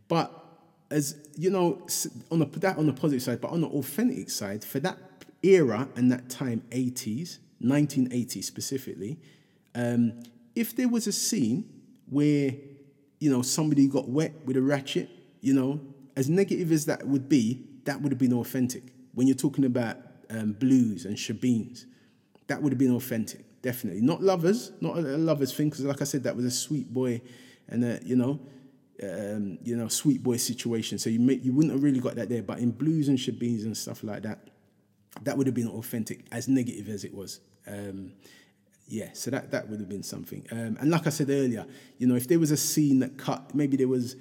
but 0.08 0.32
as 0.92 1.16
you 1.36 1.50
know, 1.50 1.86
on 2.32 2.40
the 2.40 2.46
that 2.60 2.78
on 2.78 2.86
the 2.86 2.94
positive 2.94 3.22
side, 3.22 3.42
but 3.42 3.52
on 3.52 3.62
the 3.62 3.68
authentic 3.68 4.30
side, 4.30 4.64
for 4.64 4.80
that 4.82 4.98
era 5.42 5.88
and 5.96 6.12
that 6.12 6.30
time, 6.30 6.64
80s, 6.70 7.40
1980 7.60 8.42
specifically, 8.42 9.20
um, 9.76 10.24
if 10.56 10.76
there 10.76 10.90
was 10.90 11.08
a 11.08 11.12
scene 11.12 11.70
where 12.10 12.54
you 13.20 13.32
know 13.32 13.42
somebody 13.42 13.88
got 13.88 14.10
wet 14.10 14.34
with 14.46 14.58
a 14.58 14.62
ratchet, 14.62 15.10
you 15.42 15.54
know, 15.54 15.80
as 16.16 16.30
negative 16.30 16.72
as 16.72 16.86
that 16.86 17.08
would 17.08 17.30
be, 17.30 17.66
that 17.86 18.02
would 18.02 18.12
have 18.12 18.20
been 18.20 18.34
authentic. 18.34 18.84
When 19.14 19.28
you're 19.28 19.36
talking 19.36 19.66
about 19.66 19.98
um, 20.30 20.54
blues 20.54 21.06
and 21.06 21.16
shebeens, 21.16 21.86
that 22.50 22.62
would 22.62 22.74
have 22.74 22.80
been 22.80 22.96
authentic, 22.96 23.46
definitely. 23.62 24.02
Not 24.02 24.22
lovers, 24.22 24.72
not 24.82 24.98
a, 24.98 25.02
lovers 25.02 25.54
thing, 25.54 25.70
because 25.70 25.86
like 25.86 26.02
I 26.02 26.06
said, 26.06 26.24
that 26.24 26.36
was 26.36 26.46
a 26.46 26.52
sweet 26.52 26.92
boy 26.92 27.22
and 27.68 27.86
a, 27.86 28.00
you 28.04 28.16
know, 28.16 28.40
um, 29.04 29.60
you 29.64 29.78
know, 29.78 29.88
sweet 29.88 30.22
boy 30.22 30.38
situation. 30.38 30.98
So 30.98 31.10
you 31.10 31.20
you 31.42 31.54
wouldn't 31.54 31.74
have 31.74 31.84
really 31.84 32.00
got 32.00 32.16
that 32.16 32.28
there. 32.28 32.42
But 32.42 32.60
in 32.60 32.72
blues 32.72 33.08
and 33.08 33.18
shebeens 33.18 33.64
and 33.64 33.78
stuff 33.78 34.04
like 34.04 34.24
that, 34.24 34.40
that 35.24 35.38
would 35.38 35.46
have 35.48 35.54
been 35.54 35.70
authentic, 35.70 36.26
as 36.32 36.48
negative 36.48 36.90
as 36.90 37.04
it 37.04 37.14
was. 37.14 37.40
Um, 37.68 38.14
yeah, 38.88 39.10
so 39.14 39.30
that, 39.30 39.52
that 39.52 39.70
would 39.70 39.80
have 39.80 39.88
been 39.90 40.02
something. 40.02 40.48
Um, 40.52 40.76
and 40.80 40.90
like 40.90 41.06
I 41.06 41.12
said 41.12 41.30
earlier, 41.30 41.68
you 42.00 42.08
know, 42.08 42.16
if 42.16 42.28
there 42.28 42.40
was 42.40 42.50
a 42.50 42.58
scene 42.58 42.98
that 43.00 43.18
cut, 43.20 43.54
maybe 43.54 43.78
there 43.78 43.88
was, 43.88 44.16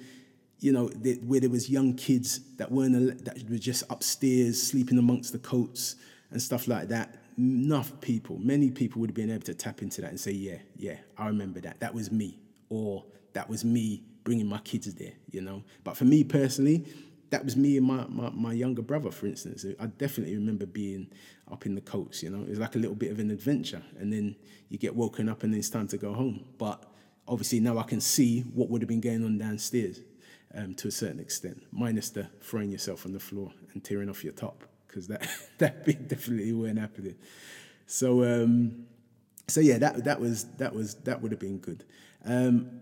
you 0.59 0.71
know, 0.71 0.85
where 1.25 1.39
there 1.39 1.49
was 1.49 1.67
young 1.67 1.95
kids 1.95 2.41
that 2.57 2.71
weren't 2.71 3.25
that 3.25 3.49
were 3.49 3.57
just 3.57 3.83
upstairs 3.89 4.61
sleeping 4.61 4.99
amongst 4.99 5.31
the 5.31 5.39
coats 5.39 5.95
and 6.29 6.39
stuff 6.39 6.67
like 6.67 6.89
that 6.89 7.18
enough 7.39 7.99
people, 8.01 8.37
many 8.37 8.69
people 8.69 8.99
would 8.99 9.09
have 9.09 9.15
been 9.15 9.31
able 9.31 9.43
to 9.45 9.53
tap 9.53 9.81
into 9.81 10.01
that 10.01 10.09
and 10.09 10.19
say, 10.19 10.31
yeah, 10.31 10.57
yeah, 10.75 10.97
I 11.17 11.27
remember 11.27 11.61
that. 11.61 11.79
That 11.79 11.93
was 11.93 12.11
me. 12.11 12.37
Or 12.69 13.05
that 13.33 13.49
was 13.49 13.63
me 13.63 14.03
bringing 14.23 14.47
my 14.47 14.59
kids 14.59 14.93
there, 14.93 15.13
you 15.31 15.41
know. 15.41 15.63
But 15.83 15.95
for 15.95 16.03
me 16.03 16.23
personally, 16.23 16.85
that 17.29 17.45
was 17.45 17.55
me 17.55 17.77
and 17.77 17.85
my, 17.85 18.05
my, 18.09 18.29
my 18.31 18.53
younger 18.53 18.81
brother, 18.81 19.09
for 19.09 19.27
instance. 19.27 19.65
I 19.79 19.85
definitely 19.85 20.35
remember 20.35 20.65
being 20.65 21.07
up 21.49 21.65
in 21.65 21.75
the 21.75 21.81
coats, 21.81 22.21
you 22.21 22.29
know, 22.29 22.41
it 22.41 22.49
was 22.49 22.59
like 22.59 22.75
a 22.75 22.79
little 22.79 22.95
bit 22.95 23.11
of 23.11 23.19
an 23.19 23.31
adventure. 23.31 23.81
And 23.97 24.11
then 24.11 24.35
you 24.67 24.77
get 24.77 24.95
woken 24.95 25.29
up 25.29 25.43
and 25.43 25.53
then 25.53 25.59
it's 25.59 25.69
time 25.69 25.87
to 25.87 25.97
go 25.97 26.13
home. 26.13 26.43
But 26.57 26.83
obviously 27.27 27.59
now 27.59 27.77
I 27.77 27.83
can 27.83 28.01
see 28.01 28.41
what 28.41 28.69
would 28.69 28.81
have 28.81 28.89
been 28.89 29.01
going 29.01 29.23
on 29.23 29.37
downstairs 29.37 30.01
um, 30.53 30.73
to 30.75 30.89
a 30.89 30.91
certain 30.91 31.19
extent, 31.19 31.63
minus 31.71 32.09
the 32.09 32.27
throwing 32.41 32.71
yourself 32.71 33.05
on 33.05 33.13
the 33.13 33.19
floor 33.19 33.51
and 33.73 33.83
tearing 33.83 34.09
off 34.09 34.23
your 34.23 34.33
top, 34.33 34.63
because 34.89 35.07
that, 35.07 35.25
that 35.59 35.85
definitely 36.09 36.51
weren't 36.51 36.79
happening. 36.79 37.15
So, 37.85 38.23
um, 38.23 38.85
so 39.47 39.61
yeah, 39.61 39.77
that, 39.77 40.03
that, 40.03 40.19
was, 40.19 40.45
that, 40.57 40.75
was, 40.75 40.95
that 40.95 41.21
would 41.21 41.31
have 41.31 41.39
been 41.39 41.59
good. 41.59 41.85
Um, 42.25 42.81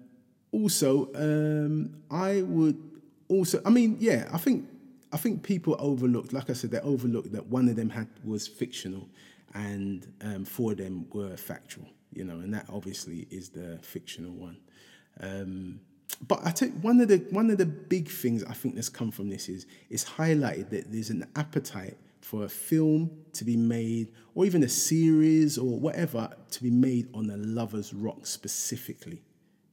also, 0.51 1.13
um, 1.13 2.01
I 2.09 2.41
would 2.41 2.81
also, 3.29 3.61
I 3.65 3.69
mean, 3.69 3.97
yeah, 3.99 4.27
I 4.31 4.37
think 4.37 4.67
I 5.11 5.17
think 5.17 5.43
people 5.43 5.75
overlooked, 5.79 6.33
like 6.33 6.49
I 6.49 6.53
said, 6.53 6.71
they 6.71 6.79
overlooked 6.79 7.31
that 7.31 7.47
one 7.47 7.69
of 7.69 7.75
them 7.75 7.89
had 7.89 8.07
was 8.23 8.47
fictional, 8.47 9.07
and 9.53 10.11
um, 10.21 10.45
four 10.45 10.71
of 10.71 10.77
them 10.77 11.07
were 11.13 11.37
factual. 11.37 11.85
You 12.13 12.23
know, 12.23 12.39
and 12.39 12.53
that 12.53 12.65
obviously 12.69 13.27
is 13.29 13.49
the 13.49 13.79
fictional 13.81 14.31
one. 14.31 14.57
Um, 15.19 15.79
but 16.27 16.39
I 16.43 16.51
think 16.51 16.81
one 16.81 16.99
of 17.01 17.07
the 17.07 17.17
one 17.31 17.49
of 17.49 17.57
the 17.57 17.65
big 17.65 18.09
things 18.09 18.43
I 18.43 18.53
think 18.53 18.75
that's 18.75 18.89
come 18.89 19.11
from 19.11 19.29
this 19.29 19.49
is 19.49 19.65
it's 19.89 20.05
highlighted 20.05 20.69
that 20.69 20.91
there's 20.91 21.09
an 21.09 21.27
appetite 21.35 21.97
for 22.21 22.43
a 22.43 22.49
film 22.49 23.11
to 23.33 23.45
be 23.45 23.55
made, 23.55 24.11
or 24.35 24.45
even 24.45 24.63
a 24.63 24.69
series 24.69 25.57
or 25.57 25.79
whatever 25.79 26.29
to 26.51 26.63
be 26.63 26.71
made 26.71 27.07
on 27.13 27.29
a 27.29 27.37
lovers 27.37 27.93
rock 27.93 28.25
specifically 28.25 29.21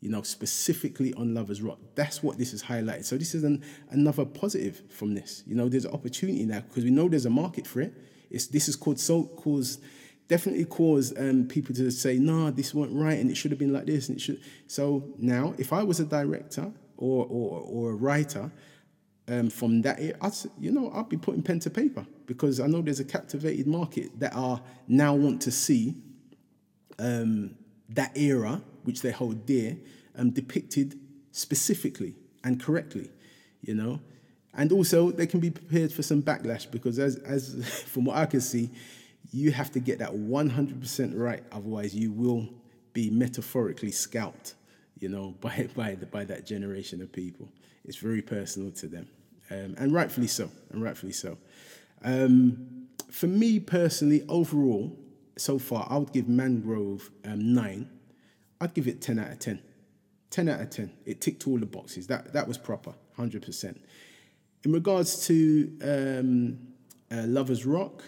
you 0.04 0.10
know, 0.10 0.20
specifically 0.20 1.14
on 1.14 1.32
Lovers 1.32 1.62
Rock. 1.62 1.78
That's 1.94 2.22
what 2.22 2.36
this 2.36 2.52
is 2.52 2.62
highlighted. 2.62 3.06
So 3.06 3.16
this 3.16 3.34
is 3.34 3.42
an, 3.42 3.64
another 3.88 4.26
positive 4.26 4.82
from 4.90 5.14
this. 5.14 5.42
You 5.46 5.54
know, 5.54 5.66
there's 5.70 5.86
an 5.86 5.94
opportunity 5.94 6.44
now 6.44 6.60
because 6.60 6.84
we 6.84 6.90
know 6.90 7.08
there's 7.08 7.24
a 7.24 7.30
market 7.30 7.66
for 7.66 7.80
it. 7.80 7.94
It's 8.30 8.48
this 8.48 8.68
is 8.68 8.76
called 8.76 9.00
so 9.00 9.24
caused 9.24 9.82
definitely 10.28 10.64
caused 10.64 11.18
um, 11.18 11.46
people 11.46 11.74
to 11.74 11.90
say, 11.90 12.18
"No, 12.18 12.44
nah, 12.44 12.50
this 12.50 12.74
weren't 12.74 12.94
right, 12.94 13.18
and 13.18 13.30
it 13.30 13.36
should 13.36 13.50
have 13.50 13.58
been 13.58 13.72
like 13.72 13.86
this." 13.86 14.08
And 14.08 14.18
it 14.18 14.20
should. 14.20 14.40
So 14.66 15.14
now, 15.18 15.54
if 15.58 15.72
I 15.72 15.82
was 15.82 16.00
a 16.00 16.04
director 16.04 16.70
or 16.96 17.26
or, 17.26 17.60
or 17.60 17.90
a 17.90 17.94
writer 17.94 18.50
um, 19.28 19.50
from 19.50 19.82
that, 19.82 19.98
I'd 19.98 20.32
you 20.58 20.72
know 20.72 20.90
I'd 20.92 21.08
be 21.08 21.16
putting 21.16 21.42
pen 21.42 21.60
to 21.60 21.70
paper 21.70 22.06
because 22.26 22.60
I 22.60 22.66
know 22.66 22.82
there's 22.82 23.00
a 23.00 23.04
captivated 23.04 23.66
market 23.66 24.18
that 24.20 24.34
are 24.34 24.60
now 24.88 25.14
want 25.14 25.42
to 25.42 25.50
see 25.50 25.94
um, 26.98 27.56
that 27.90 28.16
era 28.16 28.62
which 28.84 29.02
they 29.02 29.10
hold 29.10 29.46
dear 29.46 29.76
um, 30.16 30.30
depicted 30.30 30.98
specifically 31.32 32.14
and 32.44 32.62
correctly, 32.62 33.10
you 33.62 33.74
know. 33.74 34.00
And 34.56 34.70
also, 34.70 35.10
they 35.10 35.26
can 35.26 35.40
be 35.40 35.50
prepared 35.50 35.92
for 35.92 36.02
some 36.02 36.22
backlash 36.22 36.70
because, 36.70 36.98
as, 36.98 37.16
as 37.16 37.68
from 37.86 38.04
what 38.04 38.16
I 38.16 38.26
can 38.26 38.40
see, 38.40 38.70
you 39.34 39.50
have 39.50 39.72
to 39.72 39.80
get 39.80 39.98
that 39.98 40.12
100% 40.12 41.12
right. 41.16 41.42
Otherwise, 41.50 41.92
you 41.92 42.12
will 42.12 42.48
be 42.92 43.10
metaphorically 43.10 43.90
scalped, 43.90 44.54
you 45.00 45.08
know, 45.08 45.34
by, 45.40 45.68
by, 45.74 45.96
the, 45.96 46.06
by 46.06 46.24
that 46.24 46.46
generation 46.46 47.02
of 47.02 47.12
people. 47.12 47.48
It's 47.84 47.96
very 47.96 48.22
personal 48.22 48.70
to 48.72 48.86
them. 48.86 49.08
Um, 49.50 49.74
and 49.76 49.92
rightfully 49.92 50.28
so, 50.28 50.50
and 50.70 50.82
rightfully 50.82 51.12
so. 51.12 51.36
Um, 52.04 52.86
for 53.10 53.26
me 53.26 53.58
personally, 53.58 54.24
overall, 54.28 54.96
so 55.36 55.58
far, 55.58 55.86
I 55.90 55.98
would 55.98 56.12
give 56.12 56.28
Mangrove 56.28 57.10
um, 57.24 57.54
nine. 57.54 57.90
I'd 58.60 58.72
give 58.72 58.86
it 58.86 59.02
10 59.02 59.18
out 59.18 59.32
of 59.32 59.40
10. 59.40 59.60
10 60.30 60.48
out 60.48 60.60
of 60.60 60.70
10. 60.70 60.92
It 61.06 61.20
ticked 61.20 61.48
all 61.48 61.58
the 61.58 61.66
boxes. 61.66 62.06
That, 62.06 62.32
that 62.32 62.46
was 62.46 62.56
proper, 62.56 62.94
100%. 63.18 63.78
In 64.64 64.72
regards 64.72 65.26
to 65.26 65.76
um, 65.82 66.58
uh, 67.10 67.26
Lover's 67.26 67.66
Rock, 67.66 68.04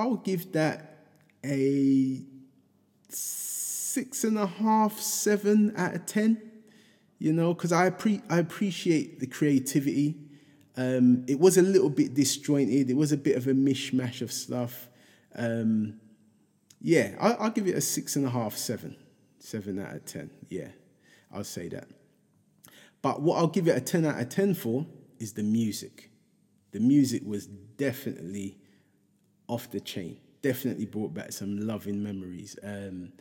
I'll 0.00 0.16
give 0.16 0.52
that 0.52 1.04
a 1.44 2.22
six 3.08 4.24
and 4.24 4.38
a 4.38 4.46
half, 4.46 4.98
seven 4.98 5.74
out 5.76 5.94
of 5.94 6.06
10. 6.06 6.40
You 7.18 7.34
know, 7.34 7.52
because 7.52 7.70
I, 7.70 7.90
pre- 7.90 8.22
I 8.30 8.38
appreciate 8.38 9.20
the 9.20 9.26
creativity. 9.26 10.16
Um, 10.76 11.24
it 11.28 11.38
was 11.38 11.58
a 11.58 11.62
little 11.62 11.90
bit 11.90 12.14
disjointed. 12.14 12.88
It 12.88 12.96
was 12.96 13.12
a 13.12 13.18
bit 13.18 13.36
of 13.36 13.46
a 13.46 13.52
mishmash 13.52 14.22
of 14.22 14.32
stuff. 14.32 14.88
Um, 15.36 16.00
yeah, 16.80 17.14
I, 17.20 17.32
I'll 17.32 17.50
give 17.50 17.66
it 17.66 17.76
a 17.76 17.80
six 17.82 18.16
and 18.16 18.24
a 18.24 18.30
half, 18.30 18.56
seven. 18.56 18.96
Seven 19.38 19.78
out 19.78 19.94
of 19.94 20.06
10. 20.06 20.30
Yeah. 20.48 20.68
I'll 21.32 21.44
say 21.44 21.68
that. 21.68 21.88
But 23.02 23.20
what 23.20 23.36
I'll 23.36 23.48
give 23.48 23.68
it 23.68 23.76
a 23.76 23.80
10 23.80 24.06
out 24.06 24.18
of 24.18 24.30
10 24.30 24.54
for 24.54 24.86
is 25.18 25.34
the 25.34 25.42
music. 25.42 26.10
The 26.72 26.80
music 26.80 27.22
was 27.26 27.46
definitely 27.46 28.59
off 29.50 29.70
the 29.70 29.80
chain. 29.80 30.18
Definitely 30.42 30.86
brought 30.86 31.12
back 31.12 31.32
some 31.32 31.66
loving 31.66 32.02
memories. 32.02 32.58
Um, 32.62 33.12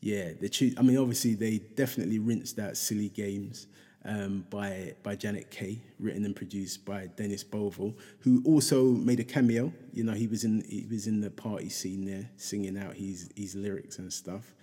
yeah, 0.00 0.32
the 0.40 0.74
I 0.78 0.82
mean, 0.82 0.98
obviously 0.98 1.34
they 1.34 1.58
definitely 1.58 2.18
rinsed 2.18 2.58
out 2.58 2.76
"Silly 2.76 3.08
Games" 3.08 3.68
um, 4.04 4.46
by 4.50 4.94
by 5.02 5.16
Janet 5.16 5.50
Kay, 5.50 5.80
written 5.98 6.24
and 6.24 6.34
produced 6.34 6.84
by 6.84 7.06
Dennis 7.06 7.44
Bovell, 7.44 7.94
who 8.20 8.42
also 8.44 8.84
made 8.84 9.20
a 9.20 9.24
cameo. 9.24 9.72
You 9.92 10.04
know, 10.04 10.12
he 10.12 10.26
was 10.26 10.44
in 10.44 10.64
he 10.68 10.86
was 10.90 11.06
in 11.06 11.20
the 11.20 11.30
party 11.30 11.68
scene 11.68 12.04
there, 12.04 12.30
singing 12.36 12.78
out 12.78 12.94
his 12.94 13.30
his 13.36 13.54
lyrics 13.54 13.98
and 13.98 14.12
stuff. 14.12 14.54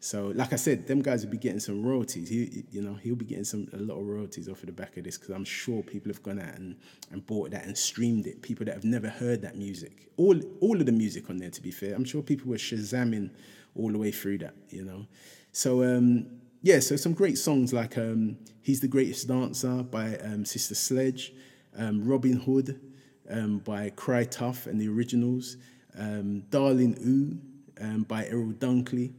So, 0.00 0.32
like 0.36 0.52
I 0.52 0.56
said, 0.56 0.86
them 0.86 1.02
guys 1.02 1.24
will 1.24 1.32
be 1.32 1.38
getting 1.38 1.58
some 1.58 1.84
royalties. 1.84 2.28
He, 2.28 2.64
you 2.70 2.82
know, 2.82 2.94
he'll 2.94 3.16
be 3.16 3.24
getting 3.24 3.44
some 3.44 3.68
a 3.72 3.78
lot 3.78 3.98
of 3.98 4.06
royalties 4.06 4.48
off 4.48 4.60
of 4.60 4.66
the 4.66 4.72
back 4.72 4.96
of 4.96 5.04
this 5.04 5.18
because 5.18 5.34
I'm 5.34 5.44
sure 5.44 5.82
people 5.82 6.10
have 6.10 6.22
gone 6.22 6.38
out 6.38 6.54
and, 6.54 6.76
and 7.10 7.26
bought 7.26 7.50
that 7.50 7.64
and 7.64 7.76
streamed 7.76 8.26
it. 8.26 8.40
People 8.40 8.64
that 8.66 8.74
have 8.74 8.84
never 8.84 9.08
heard 9.08 9.42
that 9.42 9.56
music, 9.56 10.08
all 10.16 10.40
all 10.60 10.78
of 10.78 10.86
the 10.86 10.92
music 10.92 11.28
on 11.30 11.38
there. 11.38 11.50
To 11.50 11.60
be 11.60 11.72
fair, 11.72 11.94
I'm 11.96 12.04
sure 12.04 12.22
people 12.22 12.48
were 12.48 12.56
shazamming 12.56 13.30
all 13.74 13.90
the 13.90 13.98
way 13.98 14.12
through 14.12 14.38
that. 14.38 14.54
You 14.70 14.84
know, 14.84 15.06
so 15.50 15.82
um, 15.82 16.26
yeah, 16.62 16.78
so 16.78 16.94
some 16.94 17.12
great 17.12 17.36
songs 17.36 17.72
like 17.72 17.98
um, 17.98 18.36
"He's 18.62 18.78
the 18.78 18.88
Greatest 18.88 19.26
Dancer" 19.26 19.82
by 19.82 20.16
um, 20.18 20.44
Sister 20.44 20.76
Sledge, 20.76 21.32
um, 21.76 22.06
"Robin 22.06 22.34
Hood" 22.34 22.80
um, 23.28 23.58
by 23.58 23.90
Cry 23.90 24.22
Tough 24.22 24.68
and 24.68 24.80
the 24.80 24.88
Originals, 24.88 25.56
um, 25.98 26.44
"Darling 26.50 26.96
Ooh" 27.04 28.04
by 28.06 28.26
Errol 28.26 28.52
Dunkley. 28.52 29.12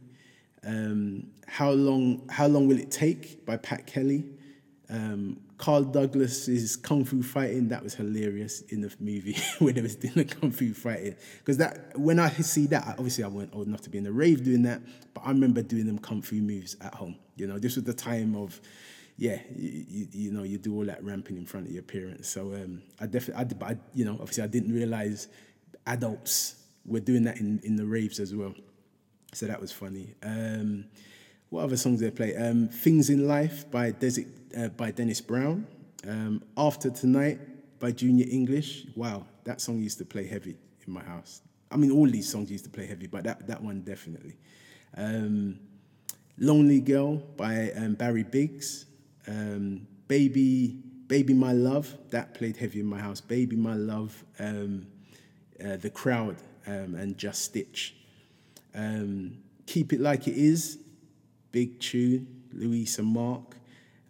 Um, 0.64 1.28
how 1.46 1.70
long 1.70 2.28
How 2.30 2.46
long 2.46 2.68
will 2.68 2.78
it 2.78 2.90
take 2.90 3.44
by 3.46 3.56
Pat 3.56 3.86
Kelly. 3.86 4.24
Um, 4.88 5.40
Carl 5.60 5.84
Douglas's 5.84 6.74
kung 6.74 7.04
fu 7.04 7.22
fighting 7.22 7.68
that 7.68 7.82
was 7.82 7.94
hilarious 7.94 8.62
in 8.62 8.80
the 8.80 8.92
movie 8.98 9.36
when 9.58 9.74
they 9.74 9.82
was 9.82 9.94
doing 9.94 10.14
the 10.14 10.24
kung 10.24 10.50
fu 10.50 10.72
fighting. 10.72 11.14
Because 11.38 11.58
that 11.58 11.98
when 11.98 12.18
I 12.18 12.30
see 12.30 12.66
that 12.68 12.86
obviously 12.88 13.24
I 13.24 13.28
weren't 13.28 13.54
old 13.54 13.66
enough 13.66 13.82
to 13.82 13.90
be 13.90 13.98
in 13.98 14.04
the 14.04 14.12
rave 14.12 14.42
doing 14.42 14.62
that 14.62 14.80
but 15.12 15.20
I 15.20 15.28
remember 15.28 15.60
doing 15.60 15.84
them 15.84 15.98
kung 15.98 16.22
fu 16.22 16.36
moves 16.36 16.76
at 16.80 16.94
home 16.94 17.16
you 17.36 17.46
know? 17.46 17.58
This 17.58 17.76
was 17.76 17.84
the 17.84 17.92
time 17.92 18.34
of 18.34 18.58
yeah 19.18 19.38
you, 19.54 19.84
you, 19.86 20.08
you 20.12 20.32
know 20.32 20.44
you 20.44 20.56
do 20.56 20.74
all 20.74 20.86
that 20.86 21.04
ramping 21.04 21.36
in 21.36 21.44
front 21.44 21.66
of 21.66 21.72
your 21.72 21.82
parents. 21.82 22.30
So 22.30 22.54
um, 22.54 22.80
I 22.98 23.04
definitely 23.04 23.56
I, 23.62 23.72
I 23.72 23.76
you 23.92 24.06
know 24.06 24.14
obviously 24.14 24.44
I 24.44 24.46
didn't 24.46 24.72
realize 24.72 25.28
adults 25.86 26.54
were 26.86 27.00
doing 27.00 27.24
that 27.24 27.36
in, 27.38 27.60
in 27.64 27.76
the 27.76 27.84
raves 27.84 28.18
as 28.18 28.34
well 28.34 28.54
so 29.32 29.46
that 29.46 29.60
was 29.60 29.72
funny. 29.72 30.14
Um, 30.22 30.86
what 31.50 31.64
other 31.64 31.76
songs 31.76 32.00
did 32.00 32.12
they 32.12 32.16
play? 32.16 32.36
Um, 32.36 32.68
Things 32.68 33.10
in 33.10 33.26
Life 33.26 33.70
by, 33.70 33.92
Desi- 33.92 34.28
uh, 34.56 34.68
by 34.68 34.90
Dennis 34.90 35.20
Brown. 35.20 35.66
Um, 36.06 36.42
After 36.56 36.90
Tonight 36.90 37.38
by 37.78 37.92
Junior 37.92 38.26
English. 38.30 38.86
Wow, 38.94 39.26
that 39.44 39.60
song 39.60 39.78
used 39.78 39.98
to 39.98 40.04
play 40.04 40.26
heavy 40.26 40.56
in 40.86 40.92
my 40.92 41.02
house. 41.02 41.42
I 41.70 41.76
mean, 41.76 41.90
all 41.90 42.06
these 42.06 42.28
songs 42.28 42.50
used 42.50 42.64
to 42.64 42.70
play 42.70 42.86
heavy, 42.86 43.06
but 43.06 43.24
that, 43.24 43.46
that 43.46 43.62
one 43.62 43.82
definitely. 43.82 44.36
Um, 44.96 45.58
Lonely 46.38 46.80
Girl 46.80 47.16
by 47.36 47.70
um, 47.72 47.94
Barry 47.94 48.24
Biggs. 48.24 48.86
Um, 49.26 49.86
Baby, 50.08 50.82
Baby 51.06 51.34
My 51.34 51.52
Love, 51.52 51.96
that 52.10 52.34
played 52.34 52.56
heavy 52.56 52.80
in 52.80 52.86
my 52.86 52.98
house. 52.98 53.20
Baby 53.20 53.54
My 53.54 53.74
Love, 53.74 54.24
uh, 54.40 54.56
The 55.58 55.90
Crowd, 55.90 56.36
and 56.66 57.16
Jah 57.16 57.32
Stitch. 57.32 57.94
Um, 58.74 59.38
Keep 59.66 59.92
It 59.92 60.00
Like 60.00 60.26
It 60.26 60.36
Is, 60.36 60.78
big 61.52 61.78
tune, 61.80 62.26
Louisa 62.52 63.02
Mark. 63.02 63.56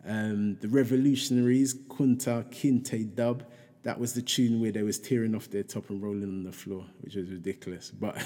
Um, 0.06 0.56
the 0.60 0.68
Revolutionaries, 0.68 1.74
Kunta 1.74 2.50
Kinte 2.50 3.14
dub. 3.14 3.44
That 3.82 3.98
was 3.98 4.14
the 4.14 4.22
tune 4.22 4.60
where 4.60 4.72
they 4.72 4.82
was 4.82 4.98
tearing 4.98 5.34
off 5.34 5.50
their 5.50 5.62
top 5.62 5.90
and 5.90 6.02
rolling 6.02 6.24
on 6.24 6.44
the 6.44 6.52
floor, 6.52 6.86
which 7.00 7.14
was 7.14 7.30
ridiculous. 7.30 7.90
But 7.90 8.22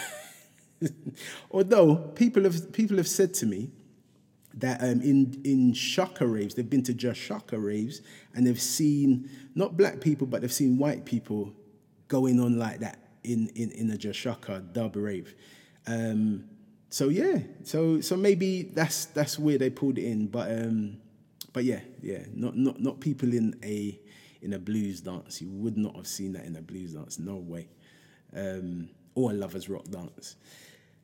although 1.50 1.96
people 1.96 2.44
have 2.44 2.72
people 2.72 2.96
have 2.96 3.08
said 3.08 3.34
to 3.34 3.46
me 3.46 3.70
that 4.54 4.80
um, 4.82 5.00
in 5.00 5.40
in 5.44 5.72
shaka 5.72 6.26
raves, 6.26 6.54
they've 6.54 6.68
been 6.68 6.82
to 6.84 6.94
Jah 6.94 7.14
Shaka 7.14 7.58
raves 7.58 8.02
and 8.34 8.46
they've 8.46 8.60
seen 8.60 9.28
not 9.54 9.76
black 9.76 10.00
people, 10.00 10.26
but 10.26 10.40
they've 10.40 10.52
seen 10.52 10.78
white 10.78 11.04
people 11.04 11.52
going 12.08 12.40
on 12.40 12.58
like 12.58 12.80
that 12.80 12.98
in 13.22 13.48
in 13.54 13.70
in 13.72 13.90
a 13.90 13.96
Jah 13.96 14.12
Shaka 14.12 14.60
dub 14.72 14.96
rave. 14.96 15.34
Um, 15.86 16.44
so 16.90 17.08
yeah, 17.08 17.38
so 17.64 18.00
so 18.00 18.16
maybe 18.16 18.62
that's 18.62 19.06
that's 19.06 19.38
where 19.38 19.58
they 19.58 19.70
pulled 19.70 19.98
it 19.98 20.04
in, 20.04 20.28
but 20.28 20.50
um, 20.50 20.98
but 21.52 21.64
yeah, 21.64 21.80
yeah, 22.00 22.20
not 22.32 22.56
not 22.56 22.80
not 22.80 23.00
people 23.00 23.32
in 23.32 23.58
a 23.64 23.98
in 24.42 24.52
a 24.52 24.58
blues 24.58 25.00
dance. 25.00 25.40
You 25.40 25.50
would 25.50 25.76
not 25.76 25.96
have 25.96 26.06
seen 26.06 26.32
that 26.34 26.44
in 26.44 26.56
a 26.56 26.62
blues 26.62 26.94
dance. 26.94 27.18
No 27.18 27.36
way. 27.36 27.68
Um, 28.36 28.90
or 29.14 29.30
a 29.30 29.34
lovers 29.34 29.68
rock 29.68 29.84
dance. 29.84 30.36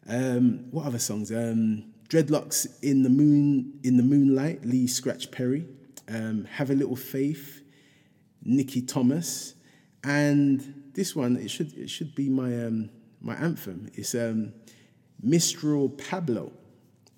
Um, 0.08 0.66
what 0.70 0.86
other 0.86 0.98
songs? 0.98 1.30
Um, 1.30 1.92
Dreadlocks 2.08 2.82
in 2.82 3.02
the 3.02 3.08
moon 3.08 3.78
in 3.82 3.96
the 3.96 4.02
moonlight. 4.02 4.64
Lee 4.64 4.86
Scratch 4.86 5.30
Perry. 5.30 5.66
Um, 6.08 6.44
Have 6.44 6.70
a 6.70 6.74
little 6.74 6.96
faith. 6.96 7.62
Nicky 8.42 8.82
Thomas, 8.82 9.54
and 10.02 10.90
this 10.94 11.14
one 11.14 11.36
it 11.36 11.50
should 11.50 11.72
it 11.74 11.90
should 11.90 12.14
be 12.14 12.28
my 12.28 12.64
um, 12.64 12.90
my 13.20 13.34
anthem. 13.34 13.90
It's 13.94 14.14
um, 14.14 14.52
Mistral 15.22 15.88
Pablo. 15.88 16.52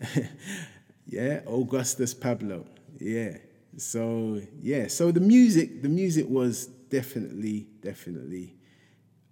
yeah, 1.07 1.41
Augustus 1.47 2.15
Pablo. 2.15 2.67
Yeah. 2.99 3.39
So 3.77 4.41
yeah, 4.61 4.89
so 4.89 5.11
the 5.11 5.21
music, 5.21 5.83
the 5.83 5.89
music 5.89 6.27
was 6.29 6.67
definitely, 6.67 7.67
definitely 7.81 8.55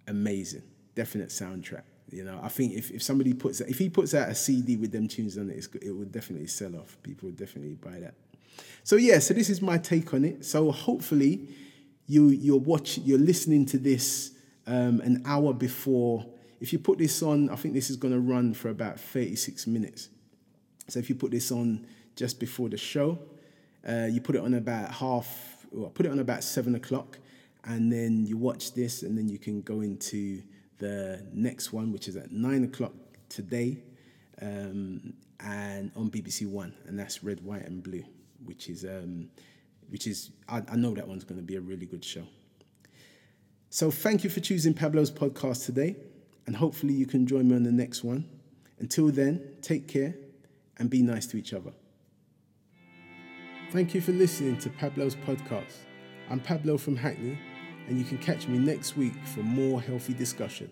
amazing. 0.07 0.63
Definite 0.95 1.29
soundtrack. 1.29 1.83
You 2.11 2.25
know, 2.25 2.39
I 2.43 2.49
think 2.49 2.73
if, 2.73 2.91
if 2.91 3.01
somebody 3.01 3.33
puts 3.33 3.61
if 3.61 3.77
he 3.77 3.89
puts 3.89 4.13
out 4.13 4.29
a 4.29 4.35
CD 4.35 4.75
with 4.75 4.91
them 4.91 5.07
tunes 5.07 5.37
on 5.37 5.49
it, 5.49 5.65
it 5.81 5.91
would 5.91 6.11
definitely 6.11 6.47
sell 6.47 6.75
off. 6.75 6.97
People 7.03 7.27
would 7.27 7.37
definitely 7.37 7.75
buy 7.75 7.99
that. 7.99 8.15
So 8.83 8.97
yeah, 8.97 9.19
so 9.19 9.33
this 9.33 9.49
is 9.49 9.61
my 9.61 9.77
take 9.77 10.13
on 10.13 10.25
it. 10.25 10.43
So 10.43 10.71
hopefully, 10.71 11.47
you 12.07 12.27
you're 12.29 12.59
watching, 12.59 13.05
you're 13.05 13.19
listening 13.19 13.65
to 13.67 13.77
this 13.77 14.31
um, 14.67 14.99
an 15.01 15.23
hour 15.25 15.53
before. 15.53 16.25
If 16.61 16.71
you 16.71 16.77
put 16.79 16.99
this 16.99 17.23
on, 17.23 17.49
I 17.49 17.55
think 17.55 17.73
this 17.73 17.89
is 17.89 17.97
going 17.97 18.13
to 18.13 18.19
run 18.19 18.53
for 18.53 18.69
about 18.69 18.99
36 18.99 19.65
minutes. 19.65 20.09
So 20.87 20.99
if 20.99 21.09
you 21.09 21.15
put 21.15 21.31
this 21.31 21.51
on 21.51 21.87
just 22.15 22.39
before 22.39 22.69
the 22.69 22.77
show, 22.77 23.17
uh, 23.87 24.07
you 24.09 24.21
put 24.21 24.35
it 24.35 24.43
on 24.43 24.53
about 24.53 24.91
half, 24.91 25.65
well, 25.71 25.89
put 25.89 26.05
it 26.05 26.11
on 26.11 26.19
about 26.19 26.43
seven 26.43 26.75
o'clock, 26.75 27.17
and 27.63 27.91
then 27.91 28.27
you 28.27 28.37
watch 28.37 28.75
this, 28.75 29.01
and 29.01 29.17
then 29.17 29.27
you 29.27 29.39
can 29.39 29.61
go 29.61 29.81
into 29.81 30.43
the 30.77 31.25
next 31.33 31.73
one, 31.73 31.91
which 31.91 32.07
is 32.07 32.15
at 32.15 32.31
nine 32.31 32.63
o'clock 32.63 32.93
today, 33.27 33.81
um, 34.39 35.13
and 35.39 35.91
on 35.95 36.11
BBC 36.11 36.47
One, 36.47 36.75
and 36.85 36.97
that's 36.97 37.23
Red, 37.23 37.43
White, 37.43 37.65
and 37.65 37.81
Blue, 37.81 38.03
which 38.45 38.69
is 38.69 38.85
um, 38.85 39.29
which 39.89 40.05
is 40.05 40.29
I, 40.47 40.61
I 40.71 40.75
know 40.75 40.93
that 40.93 41.07
one's 41.07 41.23
going 41.23 41.39
to 41.39 41.45
be 41.45 41.55
a 41.55 41.61
really 41.61 41.87
good 41.87 42.05
show. 42.05 42.23
So 43.69 43.89
thank 43.89 44.23
you 44.23 44.29
for 44.29 44.41
choosing 44.41 44.73
Pablo's 44.73 45.09
podcast 45.09 45.65
today, 45.65 45.95
and 46.51 46.57
hopefully 46.57 46.91
you 46.93 47.05
can 47.05 47.25
join 47.25 47.47
me 47.47 47.55
on 47.55 47.63
the 47.63 47.71
next 47.71 48.03
one. 48.03 48.27
Until 48.79 49.07
then, 49.07 49.41
take 49.61 49.87
care 49.87 50.15
and 50.79 50.89
be 50.89 51.01
nice 51.01 51.25
to 51.27 51.37
each 51.37 51.53
other. 51.53 51.71
Thank 53.71 53.95
you 53.95 54.01
for 54.01 54.11
listening 54.11 54.57
to 54.57 54.69
Pablo's 54.69 55.15
podcast. 55.15 55.77
I'm 56.29 56.41
Pablo 56.41 56.77
from 56.77 56.97
Hackney, 56.97 57.39
and 57.87 57.97
you 57.97 58.03
can 58.03 58.17
catch 58.17 58.49
me 58.49 58.57
next 58.57 58.97
week 58.97 59.13
for 59.33 59.39
more 59.43 59.81
healthy 59.81 60.13
discussion. 60.13 60.69